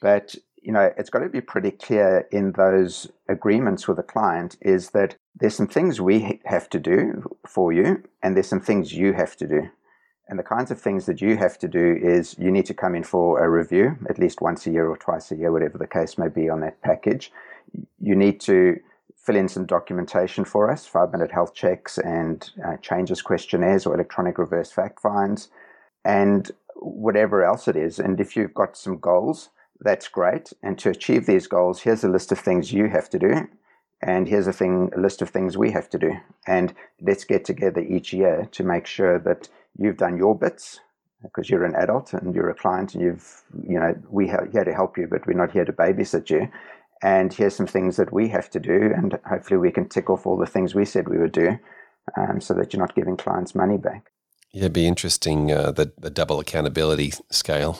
But 0.00 0.34
you 0.62 0.72
know, 0.72 0.92
it's 0.96 1.10
got 1.10 1.20
to 1.20 1.28
be 1.28 1.40
pretty 1.40 1.72
clear 1.72 2.26
in 2.30 2.52
those 2.52 3.10
agreements 3.28 3.88
with 3.88 3.96
the 3.96 4.02
client 4.02 4.56
is 4.60 4.90
that 4.90 5.16
there's 5.34 5.56
some 5.56 5.66
things 5.66 6.00
we 6.00 6.40
have 6.44 6.70
to 6.70 6.78
do 6.78 7.28
for 7.46 7.72
you, 7.72 8.02
and 8.22 8.36
there's 8.36 8.48
some 8.48 8.60
things 8.60 8.92
you 8.92 9.12
have 9.12 9.36
to 9.36 9.46
do. 9.46 9.68
And 10.28 10.38
the 10.38 10.44
kinds 10.44 10.70
of 10.70 10.80
things 10.80 11.06
that 11.06 11.20
you 11.20 11.36
have 11.36 11.58
to 11.58 11.68
do 11.68 11.98
is 12.00 12.36
you 12.38 12.50
need 12.50 12.66
to 12.66 12.74
come 12.74 12.94
in 12.94 13.02
for 13.02 13.44
a 13.44 13.50
review 13.50 13.98
at 14.08 14.18
least 14.18 14.40
once 14.40 14.66
a 14.66 14.70
year 14.70 14.88
or 14.88 14.96
twice 14.96 15.32
a 15.32 15.36
year, 15.36 15.52
whatever 15.52 15.78
the 15.78 15.86
case 15.86 16.16
may 16.16 16.28
be 16.28 16.48
on 16.48 16.60
that 16.60 16.80
package. 16.80 17.32
You 18.00 18.14
need 18.14 18.40
to 18.42 18.78
fill 19.16 19.36
in 19.36 19.48
some 19.48 19.66
documentation 19.66 20.44
for 20.44 20.70
us, 20.70 20.86
five 20.86 21.12
minute 21.12 21.32
health 21.32 21.54
checks 21.54 21.98
and 21.98 22.50
uh, 22.64 22.76
changes 22.76 23.20
questionnaires 23.20 23.84
or 23.84 23.94
electronic 23.94 24.38
reverse 24.38 24.70
fact 24.70 25.00
finds, 25.00 25.48
and 26.04 26.50
whatever 26.76 27.44
else 27.44 27.68
it 27.68 27.76
is. 27.76 27.98
And 27.98 28.20
if 28.20 28.36
you've 28.36 28.54
got 28.54 28.76
some 28.76 28.98
goals, 28.98 29.50
that's 29.80 30.08
great. 30.08 30.52
And 30.62 30.78
to 30.78 30.90
achieve 30.90 31.26
these 31.26 31.46
goals, 31.46 31.80
here's 31.82 32.04
a 32.04 32.08
list 32.08 32.32
of 32.32 32.38
things 32.38 32.72
you 32.72 32.88
have 32.88 33.08
to 33.10 33.18
do. 33.18 33.48
And 34.02 34.26
here's 34.26 34.46
a 34.46 34.52
thing, 34.52 34.90
a 34.96 35.00
list 35.00 35.22
of 35.22 35.30
things 35.30 35.56
we 35.56 35.70
have 35.70 35.88
to 35.90 35.98
do. 35.98 36.12
And 36.46 36.74
let's 37.00 37.24
get 37.24 37.44
together 37.44 37.80
each 37.80 38.12
year 38.12 38.48
to 38.52 38.64
make 38.64 38.86
sure 38.86 39.18
that 39.20 39.48
you've 39.78 39.96
done 39.96 40.16
your 40.16 40.36
bits 40.36 40.80
because 41.22 41.48
you're 41.48 41.64
an 41.64 41.76
adult 41.76 42.12
and 42.12 42.34
you're 42.34 42.50
a 42.50 42.54
client 42.54 42.94
and 42.94 43.02
you've, 43.02 43.42
you 43.68 43.78
know, 43.78 43.94
we 44.10 44.28
are 44.30 44.48
here 44.52 44.64
to 44.64 44.74
help 44.74 44.98
you, 44.98 45.06
but 45.06 45.24
we're 45.26 45.34
not 45.34 45.52
here 45.52 45.64
to 45.64 45.72
babysit 45.72 46.30
you. 46.30 46.50
And 47.00 47.32
here's 47.32 47.54
some 47.54 47.66
things 47.66 47.96
that 47.96 48.12
we 48.12 48.28
have 48.28 48.50
to 48.50 48.60
do. 48.60 48.92
And 48.94 49.18
hopefully 49.28 49.58
we 49.58 49.70
can 49.70 49.88
tick 49.88 50.10
off 50.10 50.26
all 50.26 50.36
the 50.36 50.46
things 50.46 50.74
we 50.74 50.84
said 50.84 51.08
we 51.08 51.18
would 51.18 51.32
do 51.32 51.58
um, 52.16 52.40
so 52.40 52.54
that 52.54 52.72
you're 52.72 52.80
not 52.80 52.96
giving 52.96 53.16
clients 53.16 53.54
money 53.54 53.76
back. 53.76 54.10
Yeah, 54.52 54.62
it'd 54.62 54.72
be 54.72 54.86
interesting 54.86 55.52
uh, 55.52 55.70
the, 55.70 55.92
the 55.96 56.10
double 56.10 56.40
accountability 56.40 57.12
scale. 57.30 57.74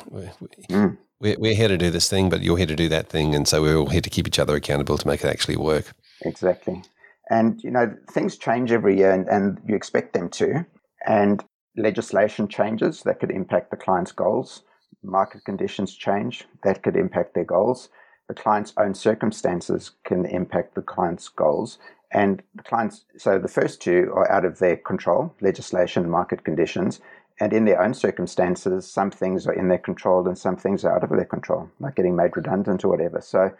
Mm 0.71 0.99
we're, 1.23 1.37
we're 1.39 1.55
here 1.55 1.69
to 1.69 1.79
do 1.79 1.91
this 1.91 2.11
thing, 2.11 2.29
but 2.29 2.43
you're 2.43 2.59
here 2.59 2.67
to 2.67 2.77
do 2.77 2.89
that 2.91 3.09
thing. 3.09 3.35
And 3.35 3.47
so 3.49 3.63
we're 3.63 3.77
all 3.77 3.89
here 3.89 4.01
to 4.01 4.11
keep 4.11 4.27
each 4.27 4.39
other 4.39 4.57
accountable 4.57 4.99
to 4.99 5.07
make 5.07 5.25
it 5.25 5.29
actually 5.29 5.57
work. 5.57 5.93
Exactly. 6.23 6.83
And, 7.31 7.63
you 7.63 7.71
know, 7.71 7.95
things 8.11 8.37
change 8.37 8.73
every 8.73 8.99
year 8.99 9.13
and, 9.13 9.29
and 9.29 9.59
you 9.67 9.75
expect 9.75 10.13
them 10.13 10.29
to. 10.31 10.67
And 11.07 11.43
legislation 11.77 12.49
changes 12.49 13.03
that 13.05 13.21
could 13.21 13.31
impact 13.31 13.71
the 13.71 13.77
client's 13.77 14.13
goals. 14.13 14.63
Market 15.03 15.45
conditions 15.45 15.95
change 15.95 16.45
that 16.65 16.83
could 16.83 16.97
impact 16.97 17.35
their 17.35 17.45
goals. 17.45 17.89
The 18.29 18.35
client's 18.35 18.73
own 18.77 18.95
circumstances 18.95 19.93
can 20.05 20.27
impact 20.27 20.75
the 20.75 20.83
client's 20.83 21.29
goals. 21.29 21.79
And 22.13 22.43
the 22.55 22.63
clients, 22.63 23.05
so 23.17 23.39
the 23.39 23.49
first 23.49 23.81
two 23.81 24.13
are 24.15 24.31
out 24.31 24.45
of 24.45 24.59
their 24.59 24.77
control 24.77 25.35
legislation, 25.41 26.11
market 26.11 26.45
conditions 26.45 27.01
and 27.41 27.53
in 27.53 27.65
their 27.65 27.83
own 27.83 27.95
circumstances, 27.95 28.91
some 28.91 29.11
things 29.11 29.47
are 29.47 29.53
in 29.53 29.69
their 29.69 29.79
control 29.79 30.27
and 30.29 30.37
some 30.37 30.57
things 30.57 30.85
are 30.85 30.95
out 30.95 31.05
of 31.05 31.11
their 31.11 31.25
control, 31.25 31.69
like 31.81 31.97
getting 31.97 32.17
made 32.17 32.37
redundant 32.37 32.85
or 32.85 32.89
whatever. 32.89 33.21
So 33.21 33.53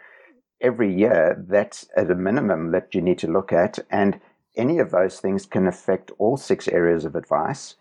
every 0.61 0.93
year, 0.93 1.43
that's 1.47 1.87
at 1.97 2.11
a 2.11 2.15
minimum 2.15 2.71
that 2.71 2.93
you 2.93 3.01
need 3.01 3.19
to 3.19 3.31
look 3.31 3.51
at. 3.51 3.79
And 3.89 4.19
any 4.55 4.79
of 4.79 4.91
those 4.91 5.19
things 5.19 5.45
can 5.45 5.67
affect 5.67 6.11
all 6.17 6.37
six 6.37 6.67
areas 6.67 7.05
of 7.05 7.15
advice. 7.15 7.75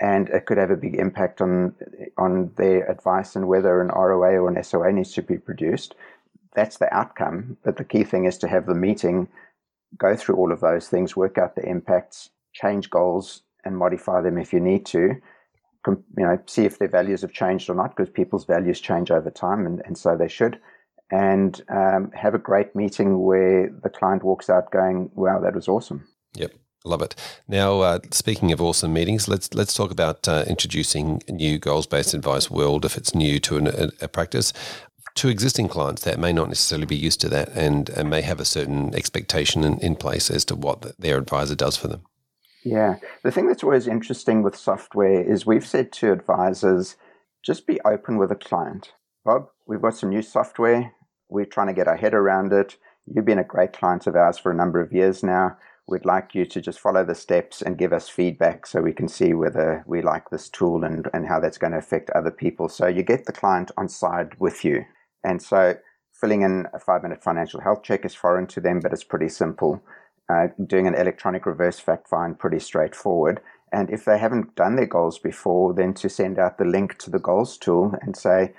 And 0.00 0.28
it 0.28 0.46
could 0.46 0.58
have 0.58 0.70
a 0.70 0.76
big 0.76 0.94
impact 0.94 1.40
on 1.40 1.74
on 2.16 2.52
their 2.56 2.88
advice 2.88 3.34
and 3.34 3.48
whether 3.48 3.80
an 3.80 3.88
ROA 3.88 4.38
or 4.38 4.48
an 4.48 4.62
SOA 4.62 4.92
needs 4.92 5.12
to 5.14 5.22
be 5.22 5.38
produced. 5.38 5.96
That's 6.54 6.78
the 6.78 6.92
outcome. 6.94 7.56
But 7.64 7.78
the 7.78 7.84
key 7.84 8.04
thing 8.04 8.24
is 8.24 8.38
to 8.38 8.48
have 8.48 8.66
the 8.66 8.76
meeting, 8.76 9.26
go 9.96 10.14
through 10.14 10.36
all 10.36 10.52
of 10.52 10.60
those 10.60 10.88
things, 10.88 11.16
work 11.16 11.36
out 11.36 11.56
the 11.56 11.68
impacts, 11.68 12.30
change 12.52 12.90
goals, 12.90 13.42
and 13.64 13.76
modify 13.76 14.20
them 14.20 14.38
if 14.38 14.52
you 14.52 14.60
need 14.60 14.86
to 14.86 15.20
you 15.86 16.02
know, 16.16 16.38
see 16.46 16.64
if 16.64 16.78
their 16.78 16.88
values 16.88 17.22
have 17.22 17.32
changed 17.32 17.70
or 17.70 17.74
not, 17.74 17.96
because 17.96 18.10
people's 18.10 18.44
values 18.44 18.80
change 18.80 19.10
over 19.10 19.30
time, 19.30 19.66
and, 19.66 19.82
and 19.84 19.96
so 19.96 20.16
they 20.16 20.28
should. 20.28 20.58
And 21.10 21.60
um, 21.70 22.10
have 22.12 22.34
a 22.34 22.38
great 22.38 22.76
meeting 22.76 23.22
where 23.22 23.70
the 23.82 23.88
client 23.88 24.22
walks 24.22 24.50
out 24.50 24.70
going, 24.70 25.10
"Wow, 25.14 25.40
that 25.40 25.54
was 25.54 25.68
awesome." 25.68 26.06
Yep. 26.34 26.52
Love 26.84 27.02
it. 27.02 27.14
Now, 27.48 27.80
uh, 27.80 27.98
speaking 28.12 28.52
of 28.52 28.60
awesome 28.60 28.92
meetings, 28.92 29.26
let's 29.26 29.52
let's 29.52 29.74
talk 29.74 29.90
about 29.90 30.28
uh, 30.28 30.44
introducing 30.46 31.22
new 31.28 31.58
goals 31.58 31.86
based 31.86 32.14
advice 32.14 32.50
world 32.50 32.84
if 32.84 32.96
it's 32.96 33.14
new 33.14 33.40
to 33.40 33.56
an, 33.56 33.90
a, 34.00 34.08
practice 34.08 34.52
to 35.16 35.28
existing 35.28 35.68
clients 35.68 36.04
that 36.04 36.18
may 36.18 36.32
not 36.32 36.46
necessarily 36.46 36.86
be 36.86 36.96
used 36.96 37.20
to 37.20 37.28
that 37.28 37.48
and, 37.48 37.90
and 37.90 38.08
may 38.08 38.22
have 38.22 38.38
a 38.38 38.44
certain 38.44 38.94
expectation 38.94 39.64
in, 39.64 39.76
in 39.80 39.96
place 39.96 40.30
as 40.30 40.44
to 40.44 40.54
what 40.54 40.82
the, 40.82 40.94
their 40.96 41.18
advisor 41.18 41.56
does 41.56 41.76
for 41.76 41.88
them. 41.88 42.02
Yeah. 42.68 42.96
The 43.22 43.30
thing 43.30 43.48
that's 43.48 43.64
always 43.64 43.86
interesting 43.88 44.42
with 44.42 44.54
software 44.54 45.22
is 45.22 45.46
we've 45.46 45.66
said 45.66 45.90
to 45.92 46.12
advisors, 46.12 46.96
just 47.42 47.66
be 47.66 47.80
open 47.82 48.18
with 48.18 48.30
a 48.30 48.36
client. 48.36 48.92
Bob, 49.24 49.48
we've 49.66 49.80
got 49.80 49.96
some 49.96 50.10
new 50.10 50.20
software. 50.20 50.92
We're 51.30 51.46
trying 51.46 51.68
to 51.68 51.72
get 51.72 51.88
our 51.88 51.96
head 51.96 52.12
around 52.12 52.52
it. 52.52 52.76
You've 53.06 53.24
been 53.24 53.38
a 53.38 53.44
great 53.44 53.72
client 53.72 54.06
of 54.06 54.16
ours 54.16 54.36
for 54.36 54.52
a 54.52 54.56
number 54.56 54.82
of 54.82 54.92
years 54.92 55.22
now. 55.22 55.56
We'd 55.86 56.04
like 56.04 56.34
you 56.34 56.44
to 56.44 56.60
just 56.60 56.78
follow 56.78 57.06
the 57.06 57.14
steps 57.14 57.62
and 57.62 57.78
give 57.78 57.94
us 57.94 58.10
feedback 58.10 58.66
so 58.66 58.82
we 58.82 58.92
can 58.92 59.08
see 59.08 59.32
whether 59.32 59.82
we 59.86 60.02
like 60.02 60.28
this 60.28 60.50
tool 60.50 60.84
and, 60.84 61.08
and 61.14 61.26
how 61.26 61.40
that's 61.40 61.56
going 61.56 61.72
to 61.72 61.78
affect 61.78 62.10
other 62.10 62.30
people. 62.30 62.68
So 62.68 62.86
you 62.86 63.02
get 63.02 63.24
the 63.24 63.32
client 63.32 63.70
on 63.78 63.88
side 63.88 64.32
with 64.38 64.62
you. 64.62 64.84
And 65.24 65.40
so 65.40 65.76
filling 66.20 66.42
in 66.42 66.66
a 66.74 66.78
five 66.78 67.02
minute 67.02 67.24
financial 67.24 67.62
health 67.62 67.82
check 67.82 68.04
is 68.04 68.14
foreign 68.14 68.46
to 68.48 68.60
them, 68.60 68.80
but 68.80 68.92
it's 68.92 69.04
pretty 69.04 69.30
simple 69.30 69.82
uh, 70.28 70.48
doing 70.66 70.86
an 70.86 70.94
electronic 70.94 71.46
reverse 71.46 71.78
fact 71.78 72.08
find 72.08 72.38
pretty 72.38 72.58
straightforward. 72.58 73.40
And 73.72 73.90
if 73.90 74.04
they 74.04 74.18
haven't 74.18 74.54
done 74.54 74.76
their 74.76 74.86
goals 74.86 75.18
before, 75.18 75.74
then 75.74 75.94
to 75.94 76.08
send 76.08 76.38
out 76.38 76.58
the 76.58 76.64
link 76.64 76.98
to 76.98 77.10
the 77.10 77.18
goals 77.18 77.58
tool 77.58 77.94
and 78.02 78.16
say, 78.16 78.52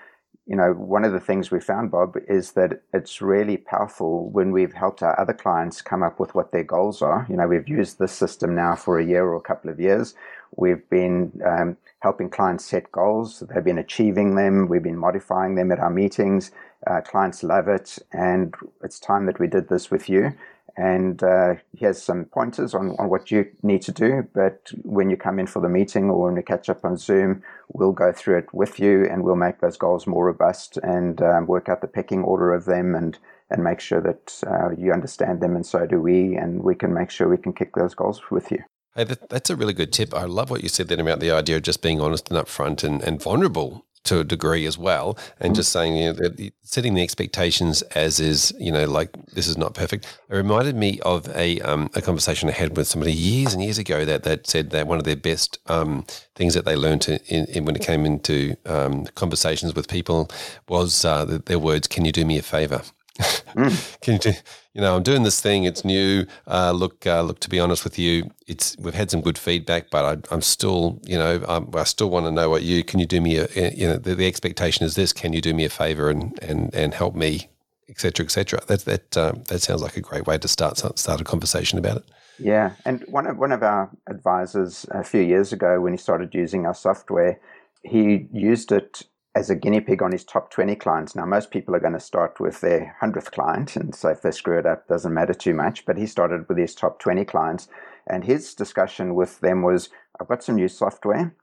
you 0.49 0.55
know, 0.55 0.73
one 0.73 1.05
of 1.05 1.13
the 1.13 1.19
things 1.19 1.51
we 1.51 1.59
found, 1.59 1.91
Bob, 1.91 2.17
is 2.27 2.53
that 2.53 2.81
it's 2.91 3.21
really 3.21 3.55
powerful 3.55 4.31
when 4.31 4.51
we've 4.51 4.73
helped 4.73 5.03
our 5.03 5.19
other 5.19 5.33
clients 5.33 5.79
come 5.79 6.01
up 6.01 6.19
with 6.19 6.33
what 6.33 6.51
their 6.51 6.63
goals 6.63 7.03
are. 7.03 7.27
You 7.29 7.37
know, 7.37 7.47
we've 7.47 7.69
used 7.69 7.99
this 7.99 8.13
system 8.13 8.55
now 8.55 8.75
for 8.75 8.97
a 8.97 9.05
year 9.05 9.25
or 9.25 9.35
a 9.35 9.41
couple 9.41 9.69
of 9.69 9.79
years. 9.79 10.15
We've 10.55 10.89
been 10.89 11.39
um, 11.45 11.77
helping 11.99 12.31
clients 12.31 12.65
set 12.65 12.91
goals. 12.91 13.43
They've 13.47 13.63
been 13.63 13.77
achieving 13.77 14.35
them. 14.35 14.67
We've 14.67 14.81
been 14.81 14.97
modifying 14.97 15.53
them 15.53 15.71
at 15.71 15.79
our 15.79 15.91
meetings. 15.91 16.49
Uh, 16.87 17.01
clients 17.01 17.43
love 17.43 17.67
it. 17.67 17.99
And 18.11 18.55
it's 18.83 18.99
time 18.99 19.27
that 19.27 19.39
we 19.39 19.45
did 19.45 19.69
this 19.69 19.91
with 19.91 20.09
you 20.09 20.33
and 20.79 21.21
uh, 21.23 21.55
he 21.77 21.83
has 21.83 22.01
some 22.01 22.23
pointers 22.23 22.73
on, 22.73 22.95
on 22.99 23.09
what 23.09 23.31
you 23.31 23.45
need 23.63 23.81
to 23.81 23.91
do. 23.91 24.25
But 24.33 24.71
when 24.83 25.09
you 25.09 25.17
come 25.17 25.37
in 25.37 25.45
for 25.45 25.61
the 25.61 25.67
meeting 25.67 26.09
or 26.09 26.23
when 26.23 26.35
we 26.35 26.41
catch 26.41 26.69
up 26.69 26.85
on 26.85 26.95
Zoom, 26.95 27.43
we'll 27.73 27.91
go 27.91 28.13
through 28.13 28.37
it 28.37 28.53
with 28.53 28.79
you 28.79 29.05
and 29.05 29.25
we'll 29.25 29.35
make 29.35 29.59
those 29.59 29.75
goals 29.75 30.07
more 30.07 30.27
robust 30.27 30.77
and 30.77 31.21
um, 31.21 31.47
work 31.47 31.67
out 31.67 31.81
the 31.81 31.87
pecking 31.87 32.23
order 32.23 32.53
of 32.53 32.63
them 32.63 32.95
and, 32.95 33.19
and 33.49 33.61
make 33.61 33.81
sure 33.81 33.99
that 33.99 34.41
uh, 34.47 34.69
you 34.77 34.93
understand 34.93 35.41
them 35.41 35.57
and 35.57 35.65
so 35.65 35.85
do 35.85 35.99
we. 35.99 36.37
And 36.37 36.63
we 36.63 36.75
can 36.75 36.93
make 36.93 37.11
sure 37.11 37.27
we 37.27 37.35
can 37.35 37.51
kick 37.51 37.75
those 37.75 37.93
goals 37.93 38.21
with 38.31 38.49
you. 38.49 38.59
Hey, 38.95 39.03
that, 39.03 39.27
that's 39.27 39.49
a 39.49 39.57
really 39.57 39.73
good 39.73 39.91
tip. 39.91 40.13
I 40.13 40.23
love 40.23 40.49
what 40.49 40.63
you 40.63 40.69
said 40.69 40.87
then 40.87 41.01
about 41.01 41.19
the 41.19 41.31
idea 41.31 41.57
of 41.57 41.63
just 41.63 41.81
being 41.81 41.99
honest 41.99 42.31
and 42.31 42.39
upfront 42.39 42.85
and, 42.85 43.03
and 43.03 43.21
vulnerable 43.21 43.85
to 44.05 44.19
a 44.19 44.23
degree 44.23 44.65
as 44.65 44.77
well, 44.77 45.17
and 45.39 45.55
just 45.55 45.71
saying 45.71 45.95
you 45.95 46.13
know 46.13 46.49
setting 46.63 46.93
the 46.93 47.01
expectations 47.01 47.81
as 47.93 48.19
is 48.19 48.53
you 48.59 48.71
know 48.71 48.85
like 48.85 49.09
this 49.33 49.47
is 49.47 49.57
not 49.57 49.73
perfect. 49.73 50.05
It 50.29 50.35
reminded 50.35 50.75
me 50.75 50.99
of 51.01 51.27
a 51.35 51.59
um, 51.61 51.89
a 51.95 52.01
conversation 52.01 52.49
I 52.49 52.53
had 52.53 52.77
with 52.77 52.87
somebody 52.87 53.13
years 53.13 53.53
and 53.53 53.63
years 53.63 53.77
ago 53.77 54.05
that 54.05 54.23
that 54.23 54.47
said 54.47 54.69
that 54.71 54.87
one 54.87 54.97
of 54.97 55.03
their 55.03 55.15
best 55.15 55.59
um, 55.67 56.05
things 56.35 56.53
that 56.53 56.65
they 56.65 56.75
learned 56.75 57.01
to, 57.03 57.19
in, 57.27 57.45
in, 57.45 57.65
when 57.65 57.75
it 57.75 57.81
came 57.81 58.05
into 58.05 58.55
um, 58.65 59.05
conversations 59.15 59.75
with 59.75 59.87
people 59.87 60.29
was 60.67 61.05
uh, 61.05 61.25
their 61.25 61.59
words, 61.59 61.87
"Can 61.87 62.05
you 62.05 62.11
do 62.11 62.25
me 62.25 62.37
a 62.37 62.43
favor?" 62.43 62.81
Mm. 63.19 63.99
can 64.01 64.13
you 64.13 64.19
do, 64.19 64.33
you 64.73 64.81
know, 64.81 64.95
I'm 64.95 65.03
doing 65.03 65.23
this 65.23 65.41
thing. 65.41 65.63
It's 65.65 65.83
new. 65.83 66.25
Uh, 66.47 66.71
look, 66.71 67.05
uh, 67.05 67.21
look. 67.21 67.39
To 67.41 67.49
be 67.49 67.59
honest 67.59 67.83
with 67.83 67.99
you, 67.99 68.29
it's 68.47 68.77
we've 68.79 68.93
had 68.93 69.11
some 69.11 69.21
good 69.21 69.37
feedback, 69.37 69.89
but 69.89 70.27
I, 70.31 70.33
am 70.33 70.41
still, 70.41 70.99
you 71.05 71.17
know, 71.17 71.43
I'm, 71.47 71.69
i 71.73 71.83
still 71.83 72.09
want 72.09 72.25
to 72.25 72.31
know 72.31 72.49
what 72.49 72.63
you 72.63 72.83
can. 72.83 72.99
You 72.99 73.05
do 73.05 73.21
me 73.21 73.37
a, 73.37 73.47
you 73.71 73.87
know, 73.87 73.97
the, 73.97 74.15
the, 74.15 74.27
expectation 74.27 74.85
is 74.85 74.95
this. 74.95 75.13
Can 75.13 75.33
you 75.33 75.41
do 75.41 75.53
me 75.53 75.65
a 75.65 75.69
favor 75.69 76.09
and 76.09 76.37
and 76.41 76.73
and 76.73 76.93
help 76.93 77.15
me, 77.15 77.49
etc. 77.89 78.25
etc. 78.25 78.61
That 78.67 78.85
that 78.85 79.17
um, 79.17 79.43
that 79.47 79.61
sounds 79.61 79.81
like 79.81 79.97
a 79.97 80.01
great 80.01 80.27
way 80.27 80.37
to 80.37 80.47
start 80.47 80.77
start 80.77 81.21
a 81.21 81.23
conversation 81.23 81.77
about 81.79 81.97
it. 81.97 82.03
Yeah, 82.37 82.71
and 82.85 83.03
one 83.09 83.27
of 83.27 83.37
one 83.37 83.51
of 83.51 83.63
our 83.63 83.89
advisors 84.07 84.85
a 84.91 85.03
few 85.03 85.21
years 85.21 85.51
ago, 85.51 85.81
when 85.81 85.93
he 85.93 85.97
started 85.97 86.33
using 86.33 86.65
our 86.65 86.75
software, 86.75 87.39
he 87.83 88.27
used 88.31 88.71
it 88.71 89.03
as 89.35 89.49
a 89.49 89.55
guinea 89.55 89.79
pig 89.79 90.01
on 90.01 90.11
his 90.11 90.23
top 90.23 90.51
20 90.51 90.75
clients. 90.75 91.15
Now, 91.15 91.25
most 91.25 91.51
people 91.51 91.75
are 91.75 91.79
going 91.79 91.93
to 91.93 91.99
start 91.99 92.39
with 92.39 92.61
their 92.61 92.95
100th 93.01 93.31
client, 93.31 93.75
and 93.75 93.93
so 93.93 94.09
if 94.09 94.21
they 94.21 94.31
screw 94.31 94.57
it 94.57 94.65
up, 94.65 94.87
doesn't 94.87 95.13
matter 95.13 95.33
too 95.33 95.53
much. 95.53 95.85
But 95.85 95.97
he 95.97 96.07
started 96.07 96.47
with 96.49 96.57
his 96.57 96.73
top 96.73 96.99
20 96.99 97.25
clients, 97.25 97.67
and 98.07 98.23
his 98.23 98.53
discussion 98.53 99.15
with 99.15 99.39
them 99.39 99.61
was 99.61 99.89
I've 100.19 100.27
got 100.27 100.43
some 100.43 100.55
new 100.55 100.67
software. 100.67 101.35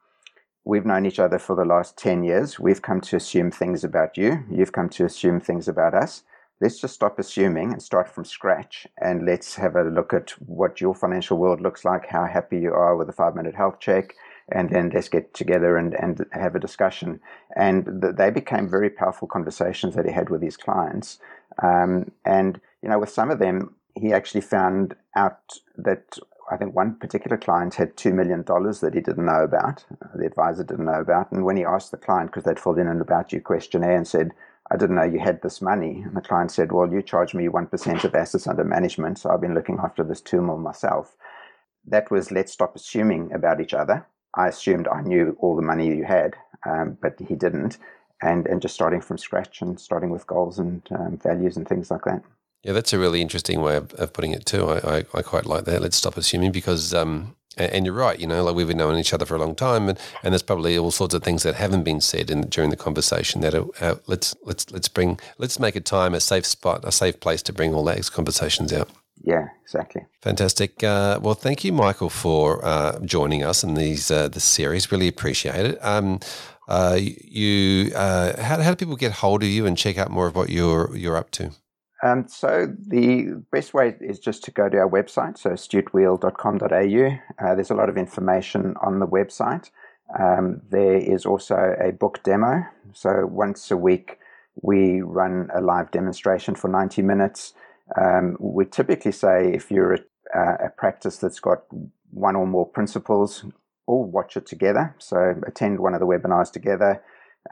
We've 0.65 0.85
known 0.85 1.07
each 1.07 1.21
other 1.21 1.39
for 1.39 1.55
the 1.55 1.65
last 1.65 1.97
10 1.97 2.25
years. 2.25 2.59
We've 2.59 2.83
come 2.83 3.01
to 3.03 3.17
assume 3.17 3.53
things 3.53 3.85
about 3.85 4.17
you. 4.17 4.45
You've 4.51 4.73
come 4.73 4.89
to 4.91 5.05
assume 5.05 5.41
things 5.41 5.69
about 5.69 5.95
us. 5.95 6.25
Let's 6.61 6.81
just 6.81 6.95
stop 6.95 7.19
assuming 7.21 7.73
and 7.73 7.81
start 7.81 8.09
from 8.09 8.25
scratch. 8.25 8.87
And 9.01 9.25
let's 9.25 9.55
have 9.55 9.77
a 9.77 9.85
look 9.85 10.13
at 10.13 10.31
what 10.45 10.81
your 10.81 10.95
financial 10.95 11.39
world 11.39 11.61
looks 11.61 11.85
like, 11.85 12.09
how 12.09 12.25
happy 12.25 12.59
you 12.59 12.73
are 12.73 12.97
with 12.97 13.09
a 13.09 13.13
five 13.13 13.37
minute 13.37 13.55
health 13.55 13.79
check, 13.79 14.15
and 14.53 14.71
then 14.71 14.91
let's 14.95 15.09
get 15.09 15.35
together 15.35 15.77
and, 15.77 15.95
and 15.95 16.25
have 16.33 16.55
a 16.55 16.61
discussion. 16.61 17.21
And 17.57 17.85
the, 17.85 18.13
they 18.13 18.31
became 18.31 18.69
very 18.69 18.91
powerful 18.91 19.27
conversations 19.27 19.95
that 19.95 20.07
he 20.07 20.13
had 20.13 20.31
with 20.31 20.43
his 20.43 20.57
clients. 20.57 21.19
Um, 21.63 22.13
and, 22.25 22.61
you 22.83 22.89
know, 22.89 22.99
with 22.99 23.11
some 23.11 23.31
of 23.31 23.39
them, 23.39 23.75
he 23.95 24.13
actually 24.13 24.43
found 24.43 24.95
out 25.17 25.41
that 25.77 26.19
I 26.51 26.57
think 26.57 26.77
one 26.77 26.95
particular 26.95 27.37
client 27.37 27.75
had 27.75 27.97
$2 27.97 28.13
million 28.13 28.45
that 28.45 28.93
he 28.95 29.01
didn't 29.01 29.27
know 29.27 29.43
about, 29.43 29.85
the 30.15 30.27
advisor 30.27 30.63
didn't 30.63 30.85
know 30.85 31.01
about. 31.01 31.33
And 31.33 31.45
when 31.45 31.57
he 31.57 31.65
asked 31.65 31.91
the 31.91 31.97
client, 31.97 32.31
because 32.31 32.45
they'd 32.45 32.61
filled 32.61 32.79
in 32.79 32.87
an 32.87 33.01
about 33.01 33.33
you 33.33 33.41
questionnaire 33.41 33.97
and 33.97 34.07
said, 34.07 34.31
I 34.71 34.77
didn't 34.77 34.97
know 34.97 35.03
you 35.05 35.19
had 35.19 35.43
this 35.43 35.61
money. 35.61 36.03
And 36.05 36.17
the 36.17 36.21
client 36.21 36.53
said, 36.53 36.73
Well, 36.73 36.93
you 36.93 37.03
charge 37.03 37.35
me 37.35 37.49
1% 37.49 38.05
of 38.05 38.15
assets 38.15 38.47
under 38.47 38.65
management, 38.65 39.19
so 39.19 39.31
I've 39.31 39.41
been 39.41 39.55
looking 39.55 39.79
after 39.83 40.05
this 40.05 40.21
2 40.21 40.41
mil 40.41 40.59
myself. 40.59 41.17
That 41.85 42.11
was 42.11 42.33
let's 42.33 42.53
stop 42.53 42.75
assuming 42.75 43.33
about 43.33 43.61
each 43.61 43.75
other 43.75 44.07
I 44.37 44.49
assumed 44.49 44.89
I 44.89 45.03
knew 45.03 45.37
all 45.41 45.57
the 45.57 45.63
money 45.63 45.89
you 45.89 46.05
had, 46.05 46.37
um, 46.65 46.99
but 47.01 47.19
he 47.27 47.35
didn't. 47.35 47.79
And, 48.23 48.47
and 48.47 48.63
just 48.63 48.75
starting 48.75 49.03
from 49.03 49.19
scratch 49.19 49.61
and 49.61 49.79
starting 49.79 50.09
with 50.09 50.27
goals 50.27 50.59
and 50.59 50.83
um, 50.91 51.19
values 51.19 51.57
and 51.57 51.69
things 51.69 51.91
like 51.91 52.05
that. 52.05 52.23
Yeah, 52.63 52.73
that's 52.73 52.93
a 52.93 52.99
really 52.99 53.21
interesting 53.21 53.61
way 53.61 53.77
of, 53.77 53.93
of 53.95 54.13
putting 54.13 54.33
it 54.33 54.47
too. 54.47 54.67
I, 54.67 54.97
I, 54.97 55.05
I, 55.15 55.23
quite 55.23 55.45
like 55.47 55.67
that. 55.67 55.83
Let's 55.83 55.97
stop 55.97 56.17
assuming 56.17 56.51
because, 56.51 56.95
um, 56.95 57.37
and, 57.59 57.71
and, 57.73 57.87
you're 57.87 57.95
right. 57.95 58.19
You 58.19 58.27
know, 58.27 58.43
like 58.43 58.57
we've 58.57 58.67
been 58.67 58.79
knowing 58.79 58.99
each 58.99 59.13
other 59.13 59.27
for 59.27 59.37
a 59.37 59.39
long 59.39 59.55
time, 59.55 59.89
and, 59.89 59.99
and 60.23 60.33
there's 60.33 60.43
probably 60.43 60.77
all 60.79 60.91
sorts 60.91 61.15
of 61.15 61.23
things 61.23 61.43
that 61.43 61.55
haven't 61.55 61.85
been 61.85 62.01
said 62.01 62.31
in 62.31 62.41
during 62.49 62.71
the 62.71 62.77
conversation. 62.77 63.43
That 63.43 63.55
are, 63.55 63.67
uh, 63.81 63.97
let's 64.07 64.35
let's 64.43 64.69
let's 64.73 64.89
bring 64.89 65.21
let's 65.39 65.61
make 65.61 65.77
a 65.77 65.81
time 65.81 66.15
a 66.15 66.21
safe 66.21 66.47
spot, 66.47 66.81
a 66.85 66.91
safe 66.91 67.21
place 67.21 67.43
to 67.43 67.53
bring 67.53 67.73
all 67.73 67.85
those 67.85 68.11
conversations 68.11 68.73
out. 68.73 68.91
Yeah, 69.27 69.49
exactly. 69.63 70.03
Fantastic. 70.23 70.85
Uh, 70.85 71.19
well, 71.21 71.35
thank 71.35 71.65
you, 71.65 71.73
Michael, 71.73 72.11
for 72.11 72.65
uh, 72.65 73.01
joining 73.01 73.43
us 73.43 73.65
in 73.65 73.75
these 73.75 74.09
uh, 74.09 74.29
this 74.29 74.45
series. 74.45 74.93
Really 74.93 75.09
appreciate 75.09 75.67
it. 75.67 75.85
Um, 75.85 76.21
uh, 76.69 76.97
you, 77.01 77.93
uh, 77.95 78.41
how, 78.41 78.63
how 78.63 78.71
do 78.71 78.77
people 78.77 78.95
get 78.95 79.13
hold 79.13 79.43
of 79.43 79.49
you 79.49 79.67
and 79.67 79.77
check 79.77 79.99
out 79.99 80.13
more 80.13 80.29
of 80.29 80.37
what 80.37 80.49
you're 80.49 80.97
you're 80.97 81.17
up 81.17 81.33
to? 81.33 81.51
Um, 82.05 82.29
so 82.29 82.73
the 82.87 83.43
best 83.51 83.75
way 83.75 83.97
is 84.01 84.21
just 84.21 84.45
to 84.45 84.53
go 84.53 84.69
to 84.69 84.77
our 84.77 84.89
website, 84.89 85.39
so 85.39 85.51
astutewheel.com.au. 85.51 87.45
Uh, 87.45 87.55
there's 87.57 87.71
a 87.71 87.75
lot 87.75 87.89
of 87.89 87.97
information 87.97 88.75
on 88.81 89.01
the 89.01 89.07
website. 89.07 89.71
Um, 90.21 90.63
there 90.71 90.99
is 90.99 91.27
also 91.27 91.75
a 91.81 91.91
book 91.91 92.23
demo. 92.23 92.65
So 92.93 93.27
once 93.27 93.73
a 93.73 93.77
week, 93.77 94.19
we 94.63 95.01
run 95.01 95.49
a 95.53 95.61
live 95.61 95.91
demonstration 95.91 96.55
for 96.55 96.69
90 96.69 97.03
minutes. 97.03 97.55
Um, 98.01 98.37
we 98.41 98.65
typically 98.65 99.13
say 99.13 99.53
if 99.55 99.71
you're 99.71 99.95
a, 99.95 100.67
a, 100.67 100.71
practice 100.77 101.19
that's 101.19 101.39
got 101.39 101.63
one 102.11 102.35
or 102.35 102.47
more 102.47 102.67
principals, 102.67 103.45
all 103.87 104.05
watch 104.05 104.37
it 104.37 104.47
together. 104.47 104.95
So 104.99 105.37
attend 105.47 105.79
one 105.79 105.95
of 105.95 106.01
the 106.01 106.07
webinars 106.07 106.51
together, 106.51 107.03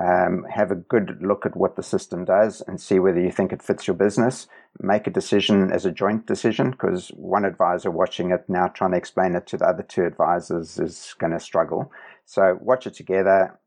um, 0.01 0.45
have 0.53 0.70
a 0.72 0.76
good 0.76 1.18
look 1.20 1.47
at 1.47 1.57
what 1.57 1.76
the 1.76 1.82
system 1.82 2.24
does 2.24 2.62
and 2.66 2.80
see 2.80 2.99
whether 2.99 3.20
you 3.20 3.30
think 3.30 3.53
it 3.53 3.62
fits 3.62 3.87
your 3.87 3.95
business. 3.95 4.49
Make 4.80 5.07
a 5.07 5.11
decision 5.11 5.70
as 5.70 5.87
a 5.87 5.93
joint 5.93 6.26
decision 6.26 6.72
because 6.72 7.09
one 7.11 7.45
advisor 7.45 7.91
watching 7.93 8.32
it 8.32 8.45
now 8.49 8.66
trying 8.66 8.91
to 8.91 8.97
explain 8.97 9.37
it 9.37 9.47
to 9.49 9.57
the 9.57 9.66
other 9.66 9.85
two 9.85 10.05
advisors 10.05 10.78
is 10.78 11.14
going 11.18 11.32
to 11.32 11.39
struggle. 11.39 11.93
So 12.24 12.59
watch 12.61 12.89
it 12.89 12.95
together. 12.95 13.59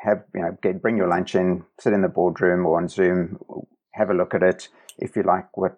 Have 0.00 0.24
you 0.34 0.42
know, 0.42 0.58
get, 0.60 0.82
bring 0.82 0.96
your 0.96 1.08
lunch 1.08 1.36
in, 1.36 1.64
sit 1.78 1.92
in 1.92 2.02
the 2.02 2.08
boardroom 2.08 2.66
or 2.66 2.78
on 2.78 2.88
Zoom, 2.88 3.38
have 3.92 4.10
a 4.10 4.14
look 4.14 4.34
at 4.34 4.42
it. 4.42 4.68
If 4.98 5.14
you 5.14 5.22
like 5.22 5.56
what 5.56 5.76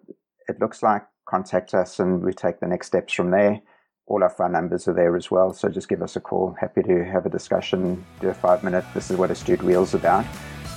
it 0.49 0.59
looks 0.59 0.83
like, 0.83 1.03
contact 1.27 1.73
us 1.73 1.99
and 1.99 2.23
we 2.23 2.33
take 2.33 2.59
the 2.59 2.67
next 2.67 2.87
steps 2.87 3.13
from 3.13 3.31
there. 3.31 3.61
All 4.07 4.23
our 4.23 4.29
phone 4.29 4.53
numbers 4.53 4.87
are 4.87 4.93
there 4.93 5.15
as 5.15 5.29
well, 5.29 5.53
so 5.53 5.69
just 5.69 5.87
give 5.87 6.01
us 6.01 6.15
a 6.15 6.19
call. 6.19 6.55
Happy 6.59 6.81
to 6.81 7.05
have 7.05 7.27
a 7.27 7.29
discussion, 7.29 8.03
do 8.19 8.29
a 8.29 8.33
five 8.33 8.63
minute. 8.63 8.83
This 8.95 9.11
is 9.11 9.17
what 9.17 9.29
Astute 9.29 9.61
Wheel's 9.61 9.93
about. 9.93 10.25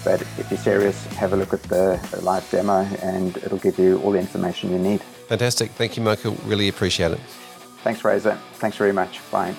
But 0.04 0.20
if 0.20 0.50
you're 0.50 0.58
serious, 0.58 1.06
have 1.14 1.32
a 1.32 1.36
look 1.36 1.54
at 1.54 1.62
the 1.62 1.98
live 2.22 2.48
demo 2.50 2.82
and 3.02 3.36
it'll 3.38 3.58
give 3.58 3.78
you 3.78 4.00
all 4.02 4.10
the 4.10 4.18
information 4.18 4.70
you 4.70 4.78
need. 4.78 5.00
Fantastic. 5.28 5.70
Thank 5.70 5.96
you, 5.96 6.02
Michael. 6.02 6.36
Really 6.44 6.68
appreciate 6.68 7.12
it. 7.12 7.20
Thanks, 7.82 8.04
Razor. 8.04 8.38
Thanks 8.54 8.76
very 8.76 8.92
much. 8.92 9.20
Bye. 9.30 9.54